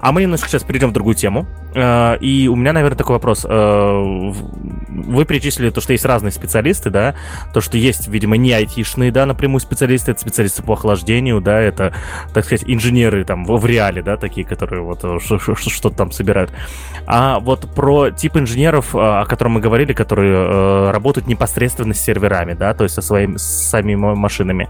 А 0.00 0.12
мы 0.12 0.22
немножко 0.22 0.48
сейчас 0.48 0.62
перейдем 0.62 0.90
в 0.90 0.92
другую 0.92 1.14
тему. 1.14 1.46
Э, 1.74 2.16
и 2.18 2.48
у 2.48 2.56
меня, 2.56 2.72
наверное, 2.72 2.96
такой 2.96 3.14
вопрос. 3.16 3.46
Э, 3.48 4.32
вы 4.88 5.24
перечислили 5.24 5.70
то, 5.70 5.80
что 5.80 5.92
есть 5.92 6.04
разные 6.04 6.32
специалисты, 6.32 6.90
да, 6.90 7.14
то, 7.52 7.60
что 7.60 7.76
есть, 7.76 8.08
видимо, 8.08 8.36
не 8.36 8.52
айтишные, 8.52 9.10
да, 9.12 9.26
напрямую 9.26 9.60
специалисты, 9.60 10.12
это 10.12 10.20
специалисты 10.20 10.62
по 10.62 10.74
охлаждению, 10.74 11.40
да, 11.40 11.58
это, 11.60 11.94
так 12.32 12.44
сказать, 12.44 12.64
инженеры 12.66 13.24
там 13.24 13.44
в, 13.44 13.56
в 13.56 13.66
реале, 13.66 14.02
да, 14.02 14.16
такие, 14.16 14.46
которые 14.46 14.82
вот 14.82 15.00
э, 15.04 15.18
что-то 15.20 15.96
там 15.96 16.12
собирают. 16.12 16.52
А 17.06 17.40
вот 17.40 17.74
про 17.74 18.10
тип 18.10 18.36
инженеров, 18.36 18.94
о 18.94 19.24
котором 19.26 19.52
мы 19.52 19.60
говорили, 19.60 19.92
которые 19.92 20.49
э, 20.50 20.90
работают 20.90 21.26
непосредственно 21.28 21.94
с 21.94 22.00
серверами, 22.00 22.54
да, 22.54 22.74
то 22.74 22.84
есть 22.84 22.94
со 22.94 23.02
своими 23.02 23.36
с 23.36 23.68
самими 23.70 24.14
машинами. 24.14 24.68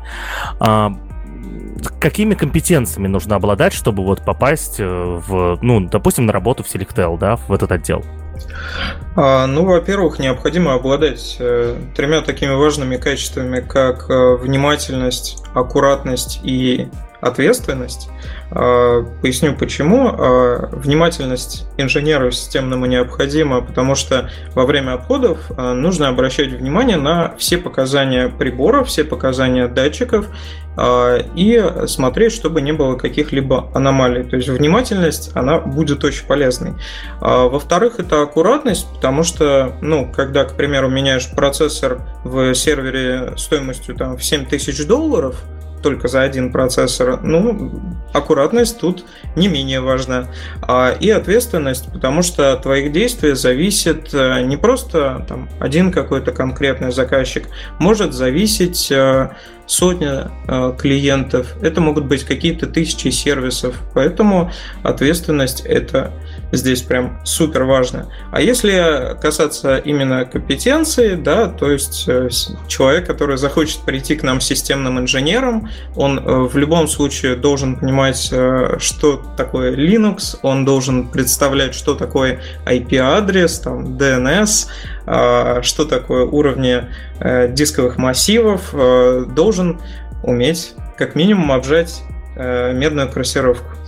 А, 0.60 0.92
какими 2.00 2.34
компетенциями 2.34 3.08
нужно 3.08 3.36
обладать, 3.36 3.72
чтобы 3.72 4.04
вот 4.04 4.24
попасть 4.24 4.80
э, 4.80 4.84
в, 4.84 5.58
ну, 5.62 5.80
допустим, 5.80 6.26
на 6.26 6.32
работу 6.32 6.62
в 6.62 6.66
Selectel, 6.66 7.18
да, 7.18 7.36
в 7.36 7.52
этот 7.52 7.72
отдел? 7.72 8.04
А, 9.16 9.46
ну, 9.46 9.64
во-первых, 9.64 10.18
необходимо 10.18 10.74
обладать 10.74 11.36
э, 11.38 11.76
тремя 11.96 12.22
такими 12.22 12.52
важными 12.52 12.96
качествами, 12.96 13.60
как 13.60 14.08
э, 14.10 14.36
внимательность, 14.36 15.42
аккуратность 15.54 16.40
и 16.42 16.88
ответственность. 17.20 18.08
А, 18.50 19.02
поясню 19.22 19.54
почему. 19.54 20.08
А, 20.08 20.68
внимательность 20.72 21.66
инженеру 21.76 22.30
системному 22.30 22.86
необходима, 22.86 23.60
потому 23.60 23.94
что 23.94 24.30
во 24.54 24.66
время 24.66 24.94
обходов 24.94 25.38
а, 25.56 25.74
нужно 25.74 26.08
обращать 26.08 26.48
внимание 26.48 26.96
на 26.96 27.34
все 27.38 27.58
показания 27.58 28.28
приборов, 28.28 28.88
все 28.88 29.04
показания 29.04 29.68
датчиков 29.68 30.26
и 31.34 31.62
смотреть, 31.88 32.32
чтобы 32.32 32.62
не 32.62 32.72
было 32.72 32.96
каких-либо 32.96 33.70
аномалий. 33.74 34.22
То 34.22 34.36
есть 34.36 34.48
внимательность, 34.48 35.32
она 35.34 35.58
будет 35.58 36.04
очень 36.04 36.24
полезной. 36.26 36.74
Во-вторых, 37.20 37.98
это 37.98 38.22
аккуратность, 38.22 38.86
потому 38.94 39.24
что, 39.24 39.76
ну, 39.82 40.10
когда, 40.10 40.44
к 40.44 40.54
примеру, 40.54 40.88
меняешь 40.88 41.28
процессор 41.28 42.00
в 42.24 42.54
сервере 42.54 43.34
стоимостью 43.36 43.96
там, 43.96 44.16
в 44.16 44.24
7000 44.24 44.86
долларов, 44.86 45.44
только 45.82 46.08
за 46.08 46.22
один 46.22 46.52
процессор, 46.52 47.20
ну, 47.22 47.80
аккуратность 48.12 48.78
тут 48.78 49.04
не 49.36 49.48
менее 49.48 49.80
важна. 49.80 50.28
А, 50.62 50.90
и 50.90 51.10
ответственность, 51.10 51.92
потому 51.92 52.22
что 52.22 52.52
от 52.52 52.62
твоих 52.62 52.92
действий 52.92 53.34
зависит 53.34 54.12
э, 54.12 54.42
не 54.42 54.56
просто 54.56 55.24
там, 55.28 55.48
один 55.58 55.92
какой-то 55.92 56.32
конкретный 56.32 56.92
заказчик, 56.92 57.48
может 57.78 58.12
зависеть 58.12 58.90
э, 58.90 59.30
сотня 59.66 60.30
э, 60.48 60.74
клиентов, 60.78 61.54
это 61.62 61.80
могут 61.80 62.06
быть 62.06 62.24
какие-то 62.24 62.66
тысячи 62.66 63.08
сервисов, 63.08 63.80
поэтому 63.94 64.50
ответственность 64.82 65.60
это 65.60 66.12
здесь 66.52 66.82
прям 66.82 67.20
супер 67.24 67.64
важно. 67.64 68.08
А 68.32 68.40
если 68.40 69.16
касаться 69.20 69.76
именно 69.78 70.24
компетенции, 70.24 71.14
да, 71.14 71.48
то 71.48 71.70
есть 71.70 72.04
э, 72.08 72.28
человек, 72.66 73.06
который 73.06 73.36
захочет 73.36 73.80
прийти 73.80 74.16
к 74.16 74.22
нам 74.22 74.40
системным 74.40 74.98
инженером, 74.98 75.68
он 75.96 76.18
э, 76.18 76.22
в 76.22 76.56
любом 76.56 76.88
случае 76.88 77.36
должен 77.36 77.76
понимать, 77.76 78.28
э, 78.32 78.76
что 78.78 79.22
такое 79.36 79.74
Linux, 79.74 80.38
он 80.42 80.64
должен 80.64 81.08
представлять, 81.08 81.74
что 81.74 81.94
такое 81.94 82.40
IP-адрес, 82.66 83.60
там, 83.60 83.96
DNS, 83.96 84.66
что 85.62 85.84
такое 85.86 86.24
уровни 86.24 86.84
дисковых 87.52 87.96
массивов, 87.96 88.72
должен 89.34 89.80
уметь 90.22 90.74
как 90.96 91.14
минимум 91.16 91.50
обжать 91.50 92.02
медную 92.36 93.10
красировку. 93.10 93.79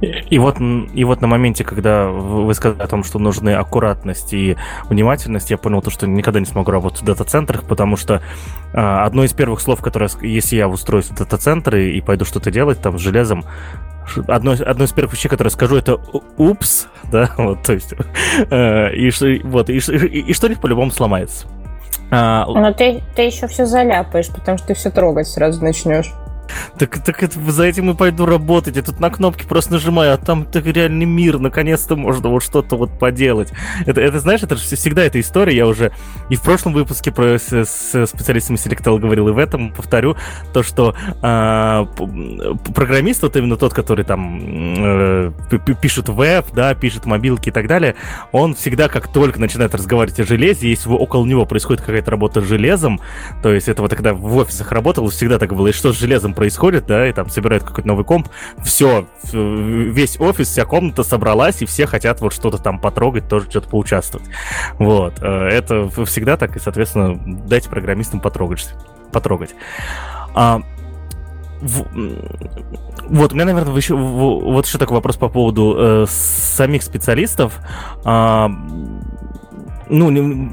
И 0.00 0.38
вот, 0.38 0.56
и 0.58 1.04
вот 1.04 1.20
на 1.20 1.26
моменте, 1.26 1.62
когда 1.62 2.08
вы 2.08 2.54
сказали 2.54 2.80
о 2.80 2.86
том, 2.86 3.04
что 3.04 3.18
нужны 3.18 3.50
аккуратность 3.50 4.32
и 4.32 4.56
внимательность, 4.88 5.50
я 5.50 5.58
понял 5.58 5.82
то, 5.82 5.90
что 5.90 6.06
никогда 6.06 6.40
не 6.40 6.46
смогу 6.46 6.70
работать 6.70 7.02
в 7.02 7.04
дата-центрах, 7.04 7.64
потому 7.64 7.96
что 7.96 8.22
а, 8.72 9.04
одно 9.04 9.24
из 9.24 9.34
первых 9.34 9.60
слов, 9.60 9.82
которое, 9.82 10.08
если 10.22 10.56
я 10.56 10.68
устроюсь 10.68 11.10
в 11.10 11.14
дата-центры 11.14 11.90
и 11.90 12.00
пойду 12.00 12.24
что-то 12.24 12.50
делать 12.50 12.80
там 12.80 12.98
с 12.98 13.02
железом, 13.02 13.44
одно, 14.26 14.52
одно 14.52 14.84
из 14.84 14.92
первых 14.92 15.12
вещей, 15.12 15.28
которые 15.28 15.50
скажу, 15.50 15.76
это 15.76 15.98
упс, 16.38 16.88
да, 17.12 17.30
вот, 17.36 17.62
то 17.62 17.74
есть, 17.74 17.92
э, 18.50 18.94
и, 18.94 19.42
вот, 19.44 19.68
и, 19.68 19.76
и, 19.76 20.20
и 20.20 20.32
что-нибудь 20.32 20.62
по-любому 20.62 20.90
сломается. 20.90 21.46
А, 22.10 22.46
Но 22.46 22.72
ты, 22.72 23.02
ты 23.14 23.22
еще 23.22 23.46
все 23.46 23.66
заляпаешь, 23.66 24.28
потому 24.28 24.58
что 24.58 24.68
ты 24.68 24.74
все 24.74 24.90
трогать 24.90 25.28
сразу 25.28 25.62
начнешь. 25.62 26.12
Так, 26.78 27.02
так 27.04 27.22
это, 27.22 27.38
за 27.50 27.64
этим 27.64 27.90
и 27.90 27.94
пойду 27.94 28.26
работать. 28.26 28.76
Я 28.76 28.82
тут 28.82 29.00
на 29.00 29.10
кнопки 29.10 29.44
просто 29.44 29.72
нажимаю, 29.72 30.14
а 30.14 30.16
там 30.16 30.44
так 30.44 30.66
реальный 30.66 31.06
мир. 31.06 31.38
Наконец-то 31.38 31.96
можно 31.96 32.28
вот 32.28 32.42
что-то 32.42 32.76
вот 32.76 32.98
поделать. 32.98 33.52
Это, 33.86 34.00
это 34.00 34.20
знаешь, 34.20 34.42
это 34.42 34.56
же 34.56 34.62
всегда 34.62 35.04
эта 35.04 35.20
история. 35.20 35.56
Я 35.56 35.66
уже 35.66 35.92
и 36.28 36.36
в 36.36 36.42
прошлом 36.42 36.72
выпуске 36.72 37.10
про, 37.12 37.38
с, 37.38 37.52
с 37.52 38.06
специалистами 38.06 38.56
Selectel 38.56 38.98
говорил, 38.98 39.28
и 39.28 39.32
в 39.32 39.38
этом 39.38 39.72
повторю 39.72 40.16
то, 40.52 40.62
что 40.62 40.94
э, 41.22 41.86
программист, 42.74 43.22
вот 43.22 43.36
именно 43.36 43.56
тот, 43.56 43.74
который 43.74 44.04
там 44.04 44.38
э, 44.78 45.32
пишет 45.80 46.08
веб, 46.08 46.46
да, 46.52 46.74
пишет 46.74 47.06
мобилки 47.06 47.48
и 47.48 47.52
так 47.52 47.66
далее, 47.66 47.96
он 48.32 48.54
всегда, 48.54 48.88
как 48.88 49.08
только 49.08 49.40
начинает 49.40 49.74
разговаривать 49.74 50.20
о 50.20 50.24
железе, 50.24 50.68
если 50.68 50.88
около 50.90 51.24
него 51.24 51.46
происходит 51.46 51.82
какая-то 51.82 52.10
работа 52.10 52.40
с 52.40 52.44
железом, 52.44 53.00
то 53.42 53.52
есть 53.52 53.68
это 53.68 53.82
вот 53.82 53.94
когда 53.94 54.14
в 54.14 54.36
офисах 54.36 54.72
работал, 54.72 55.08
всегда 55.08 55.38
так 55.38 55.54
было, 55.54 55.68
и 55.68 55.72
что 55.72 55.92
с 55.92 55.98
железом 55.98 56.34
происходит, 56.40 56.86
да, 56.86 57.06
и 57.06 57.12
там 57.12 57.28
собирают 57.28 57.64
какой-то 57.64 57.86
новый 57.86 58.06
комп, 58.06 58.28
все, 58.64 59.06
весь 59.30 60.18
офис, 60.18 60.48
вся 60.48 60.64
комната 60.64 61.02
собралась, 61.02 61.60
и 61.60 61.66
все 61.66 61.84
хотят 61.84 62.22
вот 62.22 62.32
что-то 62.32 62.56
там 62.56 62.80
потрогать, 62.80 63.28
тоже 63.28 63.50
что-то 63.50 63.68
поучаствовать. 63.68 64.26
Вот, 64.78 65.16
э, 65.20 65.26
это 65.26 65.86
всегда 66.06 66.38
так, 66.38 66.56
и, 66.56 66.58
соответственно, 66.58 67.14
дайте 67.46 67.68
программистам 67.68 68.20
потрогать. 68.20 68.72
потрогать. 69.12 69.54
А, 70.34 70.62
в, 71.60 71.84
вот, 73.10 73.32
у 73.32 73.34
меня, 73.34 73.44
наверное, 73.44 73.76
еще, 73.76 73.94
вот 73.94 74.64
еще 74.64 74.78
такой 74.78 74.94
вопрос 74.94 75.18
по 75.18 75.28
поводу 75.28 75.76
э, 75.76 76.06
самих 76.08 76.82
специалистов. 76.82 77.60
А, 78.02 78.50
ну, 79.90 80.10
не, 80.10 80.52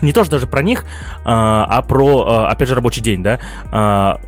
не 0.02 0.12
тоже 0.12 0.30
даже 0.30 0.46
про 0.46 0.62
них, 0.62 0.84
а, 1.24 1.64
а 1.64 1.82
про, 1.82 2.24
а, 2.26 2.48
опять 2.48 2.68
же, 2.68 2.74
рабочий 2.74 3.00
день, 3.00 3.22
да, 3.22 3.40
а, 3.72 4.20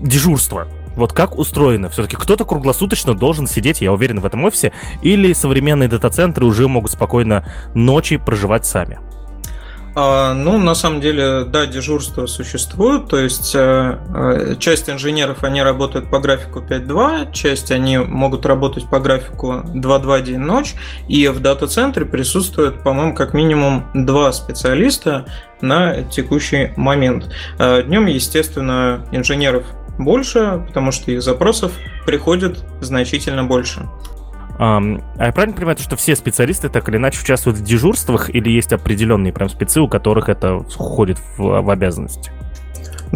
дежурство. 0.00 0.66
Вот 0.96 1.12
как 1.12 1.36
устроено? 1.38 1.88
Все-таки 1.88 2.16
кто-то 2.16 2.44
круглосуточно 2.44 3.14
должен 3.14 3.46
сидеть, 3.46 3.80
я 3.80 3.92
уверен, 3.92 4.20
в 4.20 4.26
этом 4.26 4.44
офисе, 4.44 4.72
или 5.02 5.32
современные 5.32 5.88
дата-центры 5.88 6.46
уже 6.46 6.68
могут 6.68 6.92
спокойно 6.92 7.44
ночи 7.74 8.16
проживать 8.16 8.64
сами? 8.64 8.98
А, 9.96 10.34
ну, 10.34 10.58
на 10.58 10.74
самом 10.74 11.00
деле, 11.00 11.44
да, 11.44 11.66
дежурство 11.66 12.26
существует, 12.26 13.08
то 13.08 13.16
есть 13.16 13.54
э, 13.54 13.98
э, 14.14 14.56
часть 14.58 14.90
инженеров, 14.90 15.44
они 15.44 15.62
работают 15.62 16.10
по 16.10 16.18
графику 16.18 16.58
5-2, 16.60 17.32
часть 17.32 17.70
они 17.70 17.98
могут 17.98 18.44
работать 18.44 18.90
по 18.90 18.98
графику 18.98 19.62
2-2 19.72 20.22
день-ночь, 20.22 20.74
и 21.06 21.28
в 21.28 21.38
дата-центре 21.40 22.04
присутствует, 22.06 22.82
по-моему, 22.82 23.14
как 23.14 23.34
минимум 23.34 23.84
два 23.94 24.32
специалиста 24.32 25.26
на 25.60 26.02
текущий 26.02 26.72
момент. 26.76 27.30
Э, 27.60 27.84
Днем, 27.84 28.06
естественно, 28.06 29.06
инженеров 29.12 29.64
больше, 29.96 30.64
потому 30.66 30.90
что 30.90 31.12
их 31.12 31.22
запросов 31.22 31.72
приходит 32.04 32.64
значительно 32.80 33.44
больше. 33.44 33.88
А 34.58 34.80
я 35.18 35.32
правильно 35.32 35.56
понимаю, 35.56 35.78
что 35.78 35.96
все 35.96 36.14
специалисты 36.14 36.68
так 36.68 36.88
или 36.88 36.96
иначе 36.96 37.20
участвуют 37.20 37.58
в 37.58 37.64
дежурствах 37.64 38.30
или 38.30 38.50
есть 38.50 38.72
определенные 38.72 39.32
прям 39.32 39.48
спецы, 39.48 39.80
у 39.80 39.88
которых 39.88 40.28
это 40.28 40.60
входит 40.60 41.18
в, 41.36 41.62
в 41.62 41.70
обязанности? 41.70 42.30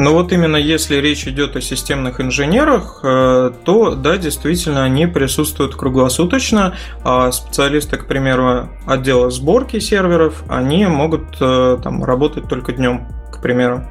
Ну 0.00 0.12
вот 0.12 0.32
именно 0.32 0.56
если 0.56 0.96
речь 0.96 1.26
идет 1.26 1.56
о 1.56 1.60
системных 1.60 2.20
инженерах, 2.20 3.00
э, 3.02 3.50
то 3.64 3.94
да, 3.96 4.16
действительно 4.16 4.84
они 4.84 5.08
присутствуют 5.08 5.74
круглосуточно. 5.74 6.76
А 7.02 7.32
специалисты, 7.32 7.96
к 7.96 8.06
примеру, 8.06 8.68
отдела 8.86 9.28
сборки 9.30 9.80
серверов, 9.80 10.44
они 10.48 10.86
могут 10.86 11.36
э, 11.40 11.78
там 11.82 12.04
работать 12.04 12.48
только 12.48 12.72
днем, 12.72 13.08
к 13.32 13.40
примеру. 13.42 13.90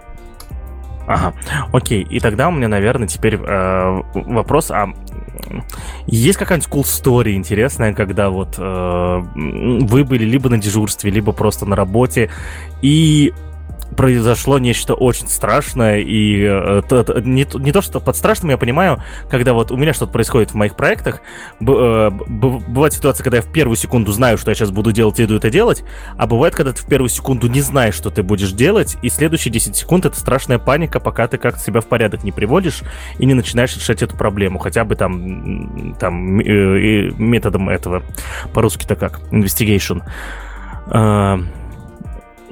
Ага, 1.08 1.34
окей. 1.74 2.04
И 2.04 2.20
тогда 2.20 2.50
у 2.50 2.52
меня, 2.52 2.70
наверное, 2.70 3.08
теперь 3.08 3.36
э, 3.36 4.02
вопрос, 4.14 4.72
а 4.72 4.88
есть 6.08 6.38
какая-нибудь 6.38 6.70
cool 6.70 6.84
story 6.84 7.34
интересная, 7.34 7.94
когда 7.94 8.30
вот 8.30 8.56
э, 8.58 9.22
вы 9.36 10.04
были 10.04 10.26
либо 10.26 10.50
на 10.50 10.58
дежурстве, 10.58 11.12
либо 11.12 11.32
просто 11.32 11.66
на 11.66 11.76
работе, 11.76 12.30
и 12.82 13.34
произошло 13.98 14.60
нечто 14.60 14.94
очень 14.94 15.28
страшное, 15.28 16.00
и 16.00 16.44
э, 16.44 16.82
то, 16.88 17.04
не, 17.22 17.48
не 17.60 17.72
то, 17.72 17.82
что 17.82 18.00
под 18.00 18.16
страшным 18.16 18.52
я 18.52 18.58
понимаю, 18.58 19.04
когда 19.30 19.54
вот 19.54 19.72
у 19.72 19.76
меня 19.76 19.92
что-то 19.92 20.12
происходит 20.14 20.52
в 20.52 20.54
моих 20.54 20.76
проектах, 20.76 21.22
б, 21.60 21.74
э, 21.74 22.10
б, 22.12 22.60
бывает 22.68 22.94
ситуация, 22.94 23.24
когда 23.24 23.38
я 23.38 23.44
в 23.44 23.52
первую 23.52 23.76
секунду 23.76 24.12
знаю, 24.12 24.38
что 24.38 24.52
я 24.52 24.56
сейчас 24.56 24.70
буду 24.70 24.92
делать, 24.92 25.20
иду 25.20 25.36
это 25.36 25.50
делать, 25.50 25.84
а 26.16 26.28
бывает, 26.28 26.56
когда 26.56 26.72
ты 26.74 26.82
в 26.82 26.86
первую 26.86 27.10
секунду 27.10 27.48
не 27.48 27.60
знаешь, 27.62 27.96
что 27.96 28.12
ты 28.12 28.22
будешь 28.22 28.52
делать, 28.52 28.98
и 29.02 29.10
следующие 29.10 29.52
10 29.52 29.76
секунд 29.76 30.06
это 30.06 30.18
страшная 30.20 30.60
паника, 30.60 31.00
пока 31.00 31.28
ты 31.28 31.40
как-то 31.40 31.60
себя 31.60 31.82
в 31.82 31.88
порядок 31.88 32.24
не 32.24 32.32
приводишь 32.32 32.84
и 33.18 33.26
не 33.26 33.34
начинаешь 33.34 33.76
решать 33.76 34.04
эту 34.04 34.16
проблему, 34.16 34.60
хотя 34.60 34.86
бы 34.86 34.96
там, 34.96 35.96
там 36.00 36.40
э, 36.40 37.10
методом 37.18 37.68
этого, 37.68 38.04
по-русски-то 38.54 38.96
как, 38.96 39.22
investigation. 39.32 40.04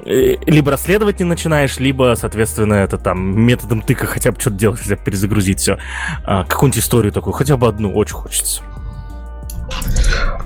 Э, 0.06 0.36
либо 0.46 0.70
расследовать 0.70 1.18
не 1.18 1.24
начинаешь, 1.24 1.78
либо, 1.78 2.14
соответственно, 2.16 2.74
это 2.74 2.96
там 2.96 3.40
методом 3.40 3.82
тыка 3.82 4.06
хотя 4.06 4.30
бы 4.30 4.40
что-то 4.40 4.56
делать, 4.56 4.80
хотя 4.80 4.94
бы 4.94 5.02
перезагрузить 5.02 5.58
все. 5.58 5.78
А, 6.24 6.44
какую-нибудь 6.44 6.80
историю 6.80 7.12
такую, 7.12 7.32
хотя 7.32 7.56
бы 7.56 7.66
одну, 7.66 7.92
очень 7.92 8.14
хочется. 8.14 8.62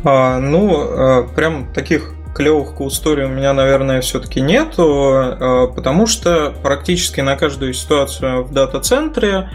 А, 0.02 0.38
ну, 0.38 0.80
а, 0.80 1.22
прям 1.24 1.70
таких 1.74 2.14
клевых 2.34 2.80
story 2.80 3.24
у 3.24 3.28
меня, 3.28 3.52
наверное, 3.52 4.00
все-таки 4.00 4.40
нету, 4.40 4.86
а, 4.86 5.66
потому 5.66 6.06
что 6.06 6.54
практически 6.62 7.20
на 7.20 7.36
каждую 7.36 7.74
ситуацию 7.74 8.44
в 8.44 8.52
дата-центре 8.52 9.50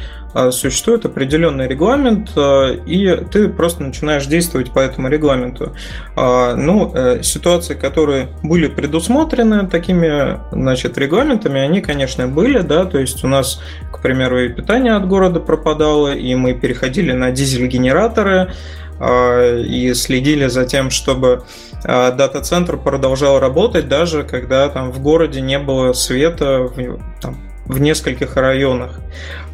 существует 0.52 1.06
определенный 1.06 1.68
регламент, 1.68 2.32
а, 2.36 2.72
и 2.74 3.16
ты 3.32 3.48
просто 3.48 3.84
начинаешь 3.84 4.26
действовать 4.26 4.72
по 4.72 4.80
этому 4.80 5.08
регламенту. 5.08 5.74
А, 6.16 6.56
ну, 6.56 6.92
э, 6.94 7.24
ситуации, 7.24 7.74
которые 7.74 8.28
были 8.44 8.68
предусмотрены 8.68 9.68
такими, 9.68 10.40
значит, 10.52 10.98
регламентами, 10.98 11.62
они, 11.62 11.82
конечно, 11.82 12.28
были, 12.28 12.60
да, 12.60 12.86
то 12.86 13.00
есть 13.00 13.24
у 13.24 13.28
нас, 13.28 13.62
к 13.92 14.02
примеру, 14.02 14.40
и 14.44 14.50
питание 14.50 14.96
от 14.96 15.08
города 15.08 15.40
пропадало, 15.40 16.14
и 16.14 16.36
мы 16.36 16.54
переходили 16.54 17.14
на 17.14 17.32
дизель-генераторы, 17.32 18.54
и 18.98 19.92
следили 19.94 20.48
за 20.48 20.66
тем, 20.66 20.90
чтобы 20.90 21.44
дата-центр 21.84 22.78
продолжал 22.78 23.42
работать, 23.42 23.90
даже 23.90 24.24
когда 24.24 24.70
там 24.70 24.94
в 24.94 25.02
городе 25.02 25.42
не 25.42 25.60
было 25.60 25.92
света, 25.92 26.70
там, 27.20 27.38
в 27.66 27.80
нескольких 27.80 28.36
районах. 28.36 29.00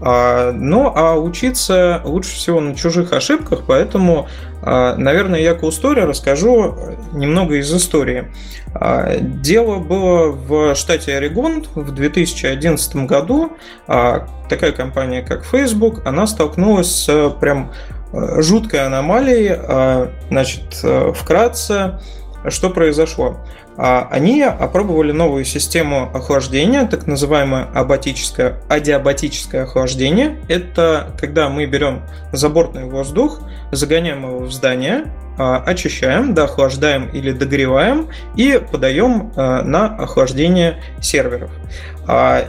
А, 0.01 0.51
ну, 0.51 0.91
а 0.93 1.15
учиться 1.15 2.01
лучше 2.03 2.35
всего 2.35 2.59
на 2.59 2.75
чужих 2.75 3.13
ошибках, 3.13 3.63
поэтому, 3.67 4.27
а, 4.61 4.95
наверное, 4.95 5.39
я 5.39 5.53
к 5.53 5.63
истории 5.63 6.01
расскажу 6.01 6.75
немного 7.13 7.55
из 7.55 7.73
истории. 7.73 8.31
А, 8.73 9.17
дело 9.19 9.77
было 9.79 10.31
в 10.31 10.75
штате 10.75 11.15
Орегон 11.15 11.65
в 11.75 11.91
2011 11.91 13.05
году. 13.05 13.53
Такая 13.87 14.73
компания, 14.73 15.21
как 15.21 15.45
Facebook, 15.45 16.05
она 16.05 16.27
столкнулась 16.27 17.05
с 17.05 17.29
прям 17.39 17.71
жуткой 18.11 18.85
аномалией. 18.85 20.09
Значит, 20.29 20.83
вкратце, 21.15 22.01
что 22.49 22.69
произошло? 22.69 23.37
А, 23.77 24.07
они 24.11 24.41
опробовали 24.41 25.11
новую 25.11 25.45
систему 25.45 26.09
охлаждения, 26.13 26.85
так 26.85 27.07
называемое 27.07 27.67
абатическое, 27.73 28.61
адиабатическое 28.69 29.63
охлаждение. 29.63 30.37
Это 30.47 31.13
когда 31.19 31.49
мы 31.49 31.65
берем 31.65 32.01
забортный 32.31 32.85
воздух, 32.85 33.41
загоняем 33.71 34.23
его 34.23 34.39
в 34.39 34.51
здание, 34.51 35.05
очищаем, 35.37 36.33
доохлаждаем 36.33 37.09
или 37.09 37.31
догреваем 37.31 38.09
и 38.35 38.61
подаем 38.71 39.31
на 39.35 39.95
охлаждение 39.97 40.83
серверов. 41.01 41.49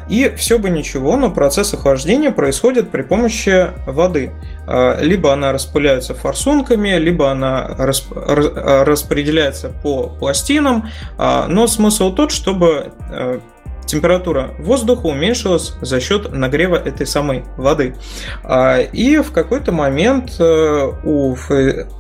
И 0.08 0.32
все 0.36 0.58
бы 0.58 0.70
ничего, 0.70 1.16
но 1.16 1.30
процесс 1.30 1.74
охлаждения 1.74 2.30
происходит 2.30 2.90
при 2.90 3.02
помощи 3.02 3.68
воды. 3.86 4.32
Либо 5.00 5.32
она 5.32 5.52
распыляется 5.52 6.14
форсунками, 6.14 6.96
либо 6.96 7.30
она 7.30 7.68
распределяется 7.76 9.70
по 9.82 10.08
пластинам, 10.08 10.88
но 11.18 11.66
смысл 11.66 12.14
тот, 12.14 12.32
чтобы 12.32 12.92
температура 13.86 14.54
воздуха 14.58 15.06
уменьшилась 15.06 15.74
за 15.80 16.00
счет 16.00 16.32
нагрева 16.32 16.76
этой 16.76 17.06
самой 17.06 17.44
воды. 17.56 17.94
А, 18.42 18.78
и 18.78 19.18
в 19.18 19.32
какой-то 19.32 19.72
момент 19.72 20.36
э, 20.38 20.90
у, 21.04 21.36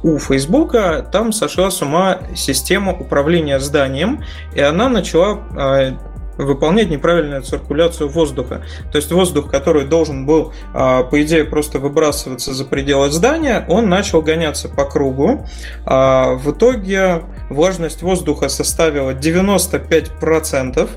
у 0.02 0.18
Фейсбука 0.18 1.06
там 1.12 1.32
сошла 1.32 1.70
с 1.70 1.82
ума 1.82 2.18
система 2.34 2.92
управления 2.92 3.58
зданием, 3.58 4.24
и 4.54 4.60
она 4.60 4.88
начала 4.88 5.38
а, 5.56 5.98
выполнять 6.44 6.90
неправильную 6.90 7.42
циркуляцию 7.42 8.08
воздуха. 8.08 8.62
То 8.90 8.96
есть 8.96 9.10
воздух, 9.12 9.50
который 9.50 9.84
должен 9.84 10.26
был, 10.26 10.52
а, 10.74 11.02
по 11.04 11.22
идее, 11.22 11.44
просто 11.44 11.78
выбрасываться 11.78 12.52
за 12.52 12.64
пределы 12.64 13.10
здания, 13.10 13.64
он 13.68 13.88
начал 13.88 14.22
гоняться 14.22 14.68
по 14.68 14.84
кругу. 14.84 15.46
В 15.84 16.42
итоге 16.50 17.22
влажность 17.48 18.02
воздуха 18.02 18.48
составила 18.48 19.12
95%, 19.14 20.88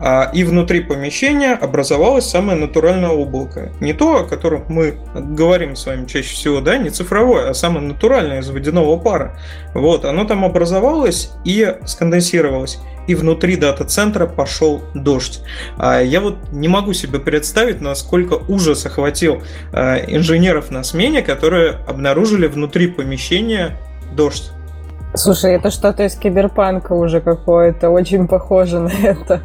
а, 0.00 0.30
и 0.32 0.44
внутри 0.44 0.80
помещения 0.80 1.52
образовалось 1.54 2.26
самое 2.26 2.58
натуральное 2.58 3.10
облако. 3.10 3.72
Не 3.80 3.92
то, 3.92 4.20
о 4.20 4.24
котором 4.24 4.64
мы 4.68 4.98
говорим 5.14 5.76
с 5.76 5.86
вами 5.86 6.06
чаще 6.06 6.34
всего, 6.34 6.60
да, 6.60 6.78
не 6.78 6.90
цифровое, 6.90 7.50
а 7.50 7.54
самое 7.54 7.86
натуральное 7.86 8.40
из 8.40 8.50
водяного 8.50 8.96
пара. 8.96 9.38
Вот, 9.72 10.04
оно 10.04 10.24
там 10.24 10.44
образовалось 10.44 11.30
и 11.44 11.76
сконденсировалось 11.86 12.78
и 13.06 13.14
внутри 13.14 13.56
дата-центра 13.56 14.26
пошел 14.26 14.82
дождь. 14.94 15.40
А, 15.76 16.00
я 16.00 16.20
вот 16.20 16.36
не 16.52 16.68
могу 16.68 16.92
себе 16.92 17.18
представить, 17.18 17.80
насколько 17.80 18.34
ужас 18.48 18.86
охватил 18.86 19.42
а, 19.72 19.96
инженеров 19.98 20.70
на 20.70 20.82
смене, 20.84 21.22
которые 21.22 21.78
обнаружили 21.86 22.46
внутри 22.46 22.88
помещения 22.88 23.76
дождь. 24.14 24.50
Слушай, 25.16 25.54
это 25.54 25.70
что-то 25.70 26.04
из 26.04 26.16
киберпанка 26.16 26.92
уже 26.92 27.20
какое-то, 27.20 27.90
очень 27.90 28.26
похоже 28.26 28.80
на 28.80 28.90
это. 28.90 29.42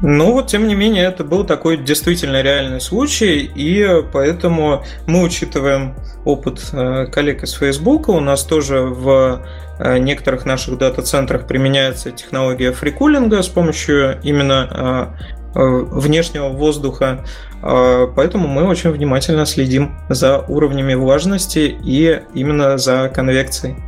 Ну 0.00 0.32
вот, 0.32 0.46
тем 0.46 0.68
не 0.68 0.76
менее, 0.76 1.04
это 1.04 1.24
был 1.24 1.44
такой 1.44 1.76
действительно 1.76 2.40
реальный 2.40 2.80
случай, 2.80 3.50
и 3.52 4.04
поэтому 4.12 4.84
мы 5.06 5.22
учитываем 5.22 5.96
опыт 6.24 6.70
э, 6.72 7.06
коллег 7.06 7.42
из 7.42 7.52
Facebook. 7.54 8.08
У 8.08 8.20
нас 8.20 8.44
тоже 8.44 8.82
в 8.82 9.44
э, 9.80 9.98
некоторых 9.98 10.44
наших 10.44 10.78
дата-центрах 10.78 11.48
применяется 11.48 12.12
технология 12.12 12.70
фрикулинга 12.70 13.42
с 13.42 13.48
помощью 13.48 14.20
именно 14.22 15.16
э, 15.54 15.60
внешнего 15.60 16.50
воздуха. 16.50 17.24
Поэтому 17.60 18.46
мы 18.46 18.68
очень 18.68 18.90
внимательно 18.90 19.44
следим 19.46 19.98
за 20.08 20.38
уровнями 20.38 20.94
влажности 20.94 21.76
и 21.82 22.22
именно 22.32 22.78
за 22.78 23.10
конвекцией. 23.12 23.87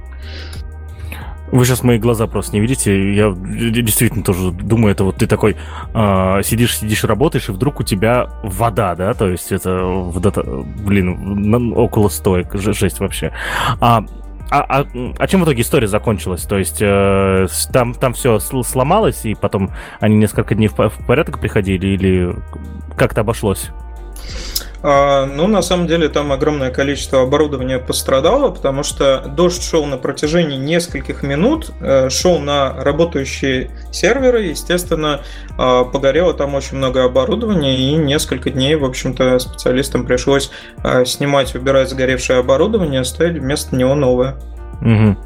Вы 1.52 1.64
сейчас 1.64 1.82
мои 1.82 1.98
глаза 1.98 2.26
просто 2.26 2.54
не 2.54 2.60
видите. 2.60 3.14
Я 3.14 3.32
действительно 3.32 4.22
тоже 4.22 4.52
думаю, 4.52 4.92
это 4.92 5.04
вот 5.04 5.16
ты 5.16 5.26
такой 5.26 5.56
э, 5.94 6.40
сидишь, 6.44 6.78
сидишь, 6.78 7.04
работаешь, 7.04 7.48
и 7.48 7.52
вдруг 7.52 7.80
у 7.80 7.82
тебя 7.82 8.30
вода, 8.42 8.94
да? 8.94 9.14
То 9.14 9.28
есть 9.28 9.50
это 9.50 9.82
вода, 9.82 10.32
блин, 10.84 11.72
около 11.76 12.08
стоек, 12.08 12.54
жесть 12.54 13.00
вообще. 13.00 13.32
А, 13.80 14.04
а, 14.50 14.60
а, 14.60 14.86
а 15.18 15.26
чем 15.28 15.40
в 15.42 15.44
итоге 15.44 15.62
история 15.62 15.88
закончилась? 15.88 16.42
То 16.42 16.58
есть 16.58 16.78
э, 16.80 17.46
там, 17.72 17.94
там 17.94 18.12
все 18.14 18.38
сломалось, 18.38 19.24
и 19.24 19.34
потом 19.34 19.70
они 20.00 20.16
несколько 20.16 20.54
дней 20.54 20.68
в, 20.68 20.76
в 20.76 21.06
порядок 21.06 21.40
приходили, 21.40 21.88
или 21.88 22.36
как-то 22.96 23.22
обошлось? 23.22 23.70
А, 24.82 25.26
ну, 25.26 25.46
на 25.46 25.62
самом 25.62 25.86
деле, 25.86 26.08
там 26.08 26.32
огромное 26.32 26.70
количество 26.70 27.22
оборудования 27.22 27.78
пострадало, 27.78 28.50
потому 28.50 28.82
что 28.82 29.20
дождь 29.36 29.62
шел 29.62 29.84
на 29.84 29.98
протяжении 29.98 30.56
нескольких 30.56 31.22
минут, 31.22 31.70
э, 31.80 32.08
шел 32.08 32.38
на 32.38 32.72
работающие 32.82 33.70
серверы, 33.92 34.44
естественно, 34.44 35.20
а, 35.58 35.84
погорело 35.84 36.32
там 36.32 36.54
очень 36.54 36.78
много 36.78 37.04
оборудования, 37.04 37.76
и 37.76 37.94
несколько 37.94 38.50
дней, 38.50 38.74
в 38.76 38.84
общем-то, 38.84 39.38
специалистам 39.38 40.06
пришлось 40.06 40.50
а, 40.82 41.04
снимать, 41.04 41.54
убирать 41.54 41.90
сгоревшее 41.90 42.38
оборудование, 42.38 43.04
ставить 43.04 43.40
вместо 43.40 43.76
него 43.76 43.94
новое. 43.94 44.36
Угу. 44.80 45.16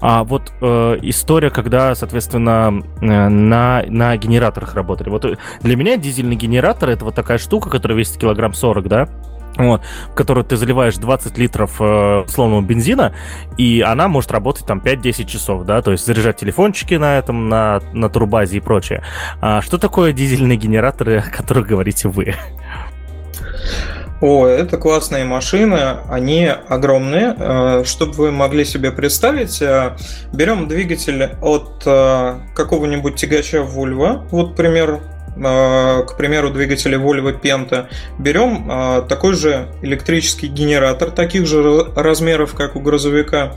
А 0.00 0.24
вот 0.24 0.52
э, 0.60 0.98
история, 1.02 1.50
когда, 1.50 1.94
соответственно, 1.94 2.82
э, 3.00 3.28
на, 3.28 3.82
на 3.88 4.16
генераторах 4.16 4.74
работали. 4.74 5.08
Вот 5.08 5.24
э, 5.24 5.38
для 5.62 5.76
меня 5.76 5.96
дизельный 5.96 6.36
генератор 6.36 6.90
это 6.90 7.04
вот 7.04 7.14
такая 7.14 7.38
штука, 7.38 7.70
которая 7.70 7.96
весит 7.96 8.18
килограмм 8.18 8.52
40, 8.52 8.88
да? 8.88 9.08
вот, 9.56 9.82
в 10.10 10.14
которую 10.14 10.44
ты 10.44 10.56
заливаешь 10.56 10.96
20 10.96 11.36
литров 11.36 11.80
э, 11.80 12.22
условного 12.26 12.60
бензина, 12.60 13.14
и 13.56 13.82
она 13.84 14.08
может 14.08 14.30
работать 14.30 14.66
там 14.66 14.78
5-10 14.78 15.26
часов, 15.26 15.64
да, 15.64 15.82
то 15.82 15.92
есть 15.92 16.06
заряжать 16.06 16.36
телефончики 16.36 16.94
на 16.94 17.18
этом, 17.18 17.48
на, 17.48 17.80
на 17.92 18.08
турбазе 18.08 18.58
и 18.58 18.60
прочее. 18.60 19.02
А 19.40 19.60
что 19.62 19.78
такое 19.78 20.12
дизельные 20.12 20.56
генераторы, 20.56 21.18
о 21.18 21.22
которых 21.22 21.66
говорите 21.66 22.08
вы? 22.08 22.34
О, 24.20 24.46
это 24.46 24.78
классные 24.78 25.24
машины, 25.24 25.98
они 26.08 26.46
огромные. 26.46 27.36
Э, 27.38 27.84
чтобы 27.84 28.12
вы 28.14 28.32
могли 28.32 28.64
себе 28.64 28.90
представить, 28.90 29.62
э, 29.62 29.96
берем 30.32 30.66
двигатель 30.66 31.30
от 31.40 31.82
э, 31.86 32.34
какого-нибудь 32.54 33.14
тягача 33.14 33.58
Volvo, 33.58 34.26
вот 34.30 34.56
пример 34.56 35.00
к 35.36 36.16
примеру, 36.16 36.50
двигатели 36.50 36.98
Volvo 36.98 37.40
Penta, 37.40 37.86
берем 38.18 39.06
такой 39.08 39.34
же 39.34 39.68
электрический 39.82 40.48
генератор, 40.48 41.12
таких 41.12 41.46
же 41.46 41.92
размеров, 41.94 42.54
как 42.54 42.74
у 42.74 42.80
грузовика, 42.80 43.52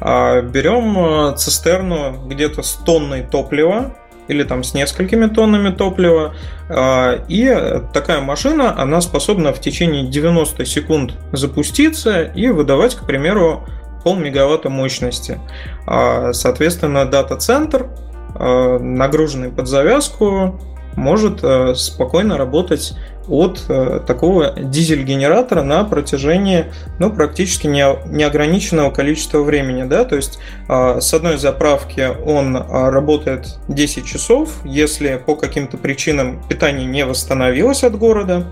берем 0.00 1.36
цистерну 1.36 2.26
где-то 2.26 2.62
с 2.62 2.72
тонной 2.86 3.22
топлива, 3.22 3.94
или 4.28 4.42
там 4.42 4.64
с 4.64 4.74
несколькими 4.74 5.26
тоннами 5.26 5.70
топлива. 5.70 6.34
А, 6.68 7.24
и 7.28 7.80
такая 7.92 8.20
машина, 8.20 8.78
она 8.80 9.00
способна 9.00 9.52
в 9.52 9.60
течение 9.60 10.06
90 10.06 10.64
секунд 10.64 11.14
запуститься 11.32 12.22
и 12.22 12.48
выдавать, 12.48 12.94
к 12.94 13.06
примеру, 13.06 13.66
полмегаватта 14.04 14.70
мощности. 14.70 15.40
А, 15.86 16.32
соответственно, 16.32 17.06
дата-центр, 17.06 17.88
а, 18.34 18.78
нагруженный 18.78 19.50
под 19.50 19.68
завязку, 19.68 20.60
может 20.96 21.44
спокойно 21.76 22.36
работать 22.36 22.94
от 23.28 23.64
э, 23.68 24.00
такого 24.06 24.52
дизель-генератора 24.56 25.62
на 25.62 25.84
протяжении 25.84 26.66
ну, 26.98 27.12
практически 27.12 27.66
не, 27.66 27.84
неограниченного 28.06 28.90
количества 28.90 29.42
времени. 29.42 29.84
Да? 29.84 30.04
То 30.04 30.16
есть 30.16 30.38
э, 30.68 31.00
с 31.00 31.12
одной 31.12 31.38
заправки 31.38 32.08
он 32.24 32.56
э, 32.56 32.90
работает 32.90 33.58
10 33.68 34.06
часов, 34.06 34.50
если 34.64 35.20
по 35.24 35.34
каким-то 35.34 35.76
причинам 35.76 36.42
питание 36.48 36.86
не 36.86 37.04
восстановилось 37.04 37.82
от 37.84 37.98
города, 37.98 38.46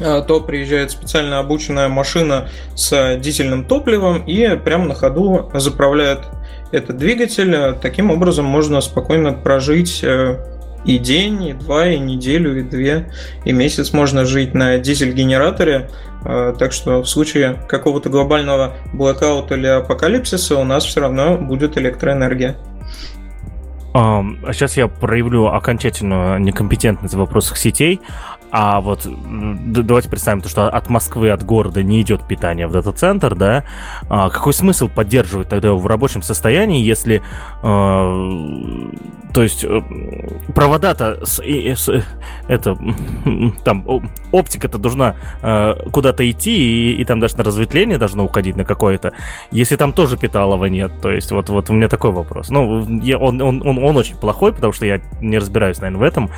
э, 0.00 0.22
то 0.26 0.40
приезжает 0.40 0.90
специально 0.90 1.38
обученная 1.38 1.88
машина 1.88 2.48
с 2.74 3.16
дизельным 3.18 3.64
топливом 3.64 4.24
и 4.24 4.56
прямо 4.56 4.86
на 4.86 4.94
ходу 4.94 5.50
заправляет 5.54 6.20
этот 6.72 6.96
двигатель. 6.96 7.76
Таким 7.80 8.10
образом 8.10 8.44
можно 8.44 8.80
спокойно 8.80 9.32
прожить 9.32 10.00
э, 10.02 10.55
и 10.86 10.98
день, 10.98 11.48
и 11.48 11.52
два, 11.52 11.88
и 11.88 11.98
неделю, 11.98 12.58
и 12.58 12.62
две, 12.62 13.10
и 13.44 13.52
месяц 13.52 13.92
можно 13.92 14.24
жить 14.24 14.54
на 14.54 14.78
дизель-генераторе. 14.78 15.90
А, 16.24 16.52
так 16.54 16.72
что 16.72 17.02
в 17.02 17.06
случае 17.06 17.56
какого-то 17.68 18.08
глобального 18.08 18.74
блокаута 18.92 19.54
или 19.56 19.66
апокалипсиса 19.66 20.56
у 20.56 20.64
нас 20.64 20.84
все 20.84 21.00
равно 21.00 21.36
будет 21.36 21.76
электроэнергия. 21.76 22.56
А 23.98 24.22
сейчас 24.52 24.76
я 24.76 24.88
проявлю 24.88 25.46
окончательную 25.46 26.38
некомпетентность 26.38 27.14
в 27.14 27.18
вопросах 27.18 27.56
сетей. 27.56 28.00
А 28.58 28.80
вот 28.80 29.06
давайте 29.06 30.08
представим 30.08 30.40
то, 30.40 30.48
что 30.48 30.70
от 30.70 30.88
Москвы, 30.88 31.28
от 31.28 31.44
города 31.44 31.82
не 31.82 32.00
идет 32.00 32.26
питание 32.26 32.66
в 32.66 32.72
дата-центр, 32.72 33.34
да? 33.34 33.64
А 34.08 34.30
какой 34.30 34.54
смысл 34.54 34.88
поддерживать 34.88 35.50
тогда 35.50 35.68
его 35.68 35.76
в 35.78 35.86
рабочем 35.86 36.22
состоянии, 36.22 36.82
если, 36.82 37.16
э, 37.16 38.92
то 39.34 39.42
есть, 39.42 39.62
э, 39.62 39.82
провода-то, 40.54 41.26
с, 41.26 41.38
с, 41.38 42.02
это, 42.48 42.78
там, 43.62 43.84
оптика-то 44.32 44.78
должна 44.78 45.16
э, 45.42 45.74
куда-то 45.92 46.30
идти, 46.30 46.56
и, 46.56 47.02
и 47.02 47.04
там 47.04 47.20
даже 47.20 47.36
на 47.36 47.44
разветвление 47.44 47.98
должно 47.98 48.24
уходить 48.24 48.56
на 48.56 48.64
какое-то, 48.64 49.12
если 49.50 49.76
там 49.76 49.92
тоже 49.92 50.16
питалова 50.16 50.64
нет, 50.64 50.92
то 51.02 51.10
есть, 51.10 51.30
вот, 51.30 51.50
вот 51.50 51.68
у 51.68 51.74
меня 51.74 51.88
такой 51.88 52.10
вопрос. 52.10 52.48
Ну, 52.48 53.02
я, 53.02 53.18
он, 53.18 53.38
он, 53.42 53.60
он, 53.66 53.84
он 53.84 53.98
очень 53.98 54.16
плохой, 54.16 54.54
потому 54.54 54.72
что 54.72 54.86
я 54.86 55.02
не 55.20 55.36
разбираюсь, 55.36 55.78
наверное, 55.78 56.00
в 56.00 56.04
этом. 56.04 56.30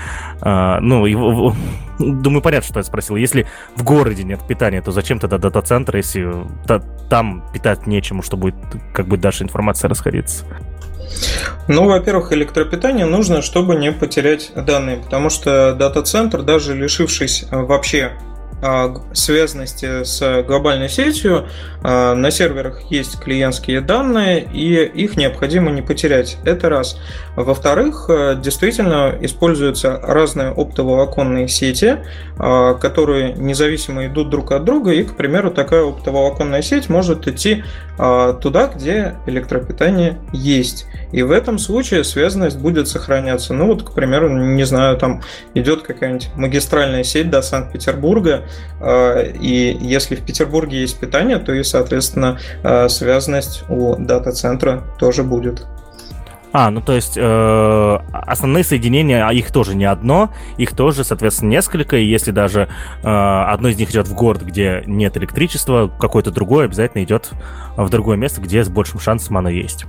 Э, 0.43 0.81
ну, 0.81 1.07
его 1.07 1.55
думаю, 1.99 2.43
понятно, 2.43 2.69
что 2.69 2.81
я 2.81 2.85
спросил. 2.85 3.17
Если 3.17 3.47
в 3.77 3.83
городе 3.83 4.25
нет 4.25 4.41
питания, 4.47 4.83
то 4.83 4.93
зачем 4.93 5.19
тогда 5.19 5.39
дата-центр, 5.39 5.97
если 5.97 6.33
там 7.09 7.45
питать 7.53 7.87
нечему, 7.87 8.23
что 8.23 8.37
будет, 8.37 8.55
как 8.93 9.07
бы 9.07 9.17
дальше 9.17 9.45
информация 9.45 9.89
расходиться? 9.89 10.45
Ну, 11.69 11.87
во-первых, 11.87 12.33
электропитание 12.33 13.07
нужно, 13.07 13.43
чтобы 13.43 13.77
не 13.77 13.93
потерять 13.93 14.53
данные, 14.55 14.99
потому 14.99 15.31
что 15.31 15.75
дата-центр, 15.75 16.43
даже 16.43 16.75
лишившись 16.75 17.47
вообще 17.51 18.13
а, 18.13 18.29
связанности 19.13 20.05
с 20.05 20.43
глобальной 20.43 20.89
сетью, 20.89 21.47
а, 21.83 22.15
на 22.15 22.31
серверах 22.31 22.83
есть 22.91 23.21
клиентские 23.21 23.81
данные, 23.81 24.43
и 24.53 24.85
их 24.85 25.17
необходимо 25.17 25.71
не 25.71 25.83
потерять. 25.83 26.39
Это 26.45 26.69
раз. 26.69 26.99
Во-вторых, 27.37 28.07
э, 28.09 28.37
действительно 28.41 29.15
используются 29.21 30.01
разные 30.03 30.49
оптоволоконные 30.51 31.47
сети, 31.47 31.99
а, 32.39 32.75
которые 32.75 33.35
независимо 33.35 34.07
идут 34.07 34.31
друг 34.31 34.51
от 34.53 34.65
друга, 34.65 34.91
и, 34.91 35.05
к 35.05 35.17
примеру, 35.17 35.51
такая 35.51 35.85
оптоволоконная 35.85 36.63
сеть 36.63 36.89
может 36.89 37.27
идти 37.29 37.65
туда, 38.41 38.71
где 38.73 39.17
электропитание 39.27 40.19
есть. 40.33 40.87
И 41.11 41.23
в 41.23 41.33
этом 41.33 41.59
случае 41.59 42.05
связанность 42.05 42.57
будет 42.57 42.87
сохраняться. 42.87 43.55
Ну 43.55 43.67
вот, 43.67 43.83
к 43.83 43.93
примеру, 43.93 44.29
не 44.29 44.63
знаю, 44.63 44.97
там 44.99 45.23
идет 45.55 45.83
какая-нибудь 45.83 46.29
магистральная 46.37 47.03
сеть 47.03 47.29
до 47.29 47.43
Санкт-Петербурга, 47.43 48.45
и 48.81 49.77
если 49.81 50.15
в 50.15 50.23
Петербурге 50.23 50.81
есть 50.81 50.99
питание, 50.99 51.39
то 51.39 51.53
и 51.53 51.63
соответственно, 51.63 52.39
э, 52.63 52.89
связанность 52.89 53.65
у 53.69 53.97
дата-центра 53.97 54.85
тоже 54.99 55.23
будет. 55.23 55.67
А, 56.51 56.71
ну 56.71 56.81
то 56.81 56.95
есть 56.95 57.17
э, 57.17 57.99
основные 58.13 58.65
соединения, 58.65 59.27
а 59.27 59.33
их 59.33 59.53
тоже 59.53 59.75
не 59.75 59.85
одно, 59.85 60.33
их 60.57 60.75
тоже, 60.75 61.05
соответственно, 61.05 61.51
несколько, 61.51 61.97
и 61.97 62.05
если 62.05 62.31
даже 62.31 62.69
э, 63.03 63.07
одно 63.07 63.69
из 63.69 63.79
них 63.79 63.91
идет 63.91 64.09
в 64.09 64.15
город, 64.15 64.43
где 64.43 64.83
нет 64.87 65.17
электричества, 65.19 65.91
какое-то 66.01 66.31
другое 66.31 66.65
обязательно 66.65 67.05
идет 67.05 67.31
в 67.77 67.89
другое 67.91 68.17
место, 68.17 68.41
где 68.41 68.65
с 68.65 68.69
большим 68.69 68.99
шансом 68.99 69.37
оно 69.37 69.51
есть. 69.51 69.85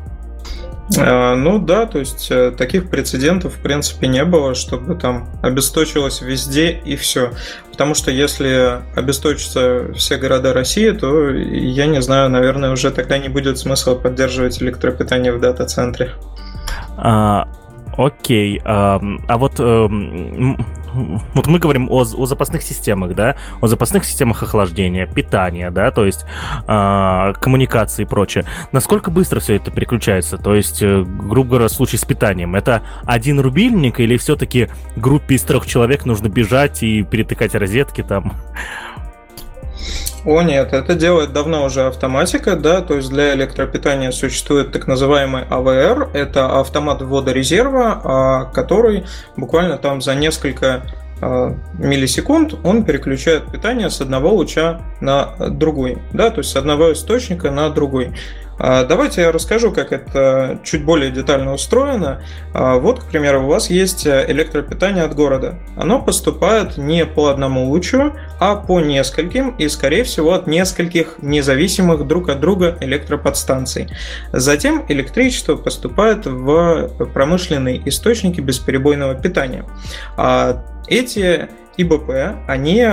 А, 0.97 1.35
ну 1.35 1.59
да, 1.59 1.85
то 1.85 1.99
есть 1.99 2.27
э, 2.31 2.51
таких 2.51 2.89
прецедентов 2.89 3.55
в 3.55 3.61
принципе 3.61 4.07
не 4.07 4.23
было, 4.25 4.55
чтобы 4.55 4.95
там 4.95 5.29
обесточилось 5.43 6.21
везде 6.21 6.71
и 6.71 6.95
все. 6.95 7.31
Потому 7.71 7.93
что 7.93 8.11
если 8.11 8.81
обесточатся 8.95 9.93
все 9.93 10.17
города 10.17 10.51
России, 10.53 10.89
то 10.91 11.29
я 11.29 11.85
не 11.85 12.01
знаю, 12.01 12.29
наверное, 12.29 12.71
уже 12.71 12.91
тогда 12.91 13.17
не 13.17 13.29
будет 13.29 13.59
смысла 13.59 13.95
поддерживать 13.95 14.61
электропитание 14.61 15.31
в 15.31 15.39
дата-центре. 15.39 16.13
А, 16.97 17.47
окей. 17.97 18.61
А, 18.63 19.01
а 19.27 19.37
вот 19.37 19.59
э, 19.59 19.87
вот 21.33 21.47
мы 21.47 21.59
говорим 21.59 21.89
о, 21.89 22.01
о 22.01 22.25
запасных 22.25 22.61
системах, 22.63 23.15
да, 23.15 23.35
о 23.61 23.67
запасных 23.67 24.05
системах 24.05 24.43
охлаждения, 24.43 25.05
питания, 25.05 25.71
да, 25.71 25.91
то 25.91 26.05
есть 26.05 26.25
э, 26.67 27.33
коммуникации 27.39 28.03
и 28.03 28.05
прочее. 28.05 28.45
Насколько 28.71 29.11
быстро 29.11 29.39
все 29.39 29.55
это 29.55 29.71
переключается? 29.71 30.37
То 30.37 30.55
есть, 30.55 30.81
э, 30.81 31.03
грубо 31.03 31.51
говоря, 31.51 31.67
в 31.67 31.71
случае 31.71 31.99
с 31.99 32.05
питанием, 32.05 32.55
это 32.55 32.83
один 33.03 33.39
рубильник 33.39 33.99
или 33.99 34.17
все-таки 34.17 34.69
группе 34.95 35.35
из 35.35 35.43
трех 35.43 35.65
человек 35.65 36.05
нужно 36.05 36.29
бежать 36.29 36.83
и 36.83 37.03
перетыкать 37.03 37.55
розетки 37.55 38.03
там? 38.03 38.33
О 40.29 40.43
нет, 40.43 40.73
это 40.73 40.93
делает 40.93 41.33
давно 41.33 41.65
уже 41.65 41.87
автоматика, 41.87 42.55
да, 42.55 42.81
то 42.81 42.93
есть 42.93 43.09
для 43.09 43.33
электропитания 43.33 44.11
существует 44.11 44.71
так 44.71 44.85
называемый 44.85 45.41
АВР, 45.49 46.11
это 46.13 46.59
автомат 46.59 47.01
ввода 47.01 47.31
резерва, 47.31 47.99
а, 48.03 48.45
который 48.45 49.05
буквально 49.37 49.79
там 49.79 50.01
за 50.03 50.13
несколько 50.13 50.83
а, 51.19 51.55
миллисекунд 51.79 52.53
он 52.63 52.83
переключает 52.83 53.51
питание 53.51 53.89
с 53.89 54.01
одного 54.01 54.31
луча 54.31 54.81
на 55.01 55.33
другой, 55.49 55.97
да, 56.13 56.29
то 56.29 56.41
есть 56.41 56.51
с 56.51 56.55
одного 56.55 56.93
источника 56.93 57.49
на 57.49 57.71
другой. 57.71 58.13
А, 58.59 58.83
давайте 58.83 59.21
я 59.21 59.31
расскажу, 59.31 59.71
как 59.71 59.93
это 59.93 60.59
чуть 60.63 60.83
более 60.83 61.11
детально 61.11 61.53
устроено. 61.53 62.21
А, 62.53 62.75
вот, 62.75 62.99
к 62.99 63.05
примеру, 63.05 63.43
у 63.43 63.47
вас 63.47 63.69
есть 63.69 64.05
электропитание 64.05 65.05
от 65.05 65.15
города. 65.15 65.59
Оно 65.77 66.01
поступает 66.01 66.77
не 66.77 67.05
по 67.05 67.27
одному 67.27 67.69
лучу, 67.69 68.13
а 68.39 68.55
по 68.57 68.81
нескольким 68.81 69.51
и, 69.51 69.69
скорее 69.69 70.03
всего, 70.03 70.33
от 70.33 70.45
нескольких 70.45 71.15
независимых 71.21 72.05
друг 72.05 72.29
от 72.29 72.41
друга 72.41 72.77
электроподстанций. 72.81 73.87
Затем 74.33 74.85
электричество 74.89 75.55
поступает 75.55 76.25
в 76.25 76.89
промышленные 77.13 77.81
источники 77.87 78.41
бесперебойного 78.41 79.15
питания. 79.15 79.65
А, 80.17 80.65
эти 80.87 81.47
ИБП, 81.77 82.09
они, 82.49 82.85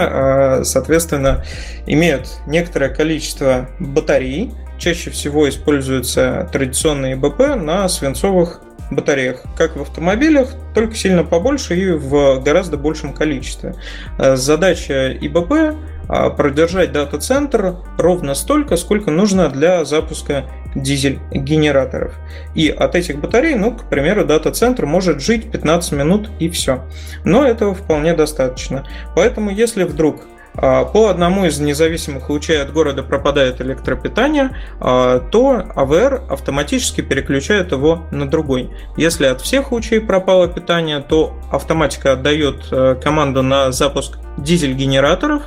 соответственно, 0.63 1.45
имеют 1.87 2.29
некоторое 2.47 2.89
количество 2.89 3.69
батарей, 3.81 4.53
чаще 4.79 5.11
всего 5.11 5.49
используются 5.49 6.49
традиционные 6.53 7.17
БП 7.17 7.57
на 7.57 7.89
свинцовых 7.89 8.61
батареях, 8.91 9.43
как 9.57 9.77
в 9.77 9.83
автомобилях, 9.83 10.51
только 10.75 10.95
сильно 10.95 11.25
побольше 11.25 11.77
и 11.77 11.91
в 11.91 12.41
гораздо 12.41 12.77
большем 12.77 13.13
количестве. 13.13 13.75
Э, 14.19 14.37
задача 14.37 15.13
ИБП 15.13 15.77
а, 16.09 16.31
продержать 16.31 16.93
дата-центр 16.93 17.77
ровно 17.99 18.35
столько, 18.35 18.77
сколько 18.77 19.11
нужно 19.11 19.49
для 19.49 19.85
запуска 19.85 20.45
дизель-генераторов. 20.77 22.15
И 22.55 22.69
от 22.69 22.95
этих 22.95 23.19
батарей, 23.19 23.57
ну, 23.57 23.73
к 23.73 23.89
примеру, 23.89 24.25
дата-центр 24.25 24.87
может 24.87 25.21
жить 25.21 25.51
15 25.51 25.93
минут 25.93 26.31
и 26.39 26.49
все. 26.49 26.85
Но 27.25 27.45
этого 27.45 27.75
вполне 27.75 28.15
достаточно. 28.15 28.87
Поэтому, 29.17 29.51
если 29.51 29.85
вдруг 29.85 30.23
по 30.57 31.09
одному 31.09 31.45
из 31.47 31.59
независимых 31.59 32.29
лучей 32.29 32.63
от 32.63 32.73
города 32.73 33.03
пропадает 33.03 33.61
электропитание, 33.61 34.57
а, 34.81 35.21
то 35.21 35.65
АВР 35.75 36.23
автоматически 36.29 37.01
переключает 37.01 37.73
его 37.73 38.05
на 38.11 38.29
другой. 38.29 38.71
Если 38.97 39.27
от 39.27 39.41
всех 39.41 39.73
лучей 39.73 40.01
пропало 40.01 40.49
питание, 40.49 41.01
то 41.01 41.35
автоматика 41.51 42.13
отдает 42.13 42.67
э, 42.71 42.97
команду 43.03 43.43
на 43.43 43.73
запуск 43.73 44.19
дизель-генераторов, 44.37 45.43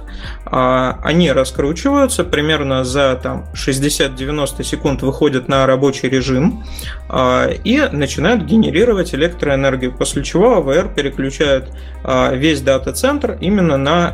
а, 0.45 0.99
они 1.03 1.32
раскручиваются 1.32 2.24
примерно 2.24 2.84
за 2.84 3.20
там, 3.22 3.45
60-90 3.53 4.64
секунд 4.64 5.01
выходят 5.01 5.47
на 5.47 5.66
рабочий 5.66 6.10
режим 6.10 6.64
а, 7.07 7.47
и 7.47 7.88
начинают 7.91 8.43
генерировать 8.43 9.14
электроэнергию, 9.14 9.93
после 9.93 10.24
чего 10.24 10.57
АВР 10.57 10.93
переключает 10.95 11.72
а, 12.03 12.34
весь 12.34 12.62
дата-центр 12.62 13.38
именно 13.39 13.78
на 13.78 14.14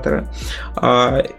дизель-генераторы. 0.00 0.26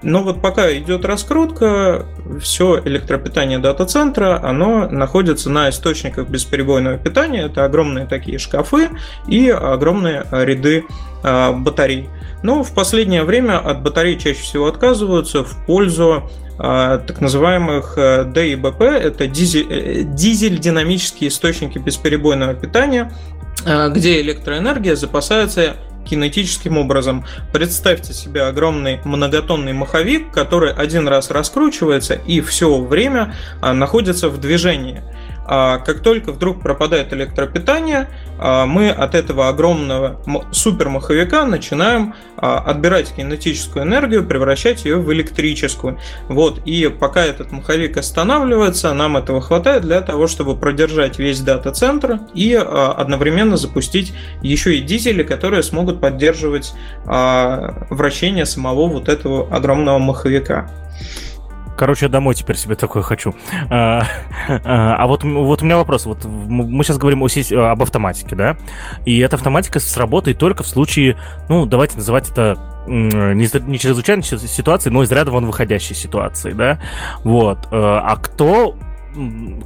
Но 0.02 0.24
вот 0.24 0.42
пока 0.42 0.72
идет 0.78 1.06
раскрутка, 1.06 2.06
все 2.42 2.82
электропитание 2.84 3.60
дата-центра, 3.60 4.42
оно 4.44 4.88
находится 4.88 5.50
на 5.50 5.70
источниках 5.70 6.28
бесперебойного 6.30 6.98
питания, 6.98 7.44
это 7.46 7.66
огромные 7.66 8.06
такие 8.06 8.40
шкафы 8.40 8.90
и 9.28 9.50
огромные 9.50 10.26
ряды 10.32 10.86
батарей. 11.24 12.10
Но 12.44 12.64
в 12.64 12.74
последнее 12.74 13.24
время 13.24 13.60
от 13.60 13.82
батарей 13.84 14.18
чаще 14.18 14.42
всего 14.42 14.68
отказываются 14.68 15.44
в 15.44 15.66
пользу 15.66 16.30
а, 16.64 17.00
так 17.00 17.22
называемых 17.22 17.94
э, 17.98 18.32
ДИБП, 18.36 18.82
это 18.82 19.26
дизель, 19.26 19.66
э, 19.72 20.04
дизель-динамические 20.04 21.30
источники 21.30 21.80
бесперебойного 21.80 22.54
питания, 22.54 23.12
а, 23.66 23.90
где 23.90 24.22
электроэнергия 24.22 24.96
запасается 24.96 25.76
кинетическим 26.06 26.78
образом. 26.78 27.26
Представьте 27.54 28.14
себе 28.14 28.44
огромный 28.44 29.00
многотонный 29.06 29.74
маховик, 29.74 30.32
который 30.32 30.74
один 30.74 31.08
раз 31.08 31.32
раскручивается 31.32 32.16
и 32.16 32.42
все 32.42 32.80
время 32.80 33.36
а, 33.62 33.74
находится 33.74 34.30
в 34.30 34.40
движении. 34.40 35.02
А 35.54 35.80
как 35.80 36.00
только 36.00 36.32
вдруг 36.32 36.62
пропадает 36.62 37.12
электропитание, 37.12 38.08
а, 38.40 38.66
мы 38.66 38.90
от 38.90 39.16
этого 39.16 39.50
огромного 39.50 40.22
супермаховика 40.54 41.44
начинаем 41.44 42.16
а, 42.38 42.60
отбирать 42.60 43.14
кинетическую 43.14 43.84
энергию, 43.84 44.26
превращать 44.26 44.86
ее 44.86 44.96
в 44.96 45.12
электрическую. 45.12 46.00
Вот, 46.30 46.62
и 46.64 46.88
пока 46.88 47.26
этот 47.26 47.52
маховик 47.52 47.98
останавливается, 47.98 48.94
нам 48.94 49.18
этого 49.18 49.42
хватает 49.42 49.82
для 49.82 50.00
того, 50.00 50.28
чтобы 50.28 50.56
продержать 50.56 51.20
весь 51.20 51.42
дата-центр 51.42 52.22
и 52.34 52.54
одновременно 52.54 53.58
запустить 53.58 54.14
еще 54.42 54.78
и 54.78 54.82
дизели, 54.82 55.24
которые 55.24 55.64
смогут 55.64 56.00
поддерживать 56.00 56.74
вращение 57.04 58.46
самого 58.46 58.88
вот 58.88 59.10
этого 59.10 59.54
огромного 59.54 60.00
маховика. 60.00 60.72
Короче, 61.82 62.10
домой 62.10 62.36
теперь 62.36 62.58
себе 62.58 62.76
такое 62.76 63.02
хочу. 63.02 63.34
А, 63.72 64.04
а, 64.48 64.96
а 64.98 65.08
вот, 65.08 65.24
вот 65.24 65.64
у 65.64 65.66
меня 65.66 65.78
вопрос. 65.78 66.06
Вот 66.06 66.26
мы 66.26 66.84
сейчас 66.84 67.00
говорим 67.00 67.24
о, 67.24 67.72
об 67.72 67.82
автоматике, 67.82 68.36
да? 68.36 68.56
И 69.04 69.18
эта 69.18 69.36
автоматика 69.36 69.80
сработает 69.80 70.38
только 70.38 70.62
в 70.62 70.68
случае, 70.68 71.18
ну, 71.50 71.66
давайте 71.66 71.98
называть 71.98 72.30
это 72.30 72.84
не, 72.86 73.50
не 73.68 73.80
чрезвычайной 73.80 74.22
ситуации, 74.22 74.92
но 74.92 75.02
из 75.02 75.12
ряда 75.12 75.32
вон 75.32 75.48
выходящей 75.48 75.96
ситуации, 75.96 76.52
да? 76.52 76.80
Вот. 77.24 77.66
Э, 77.72 78.00
а 78.04 78.16
кто 78.18 78.76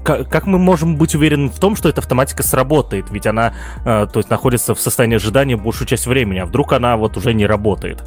как, 0.05 0.30
как 0.30 0.45
мы 0.45 0.57
можем 0.57 0.95
быть 0.95 1.16
уверены 1.16 1.49
в 1.49 1.59
том, 1.59 1.76
что 1.76 1.89
эта 1.89 1.99
автоматика 1.99 2.43
сработает? 2.43 3.11
Ведь 3.11 3.28
она, 3.28 3.53
э, 3.84 4.07
то 4.07 4.20
есть, 4.20 4.30
находится 4.30 4.74
в 4.74 4.80
состоянии 4.80 5.18
ожидания 5.18 5.57
большую 5.57 5.86
часть 5.86 6.07
времени, 6.07 6.39
а 6.39 6.45
вдруг 6.45 6.72
она 6.72 6.95
вот 6.95 7.18
уже 7.18 7.34
не 7.34 7.45
работает? 7.45 8.05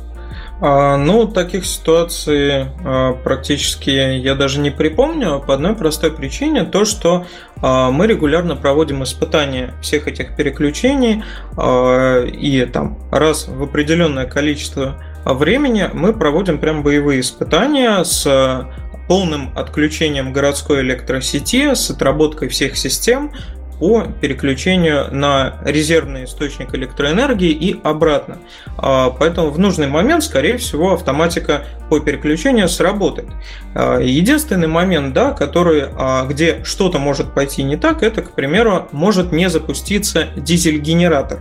А, 0.60 0.96
ну, 0.96 1.26
таких 1.28 1.64
ситуаций 1.64 2.66
а, 2.84 3.12
практически 3.12 3.90
я 3.90 4.34
даже 4.34 4.60
не 4.60 4.70
припомню. 4.70 5.42
По 5.46 5.54
одной 5.54 5.76
простой 5.76 6.10
причине, 6.10 6.64
то, 6.64 6.84
что 6.84 7.26
а, 7.62 7.90
мы 7.90 8.06
регулярно 8.06 8.56
проводим 8.56 9.04
испытания 9.04 9.74
всех 9.80 10.08
этих 10.08 10.36
переключений, 10.36 11.22
и 11.56 12.68
там 12.72 12.98
раз 13.10 13.48
в 13.48 13.62
определенное 13.62 14.26
количество 14.26 14.96
времени 15.24 15.88
мы 15.92 16.12
проводим 16.12 16.58
прям 16.58 16.82
боевые 16.82 17.20
испытания 17.20 18.02
с 18.02 18.66
полным 19.08 19.50
отключением 19.56 20.32
городской 20.32 20.82
электросети, 20.82 21.74
с 21.74 21.90
отработкой 21.90 22.48
всех 22.48 22.76
систем, 22.76 23.32
по 23.78 24.04
переключению 24.20 25.12
на 25.14 25.58
резервный 25.64 26.24
источник 26.24 26.74
электроэнергии 26.74 27.50
и 27.50 27.80
обратно. 27.82 28.38
А, 28.76 29.10
поэтому 29.10 29.50
в 29.50 29.58
нужный 29.58 29.86
момент, 29.86 30.24
скорее 30.24 30.56
всего, 30.58 30.94
автоматика 30.94 31.64
по 31.88 32.00
переключению 32.00 32.68
сработает. 32.68 33.28
А, 33.74 33.98
единственный 33.98 34.68
момент, 34.68 35.14
да, 35.14 35.32
который, 35.32 35.84
а, 35.96 36.26
где 36.26 36.62
что-то 36.64 36.98
может 36.98 37.34
пойти 37.34 37.62
не 37.62 37.76
так, 37.76 38.02
это, 38.02 38.22
к 38.22 38.32
примеру, 38.32 38.88
может 38.92 39.32
не 39.32 39.48
запуститься 39.48 40.28
дизель-генератор. 40.36 41.40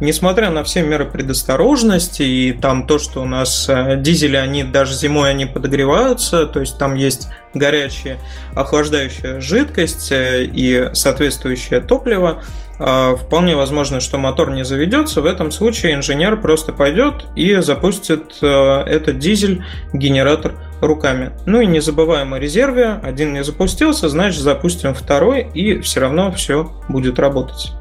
Несмотря 0.00 0.50
на 0.50 0.62
все 0.62 0.82
меры 0.82 1.06
предосторожности 1.06 2.22
и 2.22 2.52
там 2.52 2.86
то, 2.86 2.98
что 2.98 3.22
у 3.22 3.24
нас 3.24 3.68
дизели, 3.96 4.36
они 4.36 4.62
даже 4.62 4.94
зимой 4.94 5.30
они 5.30 5.46
подогреваются, 5.46 6.46
то 6.46 6.60
есть 6.60 6.78
там 6.78 6.94
есть 6.94 7.28
горячая 7.54 8.18
охлаждающая 8.54 9.40
жидкость 9.40 10.12
э, 10.12 10.44
и 10.44 10.90
соответствующее 10.92 11.80
топливо, 11.80 12.42
а, 12.42 12.42
вполне 12.78 13.56
возможно, 13.56 14.00
что 14.00 14.18
мотор 14.18 14.50
не 14.50 14.64
заведется. 14.64 15.20
В 15.20 15.26
этом 15.26 15.50
случае 15.50 15.94
инженер 15.94 16.40
просто 16.40 16.72
пойдет 16.72 17.26
и 17.34 17.56
запустит 17.56 18.38
э, 18.40 18.46
этот 18.46 19.18
дизель-генератор 19.18 20.54
руками. 20.80 21.32
Ну 21.46 21.60
и 21.60 21.66
не 21.66 21.80
забываем 21.80 22.34
о 22.34 22.38
резерве. 22.38 23.00
Один 23.02 23.32
не 23.32 23.42
запустился, 23.42 24.08
значит 24.08 24.40
запустим 24.40 24.94
второй, 24.94 25.48
и 25.54 25.80
все 25.80 26.00
равно 26.00 26.30
все 26.32 26.72
будет 26.88 27.18
работать. 27.18 27.72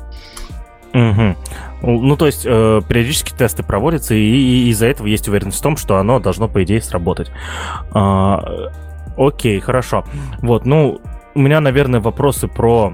Угу. 0.93 1.35
Ну, 1.83 2.17
то 2.17 2.25
есть, 2.25 2.43
э, 2.45 2.81
периодически 2.89 3.31
тесты 3.37 3.61
проводятся, 3.61 4.15
и, 4.15 4.19
и 4.19 4.69
из-за 4.69 4.87
этого 4.87 5.05
есть 5.05 5.27
уверенность 5.27 5.59
в 5.59 5.61
том, 5.61 5.77
что 5.77 5.97
оно 5.97 6.19
должно, 6.19 6.47
по 6.47 6.63
идее, 6.63 6.81
сработать. 6.81 7.29
А, 7.91 8.71
Окей, 9.17 9.59
хорошо. 9.59 10.05
Вот, 10.41 10.65
ну, 10.65 11.01
у 11.33 11.39
меня, 11.39 11.59
наверное, 11.59 11.99
вопросы 11.99 12.47
про 12.47 12.93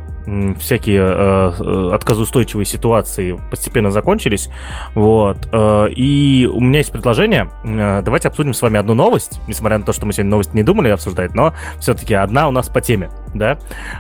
всякие 0.60 1.02
э, 1.02 1.52
э, 1.60 1.90
отказоустойчивые 1.94 2.66
ситуации 2.66 3.40
постепенно 3.50 3.92
закончились. 3.92 4.50
Вот. 4.96 5.38
Э, 5.52 5.90
и 5.90 6.50
у 6.52 6.60
меня 6.60 6.80
есть 6.80 6.92
предложение. 6.92 7.50
Э, 7.64 8.02
давайте 8.02 8.30
обсудим 8.30 8.54
с 8.54 8.62
вами 8.62 8.80
одну 8.80 8.94
новость, 8.94 9.42
несмотря 9.48 9.78
на 9.78 9.86
то, 9.86 9.94
что 9.94 10.06
мы 10.06 10.14
сегодня 10.14 10.32
новость 10.32 10.54
не 10.54 10.64
думали 10.64 10.90
обсуждать, 10.90 11.34
но 11.36 11.54
все-таки 11.80 12.14
одна 12.14 12.48
у 12.48 12.52
нас 12.52 12.70
по 12.70 12.82
теме, 12.82 13.10
да? 13.34 13.58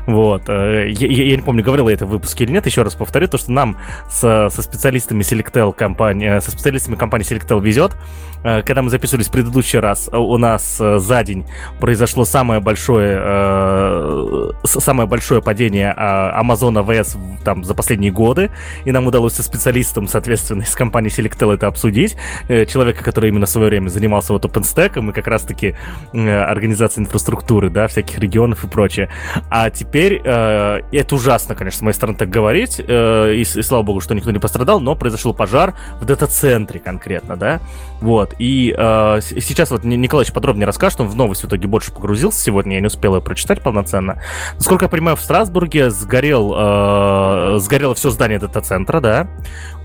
Вот. 0.07 0.47
Э, 0.47 0.89
я, 0.89 1.07
я 1.07 1.35
не 1.35 1.41
помню, 1.41 1.63
говорил 1.63 1.87
я 1.89 1.95
это 1.95 2.05
в 2.05 2.09
выпуске 2.09 2.45
или 2.45 2.51
нет, 2.51 2.65
еще 2.65 2.83
раз 2.83 2.95
повторю, 2.95 3.27
то, 3.27 3.37
что 3.37 3.51
нам 3.51 3.77
со, 4.09 4.49
со 4.49 4.61
специалистами 4.61 5.21
Selectel 5.21 5.73
компании, 5.73 6.37
э, 6.37 6.41
со 6.41 6.51
специалистами 6.51 6.95
компании 6.95 7.27
Selectel 7.27 7.61
везет. 7.61 7.95
Э, 8.43 8.61
когда 8.61 8.81
мы 8.81 8.89
записывались 8.89 9.27
в 9.27 9.31
предыдущий 9.31 9.79
раз, 9.79 10.09
у 10.11 10.37
нас 10.37 10.77
за 10.77 11.23
день 11.23 11.45
произошло 11.79 12.25
самое 12.25 12.61
большое, 12.61 13.19
э, 13.21 14.51
самое 14.63 15.07
большое 15.07 15.41
падение 15.41 15.93
а, 15.95 16.12
Amazon 16.41 16.83
AWS 16.83 17.17
там 17.43 17.63
за 17.63 17.73
последние 17.73 18.11
годы, 18.11 18.51
и 18.85 18.91
нам 18.91 19.07
удалось 19.07 19.33
со 19.33 19.43
специалистом, 19.43 20.07
соответственно, 20.07 20.61
из 20.61 20.73
компании 20.75 21.11
Selectel 21.11 21.53
это 21.53 21.67
обсудить, 21.67 22.15
э, 22.47 22.65
человека, 22.65 23.03
который 23.03 23.29
именно 23.29 23.45
в 23.45 23.49
свое 23.49 23.67
время 23.67 23.89
занимался 23.89 24.33
вот 24.33 24.45
OpenStack 24.45 25.09
и 25.09 25.11
как 25.11 25.27
раз-таки 25.27 25.75
э, 26.13 26.41
организацией 26.41 27.05
инфраструктуры, 27.05 27.69
да, 27.69 27.87
всяких 27.87 28.19
регионов 28.19 28.63
и 28.63 28.67
прочее. 28.67 29.09
А 29.49 29.69
теперь, 29.69 30.21
э, 30.23 30.81
это 30.91 31.15
ужасно, 31.15 31.55
конечно, 31.55 31.79
с 31.79 31.81
моей 31.81 31.95
стороны 31.95 32.17
так 32.17 32.29
говорить, 32.29 32.79
и, 32.79 33.41
и 33.41 33.61
слава 33.61 33.83
богу, 33.83 34.01
что 34.01 34.15
никто 34.15 34.31
не 34.31 34.39
пострадал, 34.39 34.79
но 34.79 34.95
произошел 34.95 35.33
пожар 35.33 35.73
в 35.99 36.05
дата-центре 36.05 36.79
конкретно, 36.79 37.35
да, 37.35 37.59
вот, 38.03 38.35
и 38.37 38.75
сейчас 39.21 39.71
вот 39.71 39.83
Николаевич 39.85 40.33
подробнее 40.33 40.65
расскажет, 40.65 40.99
он 40.99 41.07
в 41.07 41.15
новость 41.15 41.43
в 41.43 41.47
итоге 41.47 41.67
больше 41.67 41.93
погрузился 41.93 42.39
сегодня, 42.39 42.75
я 42.75 42.81
не 42.81 42.87
успел 42.87 43.15
ее 43.15 43.21
прочитать 43.21 43.61
полноценно. 43.61 44.21
Насколько 44.55 44.85
я 44.85 44.89
понимаю, 44.89 45.15
в 45.15 45.21
Страсбурге 45.21 45.89
сгорел, 45.89 46.53
э, 46.53 47.59
сгорело 47.59 47.95
все 47.95 48.09
здание 48.09 48.39
дата-центра, 48.39 48.99
да, 48.99 49.27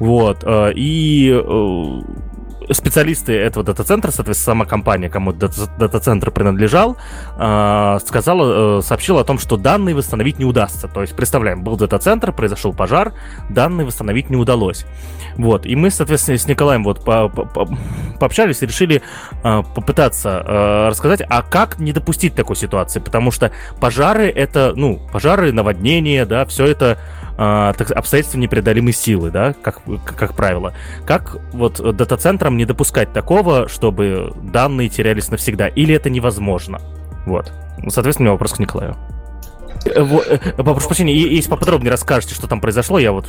вот, 0.00 0.42
э, 0.42 0.72
и 0.74 1.30
э, 1.30 2.00
специалисты 2.72 3.32
этого 3.32 3.64
дата-центра, 3.64 4.10
соответственно, 4.10 4.54
сама 4.54 4.64
компания, 4.64 5.08
кому 5.08 5.32
дата-центр 5.32 6.30
принадлежал, 6.30 6.96
э, 7.38 7.98
сказала, 8.06 8.78
э, 8.78 8.82
сообщила 8.82 9.20
о 9.20 9.24
том, 9.24 9.38
что 9.38 9.56
данные 9.56 9.94
восстановить 9.94 10.38
не 10.38 10.44
удастся. 10.44 10.88
То 10.88 11.02
есть, 11.02 11.14
представляем, 11.14 11.62
был 11.62 11.76
дата-центр, 11.76 12.32
произошел 12.32 12.72
пожар, 12.72 13.14
данные 13.48 13.86
восстановить 13.86 14.30
не 14.30 14.36
удалось. 14.36 14.84
Вот, 15.36 15.66
и 15.66 15.76
мы, 15.76 15.90
соответственно, 15.90 16.38
с 16.38 16.46
Николаем 16.46 16.82
вот 16.84 17.04
по 17.04 17.26
-по 17.26 17.76
пообщались 18.18 18.62
и 18.62 18.66
решили 18.66 19.02
э, 19.42 19.62
попытаться 19.74 20.44
э, 20.44 20.88
рассказать, 20.88 21.22
а 21.28 21.42
как 21.42 21.78
не 21.78 21.92
допустить 21.92 22.34
такой 22.34 22.56
ситуации, 22.56 22.98
потому 23.00 23.30
что 23.30 23.52
пожары 23.80 24.28
это, 24.28 24.72
ну, 24.74 25.00
пожары, 25.12 25.52
наводнения, 25.52 26.26
да, 26.26 26.44
все 26.44 26.66
это 26.66 26.98
э, 27.38 27.72
так, 27.76 27.90
обстоятельства 27.92 28.38
непреодолимой 28.38 28.92
силы, 28.92 29.30
да, 29.30 29.54
как, 29.54 29.80
как 30.04 30.34
правило. 30.34 30.74
Как 31.06 31.36
вот 31.52 31.80
дата-центрам 31.96 32.56
не 32.56 32.64
допускать 32.64 33.12
такого, 33.12 33.68
чтобы 33.68 34.34
данные 34.42 34.88
терялись 34.88 35.30
навсегда, 35.30 35.68
или 35.68 35.94
это 35.94 36.10
невозможно? 36.10 36.80
Вот. 37.24 37.52
Соответственно, 37.88 38.24
у 38.24 38.26
меня 38.28 38.32
вопрос 38.32 38.52
к 38.52 38.58
Николаю. 38.58 38.96
Э, 39.84 40.02
э, 40.02 40.62
прошу 40.62 40.86
прощения, 40.88 41.14
если 41.16 41.50
поподробнее 41.50 41.90
расскажете, 41.90 42.34
что 42.34 42.46
там 42.46 42.60
произошло, 42.60 42.98
я 42.98 43.12
вот 43.12 43.26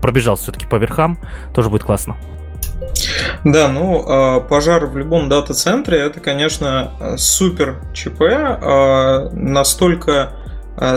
пробежал 0.00 0.36
все-таки 0.36 0.66
по 0.66 0.76
верхам, 0.76 1.18
тоже 1.54 1.70
будет 1.70 1.84
классно. 1.84 2.16
Да, 3.44 3.68
ну, 3.68 4.04
а, 4.06 4.40
пожар 4.40 4.86
в 4.86 4.96
любом 4.96 5.28
дата-центре 5.28 5.98
это, 5.98 6.20
конечно, 6.20 7.16
супер 7.16 7.80
ЧП, 7.92 8.20
а, 8.20 9.30
настолько, 9.32 10.32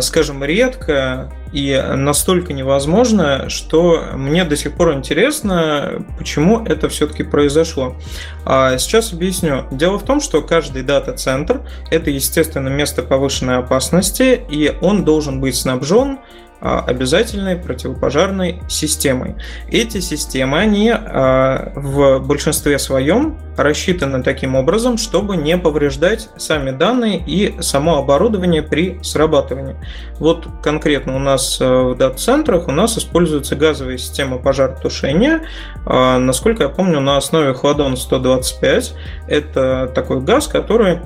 скажем, 0.01 0.43
редко 0.43 1.31
и 1.56 1.82
настолько 1.95 2.51
невозможно, 2.51 3.47
что 3.47 4.03
мне 4.14 4.43
до 4.43 4.58
сих 4.58 4.76
пор 4.76 4.93
интересно, 4.93 6.06
почему 6.18 6.66
это 6.66 6.89
все-таки 6.89 7.24
произошло. 7.24 7.95
Сейчас 8.45 9.14
объясню. 9.14 9.64
Дело 9.72 9.97
в 9.97 10.03
том, 10.03 10.20
что 10.20 10.41
каждый 10.41 10.84
дата-центр 10.84 11.62
это, 11.89 12.12
естественно, 12.12 12.68
место 12.68 13.03
повышенной 13.03 13.60
опасности, 13.60 14.41
и 14.49 14.74
он 14.82 15.06
должен 15.06 15.39
быть 15.39 15.56
снабжен 15.56 16.18
а, 16.18 16.20
обязательной 16.66 17.55
противопожарной 17.55 18.61
системой. 18.68 19.36
Эти 19.70 19.99
системы, 19.99 20.57
они 20.57 20.91
а, 20.91 21.72
в 21.76 22.20
большинстве 22.20 22.80
своем 22.80 23.38
рассчитаны 23.55 24.24
таким 24.24 24.55
образом, 24.55 24.97
чтобы 24.97 25.38
не 25.38 25.57
повреждать 25.57 26.30
сами 26.38 26.72
данные 26.72 27.24
и 27.24 27.61
само 27.61 27.99
оборудование 27.99 28.63
при 28.63 28.99
срабатывании. 29.03 29.76
Вот 30.20 30.47
конкретно 30.63 31.16
у 31.16 31.20
нас 31.20 31.59
а, 31.61 31.91
в 31.91 31.97
дата-центрах 31.97 32.68
у 32.68 32.72
нас 32.72 32.97
используется 32.97 33.55
газовая 33.55 33.97
система 33.97 34.38
пожаротушения. 34.38 35.43
Насколько 35.86 36.63
я 36.63 36.70
помню, 36.70 36.99
на 36.99 37.18
основе 37.18 37.53
Хладон 37.53 37.95
125. 37.95 38.93
Это 39.28 39.91
такой 39.93 40.22
газ, 40.22 40.47
который 40.47 40.99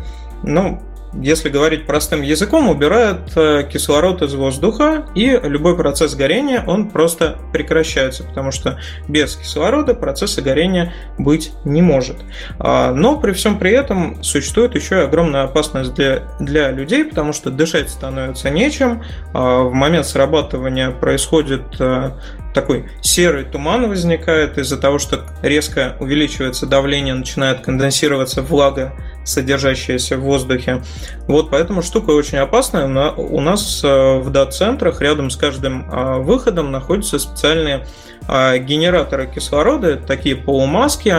ну, 0.43 0.81
если 1.13 1.49
говорить 1.49 1.85
простым 1.85 2.21
языком, 2.21 2.69
убирает 2.69 3.35
э, 3.35 3.63
кислород 3.71 4.21
из 4.21 4.33
воздуха, 4.35 5.05
и 5.15 5.39
любой 5.43 5.75
процесс 5.75 6.15
горения, 6.15 6.63
он 6.65 6.89
просто 6.89 7.37
прекращается, 7.51 8.23
потому 8.23 8.51
что 8.51 8.79
без 9.07 9.35
кислорода 9.35 9.95
процесса 9.95 10.41
горения 10.41 10.93
быть 11.17 11.51
не 11.65 11.81
может. 11.81 12.17
А, 12.59 12.93
но 12.93 13.19
при 13.19 13.31
всем 13.31 13.57
при 13.57 13.71
этом 13.71 14.23
существует 14.23 14.75
еще 14.75 14.99
и 14.99 15.03
огромная 15.03 15.43
опасность 15.43 15.93
для, 15.95 16.23
для 16.39 16.71
людей, 16.71 17.05
потому 17.05 17.33
что 17.33 17.49
дышать 17.49 17.89
становится 17.89 18.49
нечем, 18.49 19.03
а, 19.33 19.63
в 19.63 19.73
момент 19.73 20.05
срабатывания 20.05 20.91
происходит 20.91 21.63
э, 21.79 22.11
такой 22.53 22.89
серый 23.01 23.43
туман 23.43 23.87
возникает 23.87 24.57
из-за 24.57 24.77
того, 24.77 24.99
что 24.99 25.25
резко 25.41 25.95
увеличивается 25.99 26.65
давление, 26.65 27.13
начинает 27.13 27.61
конденсироваться 27.61 28.41
влага, 28.41 28.93
содержащаяся 29.23 30.17
в 30.17 30.21
воздухе. 30.21 30.81
Вот 31.27 31.49
поэтому 31.51 31.81
штука 31.81 32.11
очень 32.11 32.39
опасная. 32.39 33.11
У 33.11 33.41
нас 33.41 33.81
э, 33.83 34.17
в 34.19 34.29
дат-центрах 34.31 35.01
рядом 35.01 35.29
с 35.29 35.35
каждым 35.35 35.89
э, 35.89 36.19
выходом 36.19 36.71
находятся 36.71 37.19
специальные 37.19 37.85
э, 38.27 38.57
генераторы 38.59 39.27
кислорода, 39.27 39.97
такие 39.97 40.35
полумаски, 40.35 41.09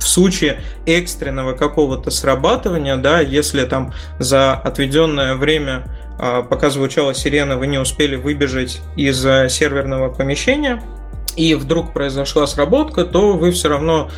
в 0.00 0.06
случае 0.06 0.60
экстренного 0.86 1.54
какого-то 1.54 2.10
срабатывания, 2.10 2.96
да, 2.96 3.20
если 3.20 3.64
там 3.64 3.94
за 4.18 4.52
отведенное 4.52 5.34
время 5.34 5.84
пока 6.18 6.70
звучала 6.70 7.14
сирена, 7.14 7.56
вы 7.56 7.66
не 7.66 7.78
успели 7.78 8.16
выбежать 8.16 8.80
из 8.96 9.20
серверного 9.20 10.12
помещения, 10.12 10.82
и 11.36 11.54
вдруг 11.54 11.92
произошла 11.92 12.46
сработка, 12.46 13.04
то 13.04 13.32
вы 13.32 13.50
все 13.50 13.68
равно, 13.68 14.08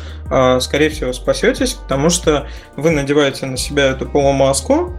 скорее 0.59 0.89
всего, 0.89 1.13
спасетесь, 1.13 1.73
потому 1.73 2.11
что 2.11 2.47
вы 2.75 2.91
надеваете 2.91 3.47
на 3.47 3.57
себя 3.57 3.87
эту 3.87 4.05
полумаску, 4.05 4.95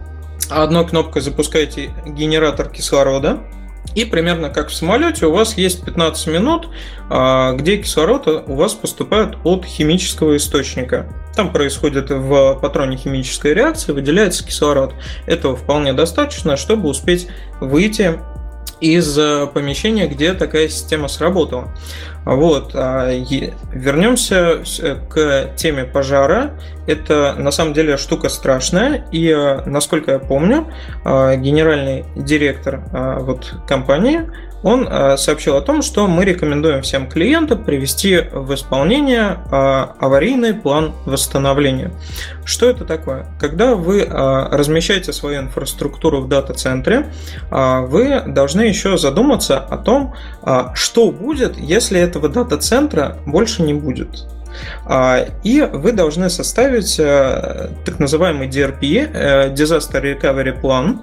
одной 0.49 0.85
кнопкой 0.85 1.21
запускаете 1.21 1.91
генератор 2.05 2.69
кислорода, 2.69 3.39
и 3.95 4.05
примерно 4.05 4.49
как 4.49 4.69
в 4.69 4.73
самолете 4.73 5.25
у 5.25 5.31
вас 5.31 5.57
есть 5.57 5.83
15 5.83 6.27
минут, 6.27 6.69
а, 7.09 7.53
где 7.53 7.77
кислород 7.77 8.27
у 8.27 8.55
вас 8.55 8.73
поступает 8.73 9.35
от 9.43 9.65
химического 9.65 10.37
источника. 10.37 11.07
Там 11.39 11.53
происходит 11.53 12.09
в 12.09 12.55
патроне 12.55 12.97
химическая 12.97 13.53
реакция, 13.53 13.95
выделяется 13.95 14.45
кислород. 14.45 14.93
Этого 15.25 15.55
вполне 15.55 15.93
достаточно, 15.93 16.57
чтобы 16.57 16.89
успеть 16.89 17.29
выйти 17.61 18.19
из 18.81 19.17
э, 19.17 19.47
помещения, 19.47 20.07
где 20.07 20.33
такая 20.33 20.67
система 20.67 21.07
сработала. 21.07 21.73
Вот. 22.25 22.71
А, 22.73 23.09
вернемся 23.71 24.63
к 25.09 25.55
теме 25.55 25.85
пожара. 25.85 26.59
Это 26.87 27.35
на 27.37 27.51
самом 27.51 27.73
деле 27.73 27.95
штука 27.95 28.27
страшная. 28.27 29.05
И 29.13 29.29
э, 29.29 29.61
насколько 29.65 30.11
я 30.11 30.19
помню, 30.19 30.67
э, 31.05 31.37
генеральный 31.37 32.03
директор 32.17 32.83
вот, 32.91 33.53
компании 33.65 34.29
он 34.63 34.87
э, 34.87 35.17
сообщил 35.17 35.55
о 35.55 35.61
том, 35.61 35.81
что 35.81 36.07
мы 36.07 36.25
рекомендуем 36.25 36.81
всем 36.81 37.07
клиентам 37.07 37.63
привести 37.63 38.19
в 38.31 38.53
исполнение 38.53 39.37
э, 39.51 39.85
аварийный 39.99 40.53
план 40.53 40.93
восстановления. 41.05 41.91
Что 42.43 42.69
это 42.69 42.85
такое? 42.85 43.27
Когда 43.39 43.75
вы 43.75 44.01
э, 44.01 44.07
размещаете 44.51 45.13
свою 45.13 45.41
инфраструктуру 45.41 46.21
в 46.21 46.27
дата-центре, 46.27 47.07
вы 47.51 48.21
должны 48.27 48.61
еще 48.61 48.97
задуматься 48.97 49.59
о 49.59 49.77
том, 49.77 50.13
что 50.73 51.11
будет, 51.11 51.57
если 51.57 51.99
этого 51.99 52.29
дата-центра 52.29 53.17
больше 53.25 53.63
не 53.63 53.73
будет. 53.73 54.25
И 55.43 55.67
вы 55.71 55.91
должны 55.91 56.29
составить 56.29 56.97
так 56.97 57.99
называемый 57.99 58.47
DRP, 58.47 59.53
Disaster 59.53 60.01
Recovery 60.01 60.59
Plan, 60.59 60.99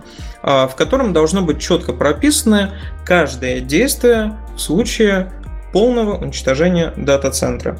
в 0.46 0.72
котором 0.76 1.12
должно 1.12 1.42
быть 1.42 1.60
четко 1.60 1.92
прописано 1.92 2.72
каждое 3.04 3.60
действие 3.60 4.38
в 4.54 4.60
случае 4.60 5.32
полного 5.72 6.16
уничтожения 6.16 6.92
дата-центра. 6.96 7.76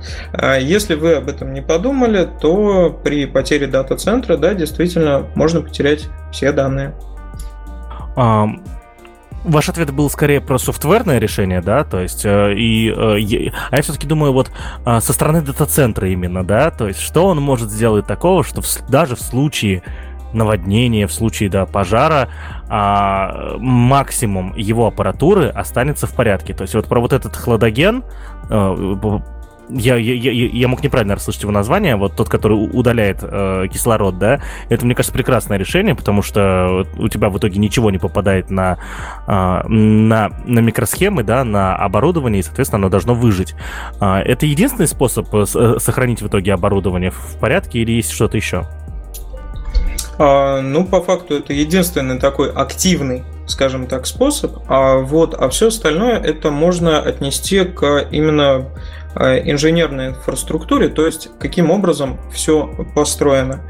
Если 0.59 0.95
вы 0.95 1.13
об 1.15 1.29
этом 1.29 1.53
не 1.53 1.61
подумали, 1.61 2.27
то 2.41 2.89
при 3.03 3.25
потере 3.25 3.67
дата-центра, 3.67 4.37
да, 4.37 4.53
действительно 4.53 5.27
можно 5.35 5.61
потерять 5.61 6.07
все 6.31 6.51
данные. 6.51 6.93
Ваш 9.43 9.69
ответ 9.69 9.91
был 9.91 10.09
скорее 10.09 10.39
про 10.41 10.57
софтверное 10.57 11.19
решение, 11.19 11.61
да, 11.61 11.83
то 11.83 11.99
есть, 11.99 12.25
э, 12.25 12.53
и, 12.53 12.89
э, 12.89 13.51
а 13.71 13.75
я 13.75 13.81
все-таки 13.81 14.07
думаю, 14.07 14.31
вот 14.33 14.51
э, 14.85 14.99
со 15.01 15.13
стороны 15.13 15.41
дата-центра 15.41 16.09
именно, 16.09 16.45
да, 16.45 16.71
то 16.71 16.87
есть, 16.87 16.99
что 16.99 17.25
он 17.25 17.41
может 17.41 17.69
сделать 17.69 18.07
такого, 18.07 18.43
что 18.43 18.61
в, 18.61 18.67
даже 18.89 19.15
в 19.15 19.21
случае 19.21 19.83
наводнения, 20.33 21.07
в 21.07 21.13
случае, 21.13 21.49
да, 21.49 21.65
пожара, 21.65 22.29
а, 22.67 23.57
максимум 23.59 24.55
его 24.55 24.87
аппаратуры 24.87 25.47
останется 25.47 26.07
в 26.07 26.13
порядке. 26.13 26.53
То 26.53 26.63
есть 26.63 26.73
вот 26.73 26.87
про 26.87 26.99
вот 26.99 27.13
этот 27.13 27.35
хладоген, 27.35 28.03
э, 28.49 28.95
я, 29.69 29.95
я, 29.95 30.13
я, 30.13 30.47
я 30.47 30.67
мог 30.67 30.83
неправильно 30.83 31.15
расслышать 31.15 31.43
его 31.43 31.51
название, 31.51 31.95
вот 31.95 32.15
тот, 32.15 32.29
который 32.29 32.53
удаляет 32.53 33.19
э, 33.21 33.67
кислород, 33.71 34.19
да, 34.19 34.41
это, 34.69 34.85
мне 34.85 34.95
кажется, 34.95 35.13
прекрасное 35.13 35.57
решение, 35.57 35.95
потому 35.95 36.21
что 36.21 36.85
у 36.97 37.07
тебя 37.07 37.29
в 37.29 37.37
итоге 37.37 37.59
ничего 37.59 37.91
не 37.91 37.97
попадает 37.97 38.49
на, 38.49 38.77
э, 39.27 39.67
на, 39.67 40.31
на 40.45 40.59
микросхемы, 40.59 41.23
да, 41.23 41.43
на 41.43 41.75
оборудование, 41.75 42.41
и, 42.41 42.43
соответственно, 42.43 42.83
оно 42.83 42.89
должно 42.89 43.13
выжить. 43.13 43.55
Э, 43.99 44.17
это 44.17 44.45
единственный 44.45 44.87
способ 44.87 45.33
э, 45.33 45.45
э, 45.55 45.75
сохранить 45.79 46.21
в 46.21 46.27
итоге 46.27 46.53
оборудование 46.53 47.11
в 47.11 47.37
порядке 47.39 47.79
или 47.79 47.93
есть 47.93 48.11
что-то 48.11 48.37
еще? 48.37 48.65
А, 50.19 50.61
ну, 50.61 50.85
по 50.85 51.01
факту, 51.01 51.35
это 51.35 51.53
единственный 51.53 52.19
такой 52.19 52.51
активный 52.51 53.23
скажем 53.45 53.87
так, 53.87 54.05
способ, 54.05 54.59
а 54.67 54.99
вот, 54.99 55.33
а 55.33 55.49
все 55.49 55.67
остальное 55.67 56.17
это 56.17 56.49
можно 56.51 56.99
отнести 56.99 57.63
к 57.65 58.07
именно 58.11 58.69
инженерной 59.15 60.09
инфраструктуре, 60.09 60.89
то 60.89 61.05
есть 61.05 61.29
каким 61.39 61.71
образом 61.71 62.19
все 62.31 62.67
построено. 62.95 63.61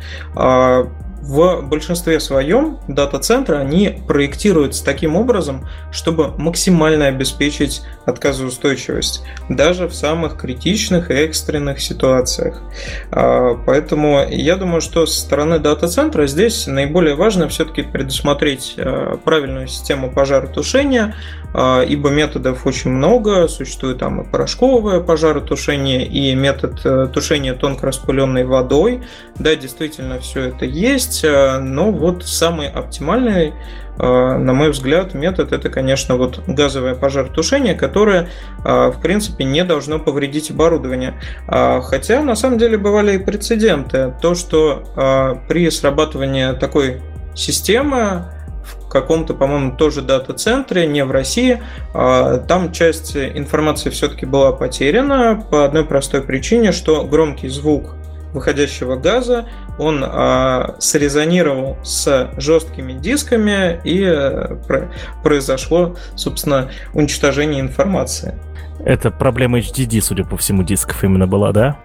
В 1.26 1.61
большинстве 1.61 2.19
своем 2.19 2.80
дата-центры 2.89 3.55
они 3.55 4.01
проектируются 4.05 4.84
таким 4.84 5.15
образом, 5.15 5.65
чтобы 5.89 6.34
максимально 6.38 7.07
обеспечить 7.07 7.82
отказоустойчивость, 8.05 9.24
даже 9.47 9.88
в 9.88 9.95
самых 9.95 10.36
критичных 10.36 11.11
и 11.11 11.13
экстренных 11.13 11.80
ситуациях. 11.80 12.61
А, 13.09 13.57
поэтому 13.65 14.28
я 14.30 14.57
думаю, 14.57 14.82
что 14.82 15.05
со 15.05 15.17
стороны 15.17 15.59
дата-центра 15.59 16.28
здесь 16.28 16.67
наиболее 16.67 17.15
важно 17.15 17.47
все-таки 17.47 17.84
предусмотреть 17.84 18.74
э, 18.76 19.15
правильную 19.24 19.67
систему 19.67 20.11
пожаротушения, 20.11 21.15
а, 21.53 21.84
ибо 21.84 22.09
методов 22.09 22.65
очень 22.65 22.89
много, 22.91 23.47
существует 23.47 23.99
там 23.99 24.21
и 24.21 24.30
порошковое 24.30 24.99
пожаротушение, 24.99 26.05
и 26.05 26.34
метод 26.36 26.82
э, 26.84 27.07
тушения 27.13 27.53
тонко 27.53 27.86
распыленной 27.86 28.43
водой. 28.43 29.03
Да, 29.36 29.55
действительно, 29.55 30.19
все 30.19 30.49
это 30.49 30.65
есть, 30.65 31.12
э, 31.24 31.59
но 31.59 31.91
вот 31.91 32.24
самый 32.26 32.70
оптимальный 32.70 33.53
э, 33.97 34.38
на 34.38 34.53
мой 34.53 34.70
взгляд, 34.70 35.14
метод 35.14 35.51
это, 35.51 35.70
конечно, 35.70 36.16
вот 36.16 36.41
газовое 36.47 36.95
пожаротушение, 36.95 37.76
которое, 37.76 38.30
в 38.64 38.95
принципе, 39.01 39.43
не 39.43 39.64
должно 39.64 39.99
повредить 39.99 40.49
оборудование. 40.51 41.14
А, 41.47 41.82
хотя, 41.82 42.24
на 42.24 42.36
самом 42.36 42.57
деле, 42.57 42.78
бывали 42.78 43.16
и 43.16 43.18
прецеденты. 43.18 44.14
То, 44.22 44.36
что 44.36 45.38
при 45.47 45.70
срабатывании 45.70 46.53
такой 46.53 47.01
системы 47.36 48.26
в 48.64 48.88
каком-то, 48.89 49.34
по-моему, 49.34 49.76
тоже 49.76 50.01
дата-центре, 50.01 50.88
не 50.88 51.03
в 51.03 51.11
России. 51.11 51.61
Там 51.93 52.72
часть 52.72 53.18
информации 53.18 53.89
все-таки 53.89 54.26
была 54.26 54.53
потеряна 54.53 55.43
по 55.51 55.66
одной 55.66 55.84
простой 55.86 56.22
причине, 56.22 56.72
что 56.72 57.03
громкий 57.03 57.49
звук 57.49 57.95
выходящего 58.34 58.95
газа, 58.95 59.45
он 59.78 60.03
а, 60.05 60.76
срезонировал 60.80 61.78
с 61.84 62.32
жесткими 62.38 62.93
дисками 62.93 63.80
и 63.84 64.03
а, 64.05 64.59
произошло, 65.24 65.95
собственно, 66.15 66.69
уничтожение 66.93 67.61
информации. 67.61 68.38
Это 68.86 69.11
проблема 69.11 69.59
HDD, 69.59 70.01
судя 70.01 70.26
по 70.26 70.38
всему, 70.38 70.63
дисков 70.63 71.03
именно 71.03 71.28
была, 71.28 71.51
да? 71.51 71.78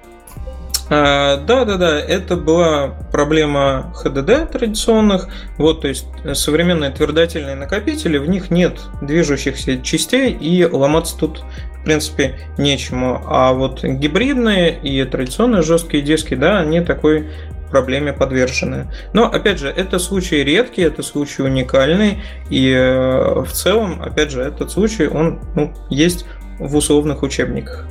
А, 0.90 1.36
да, 1.36 1.64
да, 1.64 1.76
да, 1.76 2.00
это 2.00 2.36
была 2.36 2.94
проблема 3.12 3.92
HDD 4.02 4.50
традиционных. 4.50 5.28
Вот, 5.58 5.82
то 5.82 5.88
есть 5.88 6.06
современные 6.32 6.90
твердотельные 6.90 7.56
накопители, 7.56 8.18
в 8.18 8.28
них 8.28 8.50
нет 8.50 8.80
движущихся 9.02 9.82
частей, 9.82 10.32
и 10.32 10.64
ломаться 10.64 11.16
тут 11.18 11.44
в 11.80 11.84
принципе, 11.84 12.38
нечему. 12.58 13.22
А 13.26 13.52
вот 13.52 13.84
гибридные 13.84 14.78
и 14.78 15.04
традиционные 15.04 15.62
жесткие 15.62 16.02
диски, 16.02 16.34
да, 16.34 16.58
они 16.58 16.80
такой 16.80 17.30
проблеме 17.70 18.12
подвержены. 18.12 18.90
Но, 19.12 19.24
опять 19.24 19.58
же, 19.58 19.68
это 19.68 19.98
случай 19.98 20.42
редкий, 20.44 20.82
это 20.82 21.02
случай 21.02 21.42
уникальный, 21.42 22.22
и 22.50 22.70
э, 22.70 23.42
в 23.42 23.52
целом, 23.52 24.02
опять 24.02 24.30
же, 24.30 24.42
этот 24.42 24.70
случай, 24.70 25.06
он 25.06 25.40
ну, 25.54 25.72
есть 25.90 26.26
в 26.58 26.76
условных 26.76 27.22
учебниках. 27.22 27.86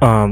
А, 0.00 0.28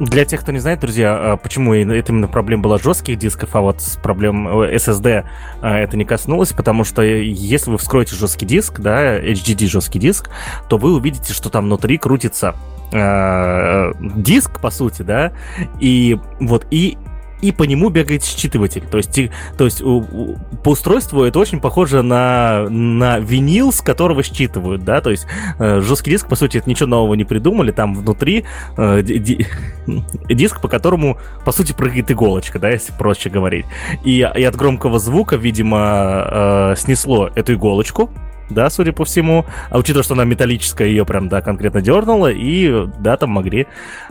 для 0.00 0.24
тех, 0.24 0.40
кто 0.40 0.52
не 0.52 0.58
знает, 0.58 0.80
друзья, 0.80 1.32
а, 1.32 1.36
почему 1.36 1.74
это 1.74 2.12
именно 2.12 2.28
проблема 2.28 2.62
была 2.64 2.78
жестких 2.78 3.18
дисков, 3.18 3.54
а 3.54 3.60
вот 3.60 3.80
с 3.80 3.96
проблем 3.96 4.48
SSD 4.48 5.24
а, 5.60 5.78
это 5.78 5.96
не 5.96 6.04
коснулось, 6.04 6.52
потому 6.52 6.84
что 6.84 7.02
если 7.02 7.70
вы 7.70 7.78
вскроете 7.78 8.14
жесткий 8.14 8.46
диск, 8.46 8.80
да, 8.80 9.18
HDD 9.18 9.66
жесткий 9.66 9.98
диск, 9.98 10.30
то 10.68 10.78
вы 10.78 10.94
увидите, 10.94 11.32
что 11.32 11.50
там 11.50 11.64
внутри 11.64 11.98
крутится 11.98 12.54
диск, 12.92 14.60
по 14.60 14.70
сути, 14.70 15.02
да, 15.02 15.32
и 15.80 16.16
вот 16.38 16.66
и 16.70 16.96
и 17.42 17.52
по 17.52 17.64
нему 17.64 17.90
бегает 17.90 18.22
считыватель. 18.22 18.84
То 18.88 18.98
есть, 18.98 19.20
то 19.56 19.64
есть 19.64 19.82
по 19.82 20.70
устройству 20.70 21.22
это 21.22 21.38
очень 21.38 21.60
похоже 21.60 22.02
на, 22.02 22.68
на 22.68 23.18
винил, 23.18 23.72
с 23.72 23.80
которого 23.80 24.22
считывают, 24.22 24.84
да, 24.84 25.00
то 25.00 25.10
есть 25.10 25.26
э, 25.58 25.80
жесткий 25.80 26.10
диск, 26.10 26.28
по 26.28 26.36
сути, 26.36 26.58
это 26.58 26.68
ничего 26.68 26.88
нового 26.88 27.14
не 27.14 27.24
придумали, 27.24 27.70
там 27.72 27.94
внутри 27.94 28.44
э, 28.76 29.02
диск, 30.28 30.60
по 30.60 30.68
которому, 30.68 31.18
по 31.44 31.52
сути, 31.52 31.72
прыгает 31.72 32.10
иголочка, 32.10 32.58
да, 32.58 32.70
если 32.70 32.92
проще 32.92 33.30
говорить. 33.30 33.66
И, 34.04 34.18
и 34.18 34.44
от 34.44 34.56
громкого 34.56 34.98
звука, 34.98 35.36
видимо, 35.36 36.26
э, 36.30 36.74
снесло 36.76 37.30
эту 37.34 37.54
иголочку, 37.54 38.10
да, 38.50 38.70
судя 38.70 38.92
по 38.92 39.04
всему. 39.04 39.46
А 39.70 39.78
учитывая, 39.78 40.02
что 40.02 40.14
она 40.14 40.24
металлическая, 40.24 40.88
ее 40.88 41.04
прям, 41.04 41.28
да, 41.28 41.40
конкретно 41.40 41.80
дернула, 41.80 42.30
и, 42.30 42.86
да, 42.98 43.16
там 43.16 43.30
могли 43.30 43.66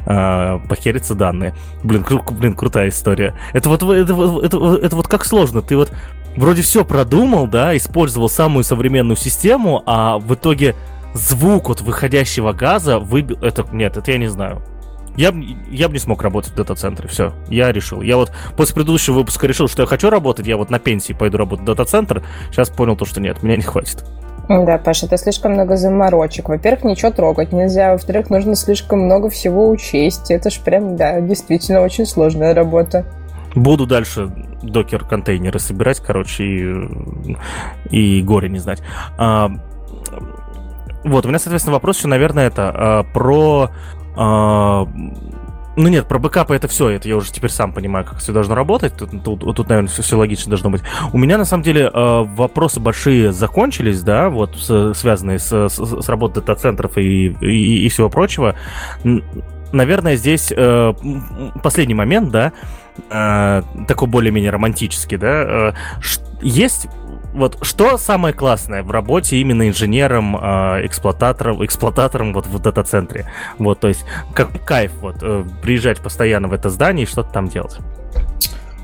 э, 0.06 0.60
похериться 0.70 1.16
данные. 1.16 1.54
Блин, 1.84 2.04
кру- 2.04 2.34
блин, 2.34 2.54
крутая 2.54 2.90
история. 2.90 3.36
Это 3.54 3.70
вот, 3.70 3.84
это, 3.84 4.14
это, 4.44 4.76
это, 4.76 4.96
вот 4.96 5.08
как 5.08 5.26
сложно. 5.26 5.62
Ты 5.62 5.78
вот 5.78 5.92
вроде 6.36 6.62
все 6.62 6.84
продумал, 6.86 7.48
да, 7.48 7.76
использовал 7.76 8.30
самую 8.30 8.64
современную 8.64 9.18
систему, 9.18 9.84
а 9.86 10.18
в 10.18 10.34
итоге 10.34 10.76
звук 11.14 11.70
от 11.70 11.82
выходящего 11.82 12.52
газа 12.52 13.00
выбил... 13.00 13.38
Это, 13.42 13.66
нет, 13.72 13.98
это 13.98 14.12
я 14.12 14.18
не 14.18 14.28
знаю. 14.28 14.62
Я, 15.16 15.34
я 15.70 15.88
бы 15.88 15.94
не 15.94 16.00
смог 16.00 16.22
работать 16.22 16.52
в 16.52 16.56
дата-центре, 16.56 17.08
все, 17.08 17.34
я 17.48 17.72
решил. 17.72 18.02
Я 18.02 18.18
вот 18.18 18.32
после 18.58 18.76
предыдущего 18.76 19.16
выпуска 19.16 19.48
решил, 19.48 19.68
что 19.68 19.84
я 19.84 19.88
хочу 19.88 20.10
работать, 20.10 20.48
я 20.48 20.58
вот 20.58 20.70
на 20.70 20.80
пенсии 20.80 21.14
пойду 21.14 21.38
работать 21.38 21.64
в 21.64 21.66
дата-центр, 21.68 22.24
сейчас 22.52 22.70
понял 22.70 22.96
то, 22.96 23.06
что 23.06 23.22
нет, 23.22 23.42
меня 23.44 23.56
не 23.56 23.64
хватит. 23.64 24.04
Да, 24.48 24.78
Паша, 24.78 25.08
это 25.08 25.18
слишком 25.18 25.54
много 25.54 25.76
заморочек. 25.76 26.50
Во-первых, 26.50 26.84
ничего 26.84 27.10
трогать 27.10 27.52
нельзя. 27.52 27.94
Во-вторых, 27.94 28.30
нужно 28.30 28.56
слишком 28.56 29.00
много 29.00 29.30
всего 29.30 29.68
учесть. 29.70 30.30
Это 30.30 30.52
ж 30.52 30.60
прям, 30.60 30.96
да, 30.96 31.20
действительно 31.20 31.82
очень 31.82 32.06
сложная 32.06 32.54
работа. 32.54 33.06
Буду 33.56 33.88
дальше 33.88 34.30
докер-контейнеры 34.62 35.60
собирать, 35.60 36.00
короче, 36.00 36.44
и, 36.44 37.38
и 37.90 38.22
горе 38.22 38.50
не 38.50 38.60
знать. 38.60 38.84
А, 39.18 39.50
вот, 41.04 41.26
у 41.26 41.30
меня, 41.30 41.40
соответственно, 41.40 41.74
вопрос 41.74 41.98
еще, 41.98 42.08
наверное, 42.08 42.48
это 42.48 42.72
а, 42.74 43.04
про 43.04 43.72
ну 45.78 45.90
нет, 45.90 46.08
про 46.08 46.20
бэкапы 46.20 46.56
это 46.56 46.68
все, 46.68 46.90
это 46.90 47.08
я 47.10 47.18
уже 47.18 47.32
теперь 47.32 47.50
сам 47.50 47.74
понимаю, 47.74 48.06
как 48.06 48.20
все 48.20 48.32
должно 48.32 48.56
работать. 48.56 48.96
Тут, 48.96 49.24
тут, 49.24 49.40
тут 49.42 49.70
наверное, 49.70 49.90
все, 49.90 50.02
все 50.02 50.18
логично 50.18 50.50
должно 50.50 50.70
быть. 50.70 50.82
У 51.12 51.18
меня 51.18 51.38
на 51.38 51.46
самом 51.46 51.64
деле 51.64 51.92
э, 51.94 52.24
вопросы 52.24 52.80
большие 52.80 53.34
закончились, 53.34 54.02
да, 54.02 54.30
вот 54.30 54.56
с, 54.56 54.94
связанные 54.94 55.40
с, 55.40 55.52
с, 55.52 55.78
с 55.78 56.10
работой 56.10 56.36
дата-центров 56.36 56.98
и, 56.98 57.28
и, 57.28 57.86
и 57.86 57.90
всего 57.90 58.10
прочего. 58.10 58.56
Наверное, 59.74 60.16
здесь 60.16 60.54
э, 60.56 60.94
последний 61.62 61.96
момент, 61.96 62.32
да, 62.32 62.54
э, 63.10 63.62
такой 63.86 64.08
более-менее 64.08 64.52
романтический, 64.52 65.18
да. 65.18 65.44
Э, 65.44 65.74
есть 66.42 66.88
вот 67.36 67.58
что 67.62 67.98
самое 67.98 68.34
классное 68.34 68.82
в 68.82 68.92
работе 68.92 69.38
именно 69.38 69.68
инженером, 69.68 70.38
э, 70.38 70.86
эксплуататором, 70.86 71.64
эксплуататором 71.64 72.34
вот 72.34 72.48
в 72.48 72.60
дата-центре? 72.60 73.30
Вот, 73.60 73.80
то 73.80 73.90
есть, 73.90 74.06
как 74.34 74.50
кайф 74.66 74.92
вот 75.02 75.18
э, 75.22 75.44
приезжать 75.62 76.00
постоянно 76.00 76.48
в 76.48 76.54
это 76.54 76.70
здание 76.70 77.06
и 77.06 77.08
что-то 77.08 77.32
там 77.32 77.50
делать? 77.50 77.78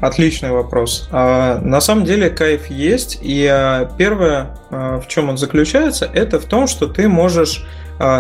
Отличный 0.02 0.52
вопрос. 0.52 1.08
А, 1.12 1.60
на 1.62 1.80
самом 1.80 2.06
деле 2.06 2.30
кайф 2.30 2.68
есть, 2.68 3.20
и 3.22 3.46
а, 3.46 3.86
первое, 3.98 4.58
в 4.70 5.04
чем 5.08 5.30
он 5.30 5.38
заключается, 5.38 6.10
это 6.12 6.40
в 6.40 6.46
том, 6.46 6.68
что 6.68 6.88
ты 6.88 7.08
можешь 7.08 7.66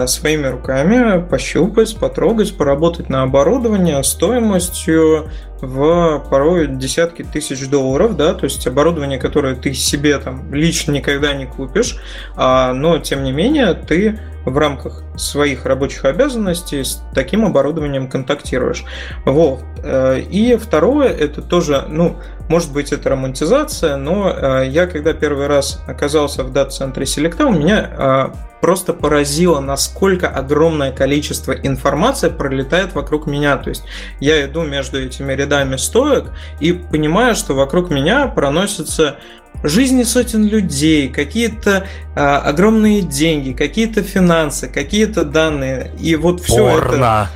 своими 0.06 0.46
руками 0.46 1.26
пощупать, 1.28 1.98
потрогать, 1.98 2.56
поработать 2.56 3.10
на 3.10 3.24
оборудовании 3.24 4.00
стоимостью 4.04 5.32
в 5.62 6.20
порой 6.30 6.68
десятки 6.68 7.24
тысяч 7.24 7.68
долларов, 7.70 8.18
да, 8.18 8.34
то 8.34 8.46
есть 8.46 8.66
оборудование, 8.68 9.20
которое 9.20 9.56
ты 9.56 9.74
себе 9.74 10.18
там 10.18 10.54
лично 10.54 10.92
никогда 10.92 11.34
не 11.34 11.46
купишь, 11.46 11.98
но 12.36 13.00
тем 13.00 13.24
не 13.24 13.32
менее 13.32 13.74
ты 13.74 14.20
в 14.46 14.58
рамках 14.58 15.04
своих 15.16 15.66
рабочих 15.66 16.06
обязанностей 16.06 16.84
с 16.84 17.02
таким 17.14 17.46
оборудованием 17.46 18.10
контактируешь. 18.10 18.84
Вот. 19.26 19.64
Э, 19.84 20.20
и 20.20 20.56
второе, 20.56 21.10
это 21.10 21.42
тоже, 21.42 21.86
ну, 21.88 22.18
может 22.50 22.74
быть, 22.74 22.92
это 22.92 23.10
романтизация, 23.10 23.98
но 23.98 24.30
э, 24.30 24.68
я, 24.68 24.88
когда 24.88 25.14
первый 25.14 25.48
раз 25.48 25.82
оказался 25.88 26.44
в 26.44 26.52
дата-центре 26.52 27.06
Selecta, 27.06 27.46
у 27.46 27.52
меня 27.52 27.90
э, 27.92 28.34
просто 28.62 28.94
поразило, 28.94 29.60
насколько 29.60 30.28
огромное 30.28 30.92
количество 30.92 31.52
информации 31.52 32.30
пролетает 32.30 32.94
вокруг 32.94 33.28
меня. 33.28 33.58
То 33.58 33.70
есть 33.70 33.84
я 34.20 34.46
иду 34.46 34.64
между 34.64 35.02
этими 35.02 35.34
рядами 35.34 35.51
стоек 35.78 36.32
и 36.60 36.74
понимаю, 36.74 37.36
что 37.36 37.54
вокруг 37.54 37.90
меня 37.90 38.28
проносится 38.28 39.18
жизни 39.64 40.04
сотен 40.04 40.46
людей, 40.48 41.10
какие-то 41.10 41.88
а, 42.16 42.40
огромные 42.40 43.02
деньги, 43.02 43.54
какие-то 43.54 44.02
финансы, 44.02 44.68
какие-то 44.68 45.24
данные. 45.24 45.92
И 46.00 46.16
вот 46.16 46.42
все 46.42 46.58
Порно. 46.58 46.88
это 46.88 47.28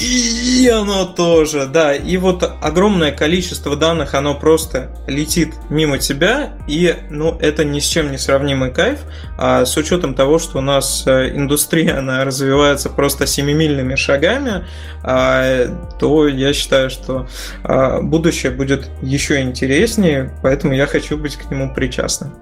и 0.00 0.68
оно 0.68 1.04
тоже, 1.04 1.66
да. 1.66 1.94
И 1.94 2.16
вот 2.16 2.42
огромное 2.62 3.12
количество 3.12 3.76
данных, 3.76 4.14
оно 4.14 4.34
просто 4.34 4.90
летит 5.06 5.54
мимо 5.68 5.98
тебя, 5.98 6.54
и, 6.66 6.96
ну, 7.10 7.36
это 7.38 7.64
ни 7.64 7.80
с 7.80 7.84
чем 7.84 8.10
не 8.10 8.16
сравнимый 8.16 8.70
кайф. 8.70 9.00
А 9.36 9.66
с 9.66 9.76
учетом 9.76 10.14
того, 10.14 10.38
что 10.38 10.58
у 10.58 10.62
нас 10.62 11.04
э, 11.06 11.30
индустрия, 11.36 11.98
она 11.98 12.24
развивается 12.24 12.88
просто 12.88 13.26
семимильными 13.26 13.94
шагами, 13.94 14.64
а, 15.02 15.66
то 15.98 16.28
я 16.28 16.52
считаю, 16.54 16.88
что 16.88 17.28
а, 17.62 18.00
будущее 18.00 18.52
будет 18.52 18.88
еще 19.02 19.40
интереснее, 19.42 20.32
поэтому 20.42 20.74
я 20.74 20.86
хочу 20.86 21.18
быть 21.18 21.36
к 21.36 21.50
нему 21.50 21.74
причастным. 21.74 22.32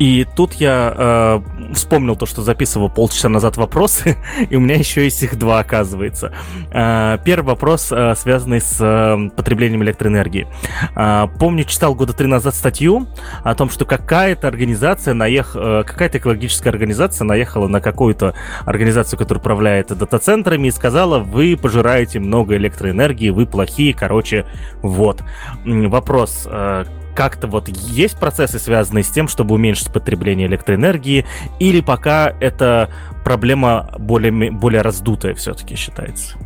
И 0.00 0.26
тут 0.34 0.54
я 0.54 0.94
э, 0.96 1.74
вспомнил 1.74 2.16
то, 2.16 2.24
что 2.24 2.40
записывал 2.40 2.88
полчаса 2.88 3.28
назад 3.28 3.58
вопросы, 3.58 4.16
и 4.50 4.56
у 4.56 4.60
меня 4.60 4.76
еще 4.76 5.04
есть 5.04 5.22
их 5.22 5.38
два, 5.38 5.58
оказывается. 5.58 6.32
Э, 6.72 7.18
первый 7.22 7.48
вопрос, 7.48 7.92
э, 7.92 8.14
связанный 8.16 8.62
с 8.62 8.78
э, 8.80 9.28
потреблением 9.36 9.82
электроэнергии. 9.82 10.48
Э, 10.96 11.26
помню, 11.38 11.64
читал 11.64 11.94
года 11.94 12.14
три 12.14 12.28
назад 12.28 12.54
статью 12.54 13.08
о 13.44 13.54
том, 13.54 13.68
что 13.68 13.84
какая-то 13.84 14.48
организация 14.48 15.12
наехала, 15.12 15.82
э, 15.82 15.84
какая-то 15.84 16.16
экологическая 16.16 16.70
организация 16.70 17.26
наехала 17.26 17.68
на 17.68 17.82
какую-то 17.82 18.32
организацию, 18.64 19.18
которая 19.18 19.40
управляет 19.40 19.88
дата-центрами, 19.88 20.68
и 20.68 20.70
сказала, 20.70 21.18
вы 21.18 21.58
пожираете 21.60 22.20
много 22.20 22.56
электроэнергии, 22.56 23.28
вы 23.28 23.44
плохие, 23.44 23.92
короче, 23.92 24.46
вот. 24.80 25.22
Вопрос, 25.66 26.48
э, 26.50 26.86
как-то 27.20 27.48
вот 27.48 27.68
есть 27.68 28.18
процессы, 28.18 28.58
связанные 28.58 29.04
с 29.04 29.10
тем, 29.10 29.28
чтобы 29.28 29.54
уменьшить 29.54 29.92
потребление 29.92 30.46
электроэнергии, 30.46 31.26
или 31.58 31.82
пока 31.82 32.34
это 32.40 32.88
проблема 33.24 33.90
более, 33.98 34.50
более 34.50 34.80
раздутая 34.80 35.34
все-таки 35.34 35.74
считается? 35.76 36.38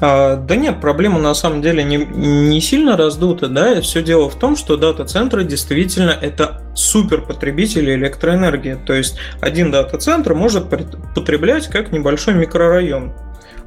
А, 0.00 0.34
да 0.34 0.56
нет, 0.56 0.80
проблема 0.80 1.20
на 1.20 1.32
самом 1.34 1.62
деле 1.62 1.84
не, 1.84 1.98
не 1.98 2.60
сильно 2.60 2.96
раздута, 2.96 3.46
да, 3.46 3.80
все 3.82 4.02
дело 4.02 4.28
в 4.28 4.34
том, 4.34 4.56
что 4.56 4.76
дата-центры 4.76 5.44
действительно 5.44 6.10
это 6.10 6.62
супер 6.74 7.20
потребители 7.20 7.94
электроэнергии, 7.94 8.78
то 8.84 8.94
есть 8.94 9.16
один 9.40 9.70
дата-центр 9.70 10.34
может 10.34 10.68
потреблять 11.14 11.68
как 11.68 11.92
небольшой 11.92 12.34
микрорайон, 12.34 13.12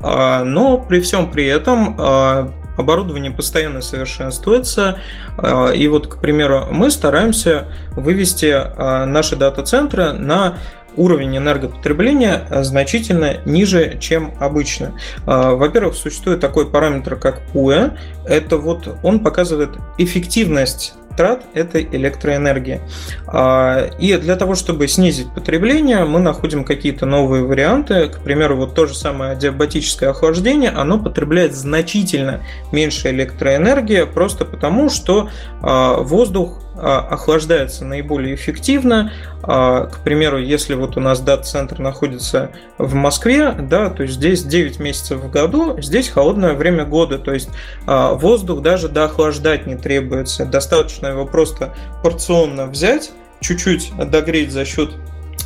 а, 0.01 0.43
но 0.43 0.77
при 0.77 0.99
всем 0.99 1.31
при 1.31 1.45
этом 1.45 1.95
а, 1.97 2.53
оборудование 2.77 3.31
постоянно 3.31 3.81
совершенствуется. 3.81 4.99
А, 5.37 5.71
и 5.71 5.87
вот, 5.87 6.07
к 6.07 6.17
примеру, 6.19 6.67
мы 6.71 6.91
стараемся 6.91 7.67
вывести 7.91 8.51
а, 8.53 9.05
наши 9.05 9.35
дата-центры 9.35 10.13
на 10.13 10.57
уровень 10.95 11.37
энергопотребления 11.37 12.45
значительно 12.63 13.37
ниже, 13.45 13.97
чем 13.99 14.33
обычно. 14.39 14.93
А, 15.25 15.55
во-первых, 15.55 15.95
существует 15.95 16.39
такой 16.39 16.69
параметр, 16.69 17.15
как 17.15 17.41
PUE. 17.53 17.97
Это 18.25 18.57
вот 18.57 18.97
он 19.03 19.19
показывает 19.19 19.71
эффективность 19.97 20.93
трат 21.15 21.43
этой 21.53 21.87
электроэнергии. 21.91 22.81
А, 23.27 23.89
и 23.99 24.15
для 24.17 24.35
того, 24.35 24.55
чтобы 24.55 24.87
снизить 24.87 25.31
потребление, 25.33 26.05
мы 26.05 26.19
находим 26.19 26.63
какие-то 26.63 27.05
новые 27.05 27.43
варианты. 27.43 28.07
К 28.07 28.19
примеру, 28.19 28.57
вот 28.57 28.75
то 28.75 28.85
же 28.85 28.95
самое 28.95 29.35
диабатическое 29.35 30.09
охлаждение, 30.09 30.69
оно 30.69 30.99
потребляет 30.99 31.55
значительно 31.55 32.41
меньше 32.71 33.09
электроэнергии, 33.09 34.03
просто 34.03 34.45
потому, 34.45 34.89
что 34.89 35.29
а, 35.61 35.97
воздух 35.97 36.62
охлаждается 36.75 37.85
наиболее 37.85 38.35
эффективно. 38.35 39.11
А, 39.43 39.85
к 39.85 39.99
примеру, 39.99 40.39
если 40.39 40.73
вот 40.73 40.97
у 40.97 40.99
нас 40.99 41.19
дата-центр 41.19 41.79
находится 41.79 42.51
в 42.77 42.93
Москве, 42.93 43.51
да, 43.51 43.89
то 43.89 44.03
есть 44.03 44.15
здесь 44.15 44.43
9 44.43 44.79
месяцев 44.79 45.19
в 45.19 45.29
году, 45.29 45.79
здесь 45.81 46.09
холодное 46.09 46.53
время 46.53 46.85
года, 46.85 47.17
то 47.17 47.33
есть 47.33 47.49
а, 47.85 48.13
воздух 48.13 48.61
даже 48.61 48.89
доохлаждать 48.89 49.67
не 49.67 49.75
требуется. 49.75 50.45
Достаточно 50.45 51.07
его 51.07 51.25
просто 51.25 51.73
порционно 52.01 52.67
взять, 52.67 53.11
чуть-чуть 53.39 53.91
догреть 54.09 54.51
за 54.51 54.65
счет 54.65 54.91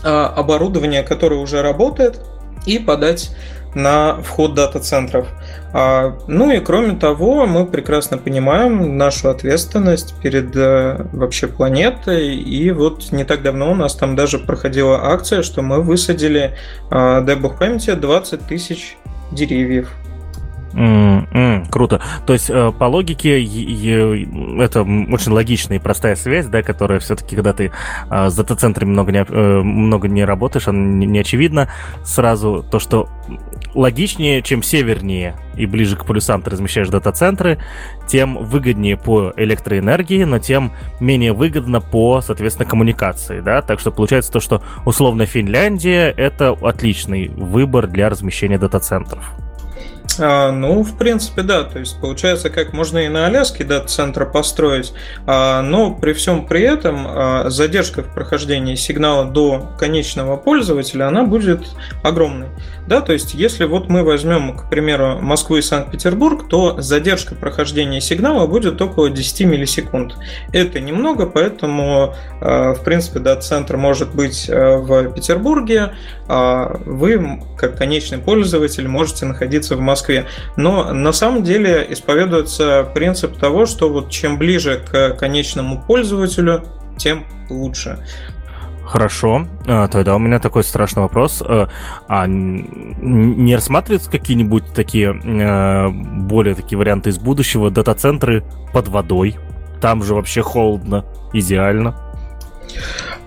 оборудования, 0.03 1.01
которое 1.01 1.37
уже 1.37 1.61
работает, 1.63 2.21
и 2.67 2.77
подать 2.77 3.31
на 3.73 4.17
вход 4.23 4.53
дата-центров. 4.53 5.27
А, 5.73 6.17
ну 6.27 6.51
и 6.51 6.59
кроме 6.59 6.95
того, 6.95 7.45
мы 7.45 7.65
прекрасно 7.65 8.17
понимаем 8.17 8.97
нашу 8.97 9.29
ответственность 9.29 10.15
перед 10.21 10.55
э, 10.55 11.05
вообще 11.13 11.47
планетой. 11.47 12.35
И 12.35 12.71
вот 12.71 13.11
не 13.11 13.23
так 13.23 13.41
давно 13.41 13.71
у 13.71 13.75
нас 13.75 13.95
там 13.95 14.15
даже 14.15 14.39
проходила 14.39 15.11
акция, 15.11 15.43
что 15.43 15.61
мы 15.61 15.81
высадили, 15.81 16.55
а, 16.89 17.21
дай 17.21 17.35
бог 17.35 17.59
памяти, 17.59 17.93
20 17.93 18.47
тысяч 18.47 18.97
деревьев. 19.31 19.89
Mm-hmm, 20.77 21.71
круто. 21.71 21.99
То 22.27 22.33
есть, 22.33 22.51
э, 22.51 22.71
по 22.71 22.83
логике, 22.83 23.43
это 23.43 24.83
очень 24.83 25.31
логичная 25.31 25.77
и 25.77 25.81
простая 25.81 26.15
связь, 26.15 26.45
да, 26.45 26.61
которая 26.61 26.99
все-таки, 26.99 27.35
когда 27.35 27.53
ты 27.53 27.71
э, 28.11 28.29
с 28.29 28.35
дата-центрами 28.35 28.91
много 28.91 29.11
не, 29.11 29.25
э, 29.27 29.61
много 29.63 30.07
не 30.07 30.23
работаешь, 30.23 30.67
она 30.67 30.77
не 30.77 31.19
очевидна 31.19 31.69
сразу. 32.03 32.63
То, 32.69 32.77
что 32.77 33.09
логичнее, 33.73 34.43
чем 34.43 34.61
севернее 34.61 35.35
и 35.55 35.65
ближе 35.65 35.95
к 35.97 36.05
полюсам 36.05 36.43
ты 36.43 36.51
размещаешь 36.51 36.89
дата-центры, 36.89 37.57
тем 38.07 38.37
выгоднее 38.37 38.97
по 38.97 39.33
электроэнергии, 39.35 40.25
но 40.25 40.37
тем 40.37 40.73
менее 40.99 41.33
выгодно 41.33 41.81
по, 41.81 42.21
соответственно, 42.21 42.69
коммуникации, 42.69 43.39
да, 43.39 43.63
так 43.63 43.79
что 43.79 43.89
получается 43.89 44.31
то, 44.31 44.39
что 44.39 44.61
условно 44.85 45.25
Финляндия— 45.25 46.13
это 46.17 46.51
отличный 46.61 47.29
выбор 47.29 47.87
для 47.87 48.09
размещения 48.09 48.59
дата-центров. 48.59 49.33
А, 50.19 50.51
ну, 50.51 50.83
в 50.83 50.97
принципе, 50.97 51.41
да. 51.41 51.63
То 51.63 51.79
есть, 51.79 51.99
получается, 51.99 52.49
как 52.49 52.73
можно 52.73 52.99
и 52.99 53.07
на 53.07 53.25
Аляске 53.27 53.63
дата-центр 53.63 54.29
построить, 54.29 54.93
а, 55.25 55.61
но 55.61 55.93
при 55.93 56.13
всем 56.13 56.45
при 56.45 56.61
этом 56.61 57.05
а, 57.07 57.49
задержка 57.49 58.03
в 58.03 58.13
прохождении 58.13 58.75
сигнала 58.75 59.25
до 59.25 59.71
конечного 59.79 60.37
пользователя, 60.37 61.07
она 61.07 61.23
будет 61.23 61.67
огромной. 62.03 62.47
Да, 62.87 63.01
то 63.01 63.13
есть, 63.13 63.33
если 63.33 63.65
вот 63.65 63.89
мы 63.89 64.03
возьмем, 64.03 64.57
к 64.57 64.69
примеру, 64.69 65.19
Москву 65.21 65.57
и 65.57 65.61
Санкт-Петербург, 65.61 66.47
то 66.47 66.79
задержка 66.79 67.35
прохождения 67.35 67.99
сигнала 67.99 68.47
будет 68.47 68.81
около 68.81 69.09
10 69.09 69.41
миллисекунд. 69.41 70.15
Это 70.53 70.79
немного, 70.79 71.25
поэтому, 71.25 72.15
в 72.39 72.79
принципе, 72.85 73.19
дата-центр 73.19 73.75
может 73.75 74.15
быть 74.15 74.47
в 74.47 75.11
Петербурге, 75.11 75.95
а 76.29 76.79
вы, 76.85 77.41
как 77.57 77.77
конечный 77.77 78.19
пользователь, 78.19 78.87
можете 78.87 79.25
находиться 79.25 79.75
в 79.75 79.81
Москве 79.81 80.06
Москве. 80.07 80.27
Но 80.55 80.93
на 80.93 81.11
самом 81.11 81.43
деле 81.43 81.85
исповедуется 81.89 82.89
принцип 82.93 83.37
того, 83.37 83.65
что 83.65 83.89
вот 83.89 84.09
чем 84.09 84.37
ближе 84.37 84.81
к 84.89 85.11
конечному 85.13 85.81
пользователю, 85.85 86.63
тем 86.97 87.25
лучше. 87.49 87.99
Хорошо, 88.85 89.45
а, 89.67 89.89
тогда 89.89 90.15
у 90.15 90.19
меня 90.19 90.39
такой 90.39 90.63
страшный 90.63 91.03
вопрос. 91.03 91.43
А, 91.45 91.67
а 92.07 92.25
не 92.27 93.53
рассматриваются 93.53 94.09
какие-нибудь 94.09 94.73
такие 94.73 95.11
а, 95.11 95.89
более 95.89 96.55
такие 96.55 96.77
варианты 96.77 97.09
из 97.09 97.17
будущего, 97.17 97.69
дата-центры 97.69 98.43
под 98.73 98.87
водой? 98.87 99.37
Там 99.81 100.03
же 100.03 100.15
вообще 100.15 100.41
холодно, 100.41 101.05
идеально. 101.33 101.95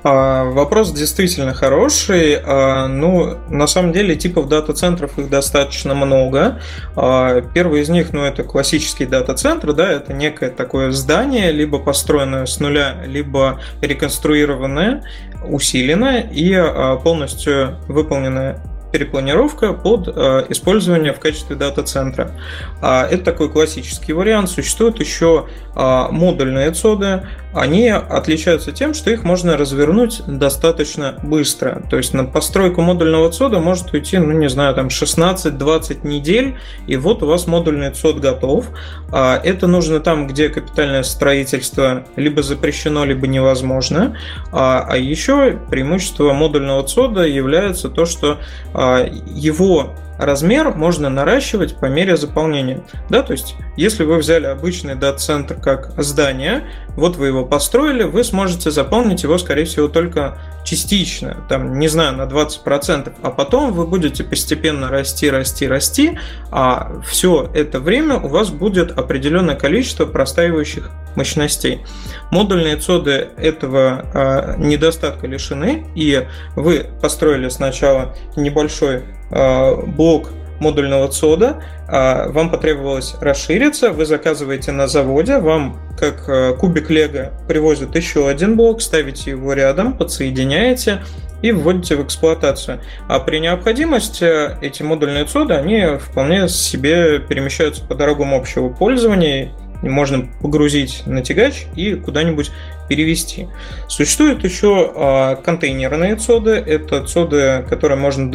А, 0.02 0.44
вопрос 0.44 0.92
действительно 0.92 1.52
хороший. 1.52 2.38
А, 2.42 2.86
ну, 2.86 3.36
на 3.48 3.66
самом 3.66 3.92
деле, 3.92 4.16
типов 4.16 4.48
дата-центров 4.48 5.18
их 5.18 5.28
достаточно 5.28 5.94
много. 5.94 6.60
А, 6.96 7.42
первый 7.54 7.82
из 7.82 7.88
них, 7.90 8.12
ну, 8.12 8.24
это 8.24 8.42
классический 8.42 9.04
дата-центр, 9.04 9.72
да, 9.72 9.90
это 9.90 10.14
некое 10.14 10.50
такое 10.50 10.90
здание, 10.92 11.52
либо 11.52 11.78
построенное 11.78 12.46
с 12.46 12.60
нуля, 12.60 12.96
либо 13.06 13.60
реконструированное, 13.82 15.04
усиленное 15.46 16.28
и 16.32 16.54
полностью 17.02 17.78
выполненное 17.88 18.62
перепланировка 18.92 19.72
под 19.72 20.08
использование 20.50 21.12
в 21.12 21.20
качестве 21.20 21.54
дата-центра. 21.56 22.32
Это 22.82 23.18
такой 23.18 23.48
классический 23.48 24.12
вариант. 24.12 24.50
Существуют 24.50 24.98
еще 24.98 25.46
модульные 25.74 26.72
цоды. 26.72 27.22
Они 27.52 27.88
отличаются 27.88 28.70
тем, 28.70 28.94
что 28.94 29.10
их 29.10 29.24
можно 29.24 29.56
развернуть 29.56 30.22
достаточно 30.26 31.16
быстро. 31.22 31.82
То 31.90 31.96
есть 31.96 32.14
на 32.14 32.24
постройку 32.24 32.80
модульного 32.80 33.30
цода 33.30 33.58
может 33.58 33.92
уйти, 33.92 34.18
ну 34.18 34.32
не 34.32 34.48
знаю, 34.48 34.74
там 34.74 34.86
16-20 34.86 36.06
недель, 36.06 36.58
и 36.86 36.96
вот 36.96 37.22
у 37.22 37.26
вас 37.26 37.46
модульный 37.46 37.90
цод 37.90 38.20
готов. 38.20 38.66
Э, 39.12 39.40
это 39.42 39.66
нужно 39.66 40.00
там, 40.00 40.28
где 40.28 40.48
капитальное 40.48 41.02
строительство 41.02 42.04
либо 42.16 42.42
запрещено, 42.42 43.04
либо 43.04 43.26
невозможно. 43.26 44.16
А, 44.52 44.86
а 44.88 44.96
еще 44.96 45.58
преимущество 45.70 46.32
модульного 46.32 46.84
цода 46.84 47.22
является 47.26 47.88
то, 47.88 48.06
что 48.06 48.38
а, 48.74 49.04
его 49.34 49.94
размер 50.20 50.74
можно 50.74 51.08
наращивать 51.08 51.76
по 51.76 51.86
мере 51.86 52.16
заполнения. 52.16 52.82
Да, 53.08 53.22
то 53.22 53.32
есть, 53.32 53.56
если 53.76 54.04
вы 54.04 54.18
взяли 54.18 54.46
обычный 54.46 54.94
дата-центр 54.94 55.54
как 55.54 55.92
здание, 55.96 56.64
вот 56.96 57.16
вы 57.16 57.28
его 57.28 57.44
построили, 57.44 58.02
вы 58.02 58.22
сможете 58.24 58.70
заполнить 58.70 59.22
его, 59.22 59.38
скорее 59.38 59.64
всего, 59.64 59.88
только 59.88 60.38
частично, 60.64 61.38
там, 61.48 61.78
не 61.78 61.88
знаю, 61.88 62.16
на 62.16 62.22
20%, 62.22 63.12
а 63.22 63.30
потом 63.30 63.72
вы 63.72 63.86
будете 63.86 64.22
постепенно 64.22 64.88
расти, 64.88 65.30
расти, 65.30 65.66
расти, 65.66 66.18
а 66.50 67.00
все 67.06 67.50
это 67.54 67.80
время 67.80 68.16
у 68.16 68.28
вас 68.28 68.50
будет 68.50 68.96
определенное 68.98 69.56
количество 69.56 70.04
простаивающих 70.04 70.90
мощностей. 71.16 71.80
Модульные 72.30 72.76
цоды 72.76 73.28
этого 73.36 74.04
э, 74.12 74.54
недостатка 74.58 75.26
лишены, 75.26 75.86
и 75.94 76.26
вы 76.54 76.86
построили 77.00 77.48
сначала 77.48 78.14
небольшой 78.36 79.02
блок 79.30 80.30
модульного 80.60 81.08
цода, 81.08 81.62
э, 81.88 82.28
вам 82.30 82.50
потребовалось 82.50 83.16
расшириться, 83.20 83.90
вы 83.90 84.04
заказываете 84.04 84.72
на 84.72 84.86
заводе, 84.86 85.38
вам 85.38 85.80
как 85.98 86.28
э, 86.28 86.54
кубик 86.54 86.90
лего 86.90 87.32
привозят 87.48 87.96
еще 87.96 88.28
один 88.28 88.56
блок, 88.56 88.82
ставите 88.82 89.30
его 89.30 89.54
рядом, 89.54 89.94
подсоединяете, 89.94 91.00
и 91.42 91.52
вводите 91.52 91.96
в 91.96 92.04
эксплуатацию. 92.04 92.80
А 93.08 93.18
при 93.18 93.38
необходимости 93.38 94.60
эти 94.62 94.82
модульные 94.82 95.24
цоды, 95.24 95.54
они 95.54 95.98
вполне 95.98 96.50
себе 96.50 97.18
перемещаются 97.18 97.82
по 97.82 97.94
дорогам 97.94 98.34
общего 98.34 98.68
пользования, 98.68 99.50
можно 99.82 100.28
погрузить 100.42 101.02
на 101.06 101.22
тягач 101.22 101.64
и 101.74 101.94
куда-нибудь 101.94 102.50
перевести. 102.90 103.46
Существуют 103.86 104.42
еще 104.42 104.90
а, 104.96 105.36
контейнерные 105.36 106.16
цоды. 106.16 106.50
Это 106.50 107.04
цоды, 107.04 107.64
которые 107.70 107.96
можно 107.96 108.32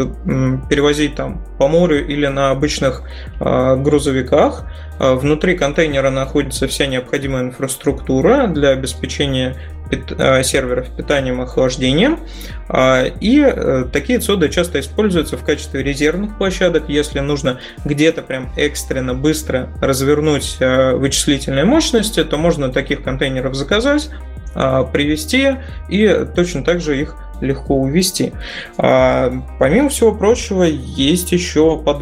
перевозить 0.69 1.15
там 1.15 1.43
по 1.59 1.67
морю 1.67 2.07
или 2.07 2.25
на 2.27 2.51
обычных 2.51 3.03
а, 3.41 3.75
грузовиках. 3.75 4.65
А, 4.99 5.15
внутри 5.15 5.55
контейнера 5.57 6.09
находится 6.09 6.67
вся 6.67 6.87
необходимая 6.87 7.43
инфраструктура 7.43 8.47
для 8.47 8.69
обеспечения 8.69 9.55
Э, 9.91 10.41
серверов 10.43 10.89
питанием 10.89 11.41
и 11.41 11.43
охлаждением. 11.43 12.19
А, 12.67 13.03
и 13.03 13.39
э, 13.39 13.85
такие 13.91 14.19
цоды 14.19 14.49
часто 14.49 14.79
используются 14.79 15.37
в 15.37 15.43
качестве 15.43 15.83
резервных 15.83 16.37
площадок, 16.37 16.85
если 16.87 17.19
нужно 17.19 17.59
где-то 17.85 18.23
прям 18.23 18.51
экстренно 18.57 19.13
быстро 19.13 19.69
развернуть 19.81 20.57
э, 20.59 20.95
вычислительные 20.95 21.65
мощности, 21.65 22.23
то 22.23 22.37
можно 22.37 22.69
таких 22.69 23.03
контейнеров 23.03 23.53
заказать, 23.53 24.09
а, 24.55 24.83
привести 24.83 25.57
и 25.89 26.25
точно 26.35 26.63
так 26.63 26.81
же 26.81 26.99
их 26.99 27.15
легко 27.41 27.75
увести. 27.75 28.31
Помимо 28.77 29.89
всего 29.89 30.13
прочего, 30.13 30.63
есть 30.63 31.33
еще 31.33 31.77
под, 31.77 32.01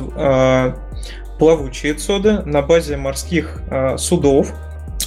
плавучие 1.43 1.93
цоды 1.93 2.41
на 2.45 2.61
базе 2.61 2.95
морских 2.95 3.59
судов, 3.97 4.53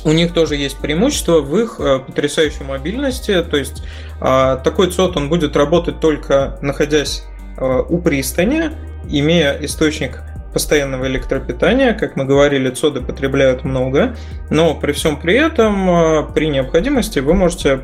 у 0.04 0.12
них 0.12 0.34
тоже 0.34 0.56
есть 0.56 0.76
преимущество 0.78 1.40
в 1.40 1.58
их 1.58 1.80
э, 1.80 1.98
потрясающей 1.98 2.62
мобильности. 2.62 3.42
То 3.42 3.56
есть 3.56 3.82
а, 4.20 4.56
такой 4.56 4.90
ЦОД 4.90 5.16
он 5.16 5.28
будет 5.28 5.56
работать 5.56 5.98
только 5.98 6.58
находясь 6.60 7.24
э, 7.56 7.82
у 7.88 7.98
пристани, 7.98 8.70
имея 9.08 9.56
источник 9.62 10.20
постоянного 10.52 11.06
электропитания. 11.06 11.94
Как 11.94 12.16
мы 12.16 12.26
говорили, 12.26 12.68
цоды 12.68 13.00
потребляют 13.00 13.64
много, 13.64 14.14
но 14.50 14.74
при 14.74 14.92
всем 14.92 15.16
при 15.16 15.34
этом, 15.34 16.32
при 16.34 16.48
необходимости, 16.48 17.18
вы 17.18 17.32
можете 17.32 17.80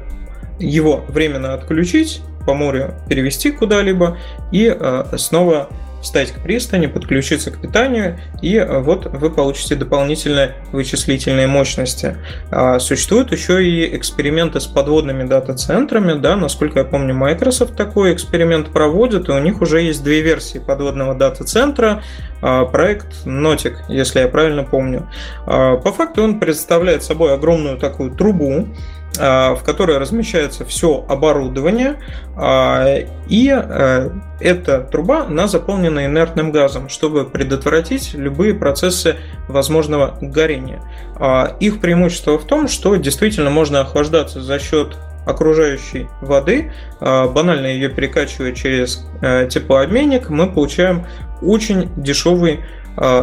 его 0.58 1.04
временно 1.08 1.54
отключить, 1.54 2.22
по 2.46 2.54
морю 2.54 2.94
перевести 3.08 3.52
куда-либо 3.52 4.18
и 4.52 4.76
снова 5.16 5.68
встать 6.02 6.32
к 6.32 6.42
пристани, 6.42 6.86
подключиться 6.86 7.50
к 7.50 7.60
питанию, 7.60 8.18
и 8.42 8.56
э, 8.56 8.80
вот 8.80 9.06
вы 9.06 9.30
получите 9.30 9.76
дополнительные 9.76 10.56
вычислительные 10.72 11.46
мощности. 11.46 12.16
А 12.50 12.78
существуют 12.78 13.32
еще 13.32 13.64
и 13.64 13.96
эксперименты 13.96 14.60
с 14.60 14.66
подводными 14.66 15.22
дата-центрами, 15.22 16.18
да, 16.18 16.36
насколько 16.36 16.80
я 16.80 16.84
помню, 16.84 17.14
Microsoft 17.14 17.76
такой 17.76 18.12
эксперимент 18.12 18.70
проводит, 18.70 19.28
и 19.28 19.32
у 19.32 19.38
них 19.38 19.62
уже 19.62 19.80
есть 19.80 20.02
две 20.02 20.20
версии 20.20 20.58
подводного 20.58 21.14
дата-центра, 21.14 22.02
а, 22.42 22.64
проект 22.64 23.24
Notic, 23.24 23.76
если 23.88 24.20
я 24.20 24.28
правильно 24.28 24.64
помню. 24.64 25.08
А, 25.46 25.76
по 25.76 25.92
факту 25.92 26.24
он 26.24 26.40
представляет 26.40 27.04
собой 27.04 27.32
огромную 27.32 27.78
такую 27.78 28.10
трубу, 28.10 28.68
в 29.18 29.62
которой 29.64 29.98
размещается 29.98 30.64
все 30.64 31.04
оборудование, 31.08 31.96
а, 32.36 32.98
и 33.28 33.52
э, 33.54 34.10
эта 34.40 34.80
труба, 34.80 35.26
она 35.26 35.46
заполнена 35.46 36.06
инертным 36.06 36.50
газом, 36.50 36.88
чтобы 36.88 37.24
предотвратить 37.24 38.14
любые 38.14 38.54
процессы 38.54 39.16
возможного 39.48 40.16
горения. 40.20 40.80
А, 41.16 41.56
их 41.60 41.80
преимущество 41.80 42.38
в 42.38 42.46
том, 42.46 42.68
что 42.68 42.96
действительно 42.96 43.50
можно 43.50 43.80
охлаждаться 43.82 44.40
за 44.40 44.58
счет 44.58 44.96
окружающей 45.24 46.08
воды, 46.20 46.72
банально 46.98 47.66
ее 47.66 47.88
перекачивая 47.88 48.52
через 48.52 49.06
э, 49.20 49.46
теплообменник, 49.48 50.30
мы 50.30 50.50
получаем 50.50 51.06
очень 51.40 51.90
дешевый 51.96 52.60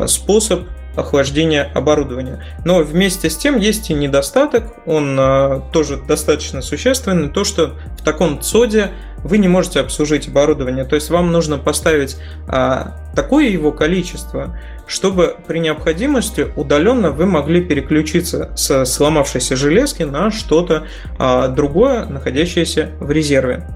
способ 0.07 0.61
охлаждения 0.95 1.69
оборудования. 1.73 2.43
Но 2.65 2.79
вместе 2.79 3.29
с 3.29 3.37
тем 3.37 3.57
есть 3.57 3.89
и 3.89 3.93
недостаток, 3.93 4.63
он 4.85 5.17
а, 5.19 5.61
тоже 5.71 5.97
достаточно 5.97 6.61
существенный, 6.61 7.29
то, 7.29 7.43
что 7.43 7.75
в 7.97 8.03
таком 8.03 8.41
ЦОДе 8.41 8.91
вы 9.23 9.37
не 9.37 9.47
можете 9.47 9.81
обслужить 9.81 10.27
оборудование, 10.27 10.85
то 10.85 10.95
есть 10.95 11.09
вам 11.09 11.31
нужно 11.31 11.57
поставить 11.57 12.17
а, 12.47 12.95
такое 13.15 13.47
его 13.47 13.71
количество, 13.71 14.57
чтобы 14.87 15.35
при 15.47 15.59
необходимости 15.59 16.47
удаленно 16.55 17.11
вы 17.11 17.25
могли 17.25 17.63
переключиться 17.63 18.51
с 18.55 18.85
сломавшейся 18.85 19.55
железки 19.55 20.03
на 20.03 20.31
что-то 20.31 20.87
а, 21.17 21.47
другое, 21.47 22.05
находящееся 22.05 22.91
в 22.99 23.11
резерве. 23.11 23.67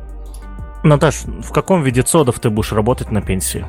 Наташ, 0.84 1.24
в 1.26 1.52
каком 1.52 1.84
виде 1.84 2.02
цодов 2.02 2.40
ты 2.40 2.50
будешь 2.50 2.74
работать 2.74 3.12
на 3.12 3.22
пенсии? 3.22 3.66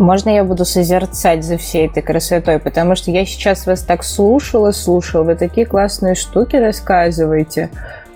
Можно 0.00 0.30
я 0.30 0.44
буду 0.44 0.64
созерцать 0.64 1.44
за 1.44 1.58
всей 1.58 1.86
этой 1.86 2.02
красотой, 2.02 2.58
потому 2.58 2.96
что 2.96 3.10
я 3.10 3.26
сейчас 3.26 3.66
вас 3.66 3.82
так 3.82 4.02
слушала, 4.02 4.70
слушала, 4.70 5.24
вы 5.24 5.34
такие 5.34 5.66
классные 5.66 6.14
штуки 6.14 6.56
рассказываете. 6.56 7.68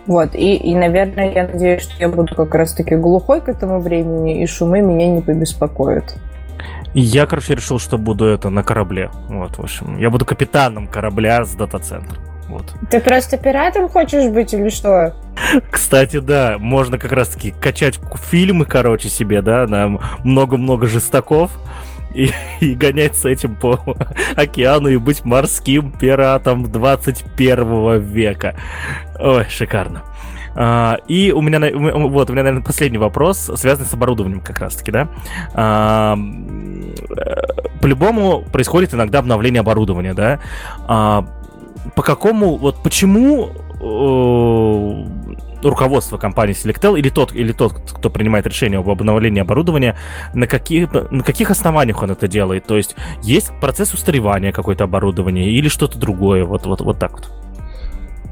Вот, 0.06 0.34
и, 0.34 0.54
и, 0.54 0.74
наверное, 0.74 1.30
я 1.30 1.46
надеюсь, 1.46 1.82
что 1.82 1.92
я 1.98 2.08
буду 2.08 2.34
как 2.34 2.54
раз-таки 2.54 2.96
глухой 2.96 3.42
к 3.42 3.50
этому 3.50 3.80
времени, 3.80 4.42
и 4.42 4.46
шумы 4.46 4.80
меня 4.80 5.08
не 5.08 5.20
побеспокоят. 5.20 6.16
Я, 6.94 7.26
короче, 7.26 7.54
решил, 7.54 7.78
что 7.78 7.98
буду 7.98 8.24
это 8.24 8.48
на 8.48 8.62
корабле. 8.62 9.10
Вот, 9.28 9.58
в 9.58 9.60
общем, 9.60 9.98
я 9.98 10.08
буду 10.08 10.24
капитаном 10.24 10.86
корабля 10.86 11.44
с 11.44 11.54
дата-центра. 11.54 12.18
Вот. 12.48 12.74
Ты 12.90 13.00
просто 13.00 13.38
пиратом 13.38 13.88
хочешь 13.88 14.30
быть 14.30 14.52
или 14.52 14.68
что? 14.68 15.14
Кстати, 15.70 16.20
да, 16.20 16.56
можно 16.58 16.98
как 16.98 17.12
раз-таки 17.12 17.52
качать 17.52 17.98
фильмы, 18.30 18.64
короче, 18.64 19.08
себе, 19.08 19.42
да, 19.42 19.66
на 19.66 19.98
много-много 20.22 20.86
жестоков 20.86 21.50
и, 22.14 22.30
и 22.60 22.74
гонять 22.74 23.16
с 23.16 23.24
этим 23.24 23.56
по 23.56 23.80
океану 24.36 24.88
и 24.88 24.96
быть 24.96 25.24
морским 25.24 25.92
пиратом 25.92 26.70
21 26.70 28.00
века. 28.00 28.54
Ой, 29.18 29.46
шикарно. 29.48 30.02
Uh, 30.54 31.02
и 31.08 31.32
у 31.32 31.40
меня, 31.40 31.58
вот, 31.58 32.30
у 32.30 32.32
меня, 32.32 32.44
наверное, 32.44 32.64
последний 32.64 32.98
вопрос, 32.98 33.50
связанный 33.56 33.88
с 33.88 33.94
оборудованием 33.94 34.40
как 34.40 34.60
раз-таки, 34.60 34.92
да. 34.92 35.08
Uh, 35.52 36.94
по-любому 37.80 38.42
происходит 38.52 38.94
иногда 38.94 39.18
обновление 39.18 39.60
оборудования, 39.60 40.14
да. 40.14 40.38
Uh, 40.86 41.26
по 41.94 42.02
какому, 42.02 42.56
вот 42.56 42.82
почему 42.82 43.50
э, 43.80 45.68
руководство 45.68 46.18
компании 46.18 46.54
Selectel 46.54 46.98
или 46.98 47.08
тот, 47.08 47.34
или 47.34 47.52
тот, 47.52 47.74
кто 47.92 48.10
принимает 48.10 48.46
решение 48.46 48.78
об 48.80 48.88
обновлении 48.88 49.40
оборудования, 49.40 49.96
на 50.32 50.46
каких, 50.46 50.92
на 50.92 51.22
каких 51.22 51.50
основаниях 51.50 52.02
он 52.02 52.10
это 52.10 52.28
делает? 52.28 52.66
То 52.66 52.76
есть 52.76 52.96
есть 53.22 53.52
процесс 53.60 53.92
устаревания 53.94 54.52
какое-то 54.52 54.84
оборудование 54.84 55.50
или 55.50 55.68
что-то 55.68 55.98
другое? 55.98 56.44
Вот, 56.44 56.66
вот, 56.66 56.80
вот 56.80 56.98
так 56.98 57.12
вот. 57.12 57.43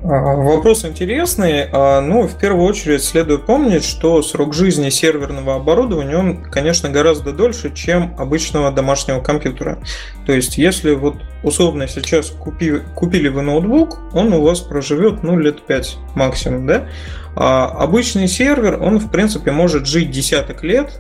А, 0.05 0.35
вопрос 0.35 0.85
интересный. 0.85 1.69
А, 1.71 2.01
ну, 2.01 2.27
в 2.27 2.37
первую 2.37 2.67
очередь 2.67 3.05
следует 3.05 3.47
помнить, 3.47 3.85
что 3.85 4.21
срок 4.23 4.53
жизни 4.53 4.91
серверного 4.91 5.55
оборудования, 5.55 6.17
он, 6.17 6.43
конечно, 6.43 6.91
гораздо 6.91 7.33
дольше, 7.33 7.73
чем 7.73 8.15
обычного 8.19 8.73
домашнего 8.73 9.21
компьютера. 9.21 9.79
То 10.27 10.33
есть, 10.33 10.59
если 10.59 10.95
вот 10.95 11.17
условно 11.45 11.87
сейчас 11.87 12.31
купи, 12.31 12.81
купили 12.97 13.29
вы 13.29 13.43
ноутбук, 13.43 14.01
он 14.13 14.33
у 14.33 14.43
вас 14.43 14.61
проживет, 14.61 15.23
ну, 15.23 15.39
лет 15.39 15.63
5 15.63 15.99
максимум, 16.17 16.67
да? 16.67 16.89
А 17.37 17.67
обычный 17.67 18.27
сервер, 18.27 18.83
он, 18.83 18.99
в 18.99 19.09
принципе, 19.11 19.53
может 19.53 19.87
жить 19.87 20.11
десяток 20.11 20.65
лет, 20.65 20.99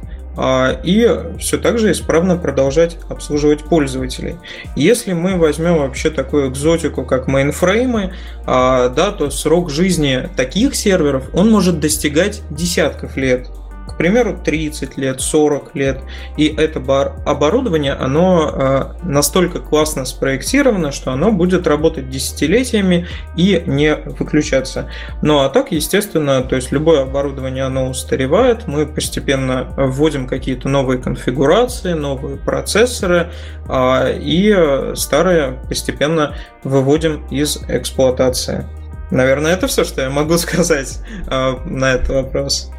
и 0.82 1.08
все 1.38 1.58
так 1.58 1.78
же 1.78 1.92
исправно 1.92 2.36
продолжать 2.36 2.96
обслуживать 3.08 3.64
пользователей. 3.64 4.36
Если 4.76 5.12
мы 5.12 5.36
возьмем 5.36 5.78
вообще 5.78 6.10
такую 6.10 6.50
экзотику, 6.50 7.04
как 7.04 7.26
мейнфреймы, 7.26 8.14
а, 8.46 8.88
да, 8.88 9.10
то 9.12 9.30
срок 9.30 9.70
жизни 9.70 10.28
таких 10.36 10.74
серверов 10.74 11.28
он 11.34 11.50
может 11.50 11.80
достигать 11.80 12.42
десятков 12.50 13.16
лет 13.16 13.48
к 13.86 13.96
примеру, 13.96 14.38
30 14.42 14.96
лет, 14.96 15.20
40 15.20 15.74
лет. 15.74 16.00
И 16.36 16.46
это 16.46 16.80
оборудование, 17.26 17.92
оно 17.92 18.50
а, 18.52 18.96
настолько 19.02 19.60
классно 19.60 20.04
спроектировано, 20.04 20.92
что 20.92 21.12
оно 21.12 21.32
будет 21.32 21.66
работать 21.66 22.10
десятилетиями 22.10 23.06
и 23.36 23.62
не 23.66 23.94
выключаться. 23.94 24.90
Ну 25.22 25.40
а 25.40 25.48
так, 25.48 25.72
естественно, 25.72 26.42
то 26.42 26.56
есть 26.56 26.72
любое 26.72 27.02
оборудование, 27.02 27.64
оно 27.64 27.88
устаревает, 27.88 28.66
мы 28.66 28.86
постепенно 28.86 29.72
вводим 29.76 30.26
какие-то 30.26 30.68
новые 30.68 31.00
конфигурации, 31.00 31.92
новые 31.92 32.36
процессоры, 32.36 33.30
а, 33.68 34.08
и 34.10 34.94
старые 34.94 35.60
постепенно 35.68 36.34
выводим 36.64 37.26
из 37.28 37.58
эксплуатации. 37.68 38.66
Наверное, 39.12 39.52
это 39.52 39.66
все, 39.66 39.84
что 39.84 40.00
я 40.02 40.10
могу 40.10 40.38
сказать 40.38 40.98
а, 41.28 41.60
на 41.66 41.92
этот 41.92 42.08
вопрос. 42.08 42.70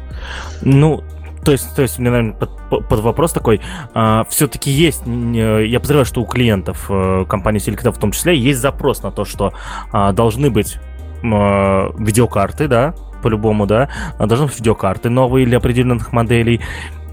Ну, 0.62 1.02
то 1.44 1.52
есть, 1.52 1.74
то 1.74 1.82
есть, 1.82 1.98
мне, 1.98 2.10
наверное, 2.10 2.34
под, 2.34 2.88
под 2.88 3.00
вопрос 3.00 3.32
такой, 3.32 3.60
а, 3.92 4.24
все-таки 4.30 4.70
есть, 4.70 5.02
я 5.06 5.78
подозреваю, 5.78 6.06
что 6.06 6.22
у 6.22 6.26
клиентов 6.26 6.86
э, 6.88 7.26
компании 7.28 7.60
Silicon 7.60 7.92
в 7.92 7.98
том 7.98 8.12
числе 8.12 8.36
есть 8.36 8.60
запрос 8.60 9.02
на 9.02 9.10
то, 9.10 9.24
что 9.24 9.52
а, 9.92 10.12
должны 10.12 10.50
быть 10.50 10.78
а, 11.22 11.92
видеокарты, 11.98 12.66
да, 12.66 12.94
по-любому, 13.22 13.66
да, 13.66 13.88
должны 14.18 14.46
быть 14.46 14.58
видеокарты 14.58 15.10
новые 15.10 15.46
для 15.46 15.58
определенных 15.58 16.12
моделей, 16.12 16.60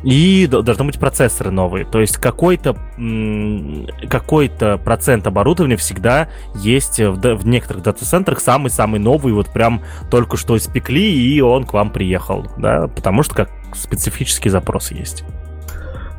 и 0.03 0.47
должны 0.47 0.85
быть 0.85 0.99
процессоры 0.99 1.51
новые. 1.51 1.85
То 1.85 1.99
есть 1.99 2.17
какой-то 2.17 2.75
какой-то 4.09 4.77
процент 4.77 5.27
оборудования 5.27 5.77
всегда 5.77 6.29
есть 6.55 6.99
в, 6.99 7.35
в 7.35 7.47
некоторых 7.47 7.83
дата-центрах 7.83 8.39
самый-самый 8.39 8.99
новый, 8.99 9.33
вот 9.33 9.49
прям 9.49 9.81
только 10.09 10.37
что 10.37 10.57
испекли, 10.57 11.13
и 11.13 11.41
он 11.41 11.65
к 11.65 11.73
вам 11.73 11.91
приехал, 11.91 12.47
да, 12.57 12.87
потому 12.87 13.23
что 13.23 13.35
как 13.35 13.49
специфический 13.75 14.49
запрос 14.49 14.91
есть. 14.91 15.23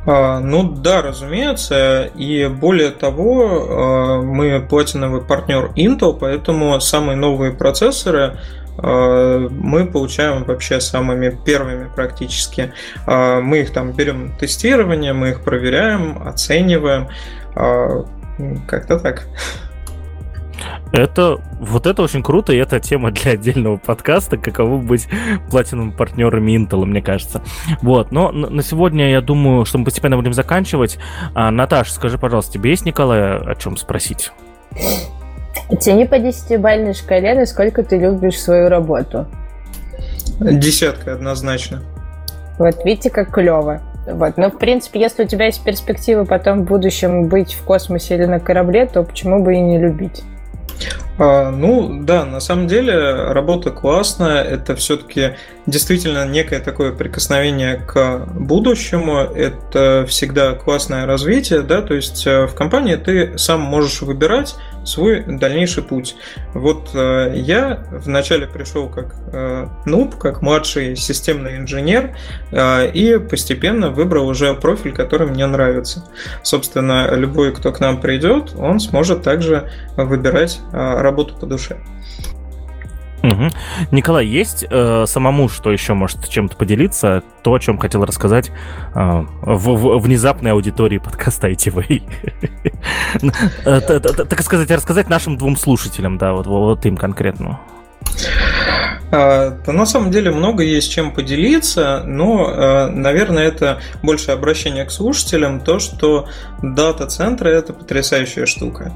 А, 0.05 0.39
ну 0.39 0.63
да, 0.63 1.01
разумеется. 1.01 2.09
И 2.15 2.47
более 2.47 2.91
того, 2.91 3.67
а, 3.69 4.21
мы 4.21 4.61
платиновый 4.61 5.21
партнер 5.21 5.71
Intel, 5.75 6.17
поэтому 6.19 6.79
самые 6.81 7.15
новые 7.15 7.53
процессоры 7.53 8.37
мы 8.77 9.85
получаем 9.85 10.43
вообще 10.43 10.79
самыми 10.79 11.37
первыми 11.45 11.89
практически. 11.93 12.73
Э, 13.05 13.39
мы 13.41 13.59
их 13.59 13.71
там 13.71 13.91
берем 13.91 14.35
тестирование, 14.37 15.13
мы 15.13 15.29
их 15.29 15.43
проверяем, 15.43 16.21
оцениваем. 16.27 17.07
Э, 17.55 18.03
как-то 18.67 18.99
так. 18.99 19.27
Это 20.91 21.41
вот 21.59 21.87
это 21.87 22.03
очень 22.03 22.21
круто, 22.21 22.53
и 22.53 22.57
это 22.57 22.79
тема 22.79 23.11
для 23.11 23.31
отдельного 23.31 23.77
подкаста, 23.77 24.37
каково 24.37 24.77
быть 24.77 25.07
платиновым 25.49 25.91
партнерами 25.91 26.55
Intel, 26.55 26.85
мне 26.85 27.01
кажется. 27.01 27.41
Вот, 27.81 28.11
но 28.11 28.31
на 28.31 28.61
сегодня 28.61 29.09
я 29.09 29.21
думаю, 29.21 29.65
что 29.65 29.79
мы 29.79 29.85
постепенно 29.85 30.17
будем 30.17 30.33
заканчивать. 30.33 30.99
А, 31.33 31.49
Наташ, 31.51 31.91
скажи, 31.91 32.17
пожалуйста, 32.17 32.53
тебе 32.53 32.69
есть 32.69 32.85
Николая 32.85 33.37
о 33.39 33.55
чем 33.55 33.75
спросить? 33.75 34.31
Оцени 35.73 36.05
по 36.05 36.19
десятибальной 36.19 36.93
шкале, 36.93 37.33
насколько 37.33 37.83
ты 37.83 37.97
любишь 37.97 38.39
свою 38.39 38.69
работу. 38.69 39.25
Десятка 40.39 41.13
однозначно. 41.13 41.81
Вот 42.59 42.85
видите, 42.85 43.09
как 43.09 43.31
клево. 43.31 43.81
Вот. 44.05 44.37
Но, 44.37 44.51
в 44.51 44.59
принципе, 44.59 44.99
если 44.99 45.23
у 45.23 45.27
тебя 45.27 45.45
есть 45.45 45.63
перспективы 45.63 46.25
потом 46.25 46.61
в 46.61 46.65
будущем 46.65 47.27
быть 47.27 47.53
в 47.53 47.63
космосе 47.63 48.15
или 48.15 48.25
на 48.25 48.39
корабле, 48.39 48.85
то 48.85 49.01
почему 49.01 49.43
бы 49.43 49.55
и 49.55 49.59
не 49.59 49.79
любить? 49.79 50.23
А, 51.17 51.51
ну 51.51 52.01
да, 52.03 52.25
на 52.25 52.39
самом 52.39 52.67
деле 52.67 53.31
работа 53.31 53.69
классная, 53.69 54.43
это 54.43 54.75
все-таки 54.75 55.35
действительно 55.67 56.25
некое 56.25 56.59
такое 56.59 56.91
прикосновение 56.91 57.75
к 57.75 58.27
будущему, 58.33 59.19
это 59.19 60.05
всегда 60.07 60.53
классное 60.53 61.05
развитие, 61.05 61.61
да, 61.61 61.81
то 61.81 61.93
есть 61.93 62.25
э, 62.25 62.47
в 62.47 62.55
компании 62.55 62.95
ты 62.95 63.37
сам 63.37 63.61
можешь 63.61 64.01
выбирать 64.01 64.55
свой 64.85 65.23
дальнейший 65.23 65.83
путь. 65.83 66.15
Вот 66.53 66.91
э, 66.93 67.33
я 67.35 67.83
вначале 67.91 68.47
пришел 68.47 68.89
как 68.89 69.15
э, 69.31 69.67
нуб, 69.85 70.15
как 70.17 70.41
младший 70.41 70.95
системный 70.95 71.57
инженер, 71.57 72.15
э, 72.51 72.91
и 72.91 73.17
постепенно 73.17 73.89
выбрал 73.89 74.27
уже 74.27 74.53
профиль, 74.53 74.93
который 74.93 75.27
мне 75.27 75.45
нравится. 75.45 76.05
Собственно, 76.43 77.13
любой, 77.15 77.53
кто 77.53 77.71
к 77.71 77.79
нам 77.79 77.99
придет, 78.01 78.53
он 78.57 78.79
сможет 78.79 79.23
также 79.23 79.69
выбирать 79.95 80.59
э, 80.71 81.01
работу 81.01 81.35
по 81.35 81.45
душе. 81.45 81.77
Угу. 83.23 83.49
Николай, 83.91 84.25
есть 84.25 84.65
э, 84.69 85.05
самому, 85.07 85.47
что 85.47 85.71
еще 85.71 85.93
может 85.93 86.27
чем-то 86.27 86.57
поделиться? 86.57 87.23
То, 87.41 87.53
о 87.53 87.59
чем 87.59 87.77
хотел 87.77 88.03
рассказать 88.03 88.49
э, 88.49 89.25
в, 89.41 89.75
в 89.75 89.99
внезапной 89.99 90.51
аудитории 90.51 90.97
подкаста 90.97 91.49
ITV. 91.49 92.03
Э, 93.65 93.79
так 93.79 94.41
сказать, 94.41 94.69
рассказать 94.71 95.09
нашим 95.09 95.37
двум 95.37 95.55
слушателям, 95.55 96.17
да, 96.17 96.33
вот, 96.33 96.85
им 96.85 96.97
конкретно. 96.97 97.59
А, 99.11 99.57
на 99.67 99.85
самом 99.85 100.11
деле 100.11 100.31
много 100.31 100.63
есть 100.63 100.91
чем 100.91 101.11
поделиться, 101.11 102.03
но, 102.05 102.47
а, 102.47 102.87
наверное, 102.89 103.47
это 103.47 103.79
больше 104.01 104.31
обращение 104.31 104.85
к 104.85 104.91
слушателям, 104.91 105.59
то, 105.59 105.79
что 105.79 106.27
дата-центры– 106.61 107.49
это 107.51 107.73
потрясающая 107.73 108.45
штука. 108.45 108.91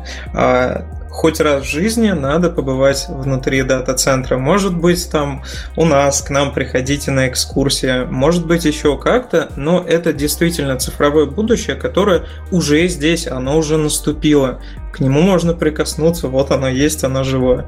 Хоть 1.18 1.39
раз 1.39 1.64
в 1.64 1.65
жизни 1.65 2.11
надо 2.11 2.52
побывать 2.52 3.07
внутри 3.10 3.64
дата-центра. 3.64 4.38
Может 4.38 4.77
быть, 4.77 5.10
там 5.10 5.41
у 5.76 5.84
нас, 5.84 6.22
к 6.22 6.30
нам 6.30 6.53
приходите 6.53 7.10
на 7.10 7.27
экскурсии, 7.27 8.06
может 8.06 8.45
быть, 8.45 8.65
еще 8.65 8.99
как-то, 8.99 9.49
но 9.56 9.84
это 9.84 10.14
действительно 10.14 10.77
цифровое 10.77 11.26
будущее, 11.26 11.76
которое 11.76 12.26
уже 12.52 12.88
здесь, 12.88 13.26
оно 13.26 13.57
уже 13.57 13.77
наступило. 13.77 14.61
К 14.94 14.99
нему 14.99 15.22
можно 15.22 15.56
прикоснуться, 15.56 16.27
вот 16.27 16.52
оно 16.52 16.68
есть, 16.68 17.03
оно 17.03 17.23
живое. 17.23 17.65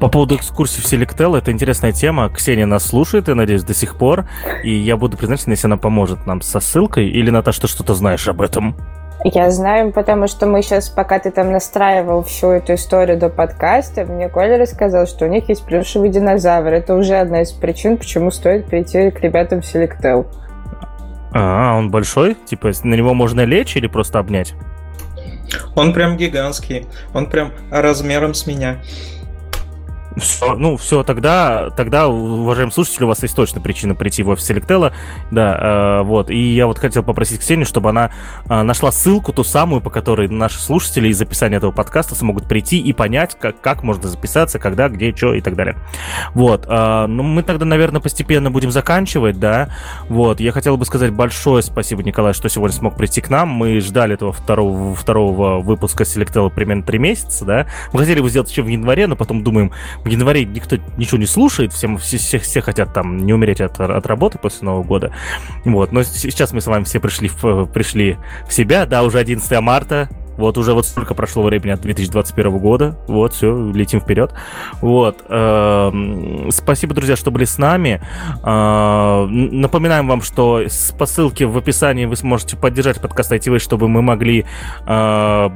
По 0.00 0.08
поводу 0.08 0.36
экскурсий 0.36 0.82
в 0.82 0.90
Selectel, 0.90 1.36
это 1.36 1.52
интересная 1.52 1.92
тема. 1.92 2.30
Ксения 2.30 2.64
нас 2.64 2.86
слушает, 2.86 3.28
я 3.28 3.34
надеюсь, 3.34 3.62
до 3.62 3.74
сих 3.74 3.98
пор. 3.98 4.24
И 4.64 4.74
я 4.74 4.96
буду 4.96 5.18
признателен, 5.18 5.52
если 5.52 5.66
она 5.66 5.76
поможет 5.76 6.24
нам 6.24 6.40
со 6.40 6.60
ссылкой. 6.60 7.10
Или, 7.10 7.28
Наташа, 7.28 7.60
ты 7.60 7.68
что-то 7.68 7.94
знаешь 7.94 8.26
об 8.26 8.40
этом? 8.40 8.74
Я 9.24 9.50
знаю, 9.50 9.92
потому 9.92 10.26
что 10.28 10.46
мы 10.46 10.62
сейчас, 10.62 10.88
пока 10.88 11.18
ты 11.18 11.30
там 11.30 11.52
настраивал 11.52 12.22
всю 12.22 12.48
эту 12.48 12.74
историю 12.74 13.18
до 13.18 13.28
подкаста, 13.28 14.06
мне 14.06 14.30
Коля 14.30 14.56
рассказал, 14.56 15.06
что 15.06 15.26
у 15.26 15.28
них 15.28 15.48
есть 15.50 15.64
плюшевый 15.66 16.08
динозавр. 16.08 16.72
Это 16.72 16.94
уже 16.94 17.16
одна 17.16 17.42
из 17.42 17.52
причин, 17.52 17.98
почему 17.98 18.30
стоит 18.30 18.66
прийти 18.66 19.10
к 19.10 19.20
ребятам 19.20 19.60
в 19.60 19.64
Selectel. 19.64 20.26
А, 21.32 21.76
он 21.76 21.90
большой? 21.90 22.34
Типа 22.34 22.72
на 22.82 22.94
него 22.94 23.12
можно 23.12 23.44
лечь 23.44 23.76
или 23.76 23.88
просто 23.88 24.18
обнять? 24.18 24.54
Он 25.74 25.92
прям 25.92 26.16
гигантский. 26.16 26.86
Он 27.12 27.26
прям 27.26 27.52
размером 27.70 28.32
с 28.32 28.46
меня. 28.46 28.78
Все, 30.16 30.54
ну, 30.54 30.76
все, 30.76 31.04
тогда, 31.04 31.70
тогда, 31.70 32.08
уважаемые 32.08 32.72
слушатели, 32.72 33.04
у 33.04 33.06
вас 33.06 33.22
есть 33.22 33.36
точно 33.36 33.60
причина 33.60 33.94
прийти 33.94 34.22
в 34.24 34.28
офис 34.28 34.44
Селектела, 34.44 34.92
да, 35.30 36.00
э, 36.00 36.02
вот, 36.02 36.30
и 36.30 36.36
я 36.36 36.66
вот 36.66 36.78
хотел 36.78 37.04
попросить 37.04 37.40
Ксению, 37.40 37.64
чтобы 37.64 37.90
она 37.90 38.10
э, 38.48 38.62
нашла 38.62 38.90
ссылку, 38.90 39.32
ту 39.32 39.44
самую, 39.44 39.80
по 39.80 39.90
которой 39.90 40.28
наши 40.28 40.58
слушатели 40.58 41.08
из 41.08 41.22
описания 41.22 41.56
этого 41.56 41.70
подкаста 41.70 42.16
смогут 42.16 42.48
прийти 42.48 42.80
и 42.80 42.92
понять, 42.92 43.36
как, 43.38 43.60
как 43.60 43.84
можно 43.84 44.08
записаться, 44.08 44.58
когда, 44.58 44.88
где, 44.88 45.14
что 45.14 45.32
и 45.32 45.40
так 45.40 45.54
далее. 45.54 45.76
Вот, 46.34 46.66
э, 46.68 47.06
ну, 47.06 47.22
мы 47.22 47.44
тогда, 47.44 47.64
наверное, 47.64 48.00
постепенно 48.00 48.50
будем 48.50 48.72
заканчивать, 48.72 49.38
да, 49.38 49.70
вот, 50.08 50.40
я 50.40 50.50
хотел 50.50 50.76
бы 50.76 50.84
сказать 50.86 51.12
большое 51.12 51.62
спасибо, 51.62 52.02
Николай, 52.02 52.34
что 52.34 52.48
сегодня 52.48 52.76
смог 52.76 52.96
прийти 52.96 53.20
к 53.20 53.30
нам, 53.30 53.48
мы 53.48 53.80
ждали 53.80 54.14
этого 54.14 54.32
второго, 54.32 54.94
второго 54.96 55.60
выпуска 55.60 56.04
Селектела 56.04 56.48
примерно 56.48 56.82
три 56.82 56.98
месяца, 56.98 57.44
да, 57.44 57.66
мы 57.92 58.00
хотели 58.00 58.20
бы 58.20 58.28
сделать 58.28 58.50
еще 58.50 58.62
в 58.62 58.66
январе, 58.66 59.06
но 59.06 59.14
потом 59.14 59.44
думаем, 59.44 59.70
в 60.04 60.08
январе 60.08 60.44
никто 60.44 60.76
ничего 60.96 61.18
не 61.18 61.26
слушает, 61.26 61.72
все, 61.72 61.94
все, 61.96 62.18
все, 62.18 62.38
все 62.38 62.60
хотят 62.60 62.92
там 62.92 63.18
не 63.18 63.32
умереть 63.32 63.60
от, 63.60 63.78
от 63.80 64.06
работы 64.06 64.38
после 64.38 64.66
Нового 64.66 64.84
года. 64.84 65.12
Вот, 65.64 65.92
но 65.92 66.02
сейчас 66.02 66.52
мы 66.52 66.60
с 66.60 66.66
вами 66.66 66.84
все 66.84 67.00
пришли 67.00 67.28
в, 67.28 67.66
пришли 67.66 68.16
в 68.48 68.52
себя, 68.52 68.86
да, 68.86 69.02
уже 69.02 69.18
11 69.18 69.60
марта, 69.60 70.08
вот 70.40 70.56
уже 70.56 70.72
вот 70.72 70.86
столько 70.86 71.14
прошло 71.14 71.42
времени 71.42 71.72
от 71.72 71.82
2021 71.82 72.58
года. 72.58 72.96
Вот, 73.06 73.34
все, 73.34 73.70
летим 73.72 74.00
вперед. 74.00 74.32
Вот. 74.80 75.22
Эм, 75.28 76.50
спасибо, 76.50 76.94
друзья, 76.94 77.14
что 77.14 77.30
были 77.30 77.44
с 77.44 77.58
нами. 77.58 78.00
Э, 78.42 79.26
напоминаем 79.26 80.08
вам, 80.08 80.22
что 80.22 80.62
по 80.98 81.04
ссылке 81.04 81.44
в 81.44 81.58
описании 81.58 82.06
вы 82.06 82.16
сможете 82.16 82.56
поддержать 82.56 83.02
подкаст 83.02 83.32
ITV, 83.32 83.58
чтобы 83.58 83.88
мы 83.88 84.00
могли 84.00 84.46
э, 84.86 85.50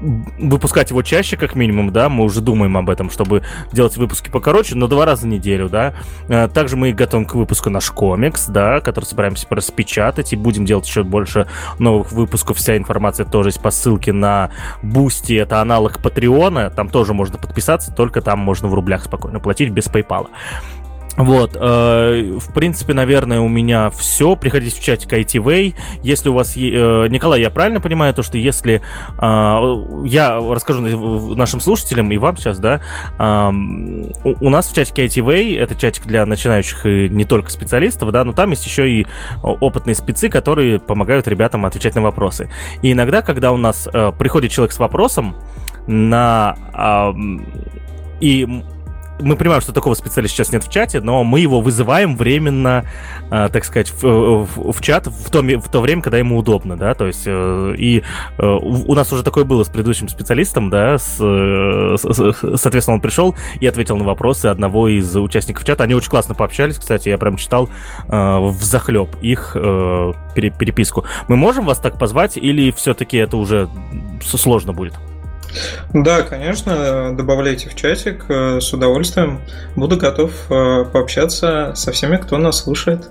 выпускать 0.00 0.90
его 0.90 1.02
чаще, 1.02 1.36
как 1.36 1.54
минимум, 1.54 1.92
да, 1.92 2.08
мы 2.08 2.24
уже 2.24 2.40
думаем 2.40 2.76
об 2.76 2.90
этом, 2.90 3.10
чтобы 3.10 3.42
делать 3.72 3.96
выпуски 3.96 4.30
покороче, 4.30 4.74
но 4.74 4.86
два 4.86 5.04
раза 5.04 5.22
в 5.22 5.26
неделю, 5.26 5.68
да. 5.68 5.94
Э, 6.28 6.48
также 6.48 6.76
мы 6.76 6.92
готовим 6.92 7.24
к 7.26 7.34
выпуску 7.34 7.70
наш 7.70 7.90
комикс, 7.90 8.46
да, 8.46 8.80
который 8.80 9.04
собираемся 9.04 9.46
распечатать, 9.50 10.32
и 10.32 10.36
будем 10.36 10.64
делать 10.64 10.86
еще 10.86 11.02
больше 11.02 11.46
новых 11.78 12.12
выпусков. 12.12 12.58
Вся 12.58 12.76
информация 12.76 13.26
тоже 13.26 13.48
есть 13.48 13.60
по 13.60 13.70
ссылке 13.70 14.12
на 14.12 14.50
Boosty, 14.82 15.34
это 15.34 15.60
аналог 15.60 16.00
Patreon 16.02 16.55
а, 16.55 16.70
там 16.70 16.88
тоже 16.88 17.14
можно 17.14 17.38
подписаться, 17.38 17.92
только 17.92 18.20
там 18.20 18.38
можно 18.38 18.68
в 18.68 18.74
рублях 18.74 19.04
спокойно 19.04 19.40
платить 19.40 19.70
без 19.70 19.86
PayPal. 19.86 20.28
Вот, 21.18 21.56
э, 21.56 22.38
в 22.38 22.54
принципе, 22.54 22.94
наверное, 22.94 23.40
у 23.40 23.48
меня 23.48 23.90
все. 23.90 24.36
Приходите 24.36 24.76
в 24.76 24.80
чатик 24.80 25.12
ITV. 25.12 25.74
Если 26.02 26.28
у 26.28 26.32
вас... 26.32 26.56
Э, 26.56 27.08
Николай, 27.08 27.40
я 27.40 27.50
правильно 27.50 27.80
понимаю 27.80 28.14
то, 28.14 28.22
что 28.22 28.38
если... 28.38 28.80
Э, 29.20 30.04
я 30.04 30.38
расскажу 30.38 31.34
нашим 31.34 31.60
слушателям 31.60 32.10
и 32.12 32.18
вам 32.18 32.36
сейчас, 32.36 32.60
да, 32.60 32.80
э, 33.18 33.50
у, 34.24 34.46
у 34.46 34.48
нас 34.48 34.68
в 34.68 34.74
чатике 34.74 35.06
ITV, 35.06 35.58
это 35.58 35.74
чатик 35.74 36.06
для 36.06 36.24
начинающих 36.24 36.86
и 36.86 37.08
не 37.08 37.24
только 37.24 37.50
специалистов, 37.50 38.12
да, 38.12 38.24
но 38.24 38.32
там 38.32 38.50
есть 38.50 38.64
еще 38.64 38.88
и 38.88 39.06
опытные 39.42 39.96
спецы, 39.96 40.28
которые 40.28 40.78
помогают 40.78 41.26
ребятам 41.26 41.66
отвечать 41.66 41.96
на 41.96 42.02
вопросы. 42.02 42.48
И 42.82 42.92
иногда, 42.92 43.22
когда 43.22 43.50
у 43.50 43.56
нас 43.56 43.88
э, 43.92 44.12
приходит 44.16 44.52
человек 44.52 44.72
с 44.72 44.78
вопросом 44.78 45.34
на... 45.88 46.56
Э, 46.72 47.12
и 48.20 48.62
мы 49.20 49.36
понимаем, 49.36 49.60
что 49.60 49.72
такого 49.72 49.94
специалиста 49.94 50.36
сейчас 50.36 50.52
нет 50.52 50.64
в 50.64 50.70
чате, 50.70 51.00
но 51.00 51.24
мы 51.24 51.40
его 51.40 51.60
вызываем 51.60 52.16
временно, 52.16 52.84
э, 53.30 53.48
так 53.52 53.64
сказать, 53.64 53.90
в, 53.90 54.02
в, 54.02 54.72
в 54.72 54.80
чат 54.80 55.06
в 55.06 55.30
то, 55.30 55.42
в 55.42 55.68
то 55.68 55.80
время, 55.80 56.02
когда 56.02 56.18
ему 56.18 56.38
удобно, 56.38 56.76
да, 56.76 56.94
то 56.94 57.06
есть 57.06 57.22
э, 57.26 57.74
и 57.76 58.02
э, 58.38 58.46
у 58.46 58.94
нас 58.94 59.12
уже 59.12 59.22
такое 59.22 59.44
было 59.44 59.64
с 59.64 59.68
предыдущим 59.68 60.08
специалистом, 60.08 60.70
да, 60.70 60.98
с, 60.98 61.18
с, 61.18 62.34
соответственно, 62.56 62.94
он 62.94 63.00
пришел 63.00 63.34
и 63.60 63.66
ответил 63.66 63.96
на 63.96 64.04
вопросы 64.04 64.46
одного 64.46 64.88
из 64.88 65.14
участников 65.16 65.64
чата. 65.64 65.84
Они 65.84 65.94
очень 65.94 66.10
классно 66.10 66.34
пообщались, 66.34 66.76
кстати, 66.76 67.08
я 67.08 67.18
прям 67.18 67.36
читал 67.36 67.68
э, 68.08 68.38
в 68.38 68.62
захлеб 68.62 69.16
их 69.20 69.52
э, 69.54 70.12
переписку. 70.34 71.04
Мы 71.28 71.36
можем 71.36 71.66
вас 71.66 71.78
так 71.78 71.98
позвать 71.98 72.36
или 72.36 72.70
все-таки 72.70 73.16
это 73.16 73.36
уже 73.36 73.68
сложно 74.22 74.72
будет? 74.72 74.94
Да, 75.94 76.22
конечно, 76.22 77.16
добавляйте 77.16 77.68
в 77.68 77.74
чатик 77.74 78.24
э, 78.28 78.60
с 78.60 78.72
удовольствием. 78.72 79.40
Буду 79.76 79.96
готов 79.96 80.32
э, 80.50 80.84
пообщаться 80.92 81.72
со 81.74 81.92
всеми, 81.92 82.16
кто 82.16 82.36
нас 82.38 82.58
слушает. 82.62 83.08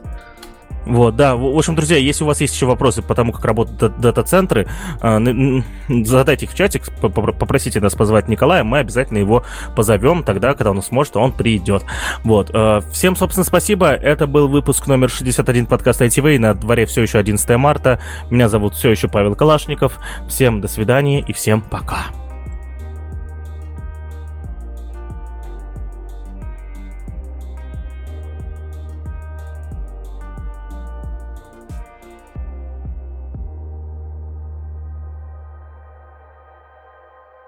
Вот, 0.85 1.17
да. 1.17 1.35
В 1.35 1.57
общем, 1.57 1.75
друзья, 1.75 1.97
если 1.97 2.23
у 2.23 2.27
вас 2.27 2.39
есть 2.39 2.53
еще 2.53 2.65
вопросы 2.65 3.01
по 3.01 3.13
тому, 3.13 3.33
как 3.33 3.43
работают 3.43 3.99
дата-центры, 3.99 4.67
э, 5.01 5.61
задайте 6.05 6.45
их 6.45 6.51
в 6.51 6.55
чатик, 6.55 6.83
попросите 7.01 7.81
нас 7.81 7.93
позвать 7.95 8.29
Николая, 8.29 8.63
мы 8.63 8.79
обязательно 8.79 9.17
его 9.17 9.43
позовем 9.75 10.23
тогда, 10.23 10.53
когда 10.53 10.71
он 10.71 10.81
сможет, 10.81 11.17
он 11.17 11.33
придет. 11.33 11.83
Вот. 12.23 12.55
Всем, 12.91 13.17
собственно, 13.17 13.43
спасибо. 13.43 13.87
Это 13.89 14.27
был 14.27 14.47
выпуск 14.47 14.87
номер 14.87 15.09
61 15.09 15.65
подкаста 15.65 16.05
ITV. 16.05 16.39
На 16.39 16.53
дворе 16.53 16.85
все 16.85 17.01
еще 17.01 17.17
11 17.17 17.49
марта. 17.57 17.99
Меня 18.29 18.47
зовут 18.47 18.75
все 18.75 18.89
еще 18.89 19.09
Павел 19.09 19.35
Калашников. 19.35 19.99
Всем 20.29 20.61
до 20.61 20.69
свидания 20.69 21.19
и 21.19 21.33
всем 21.33 21.61
пока. 21.61 22.05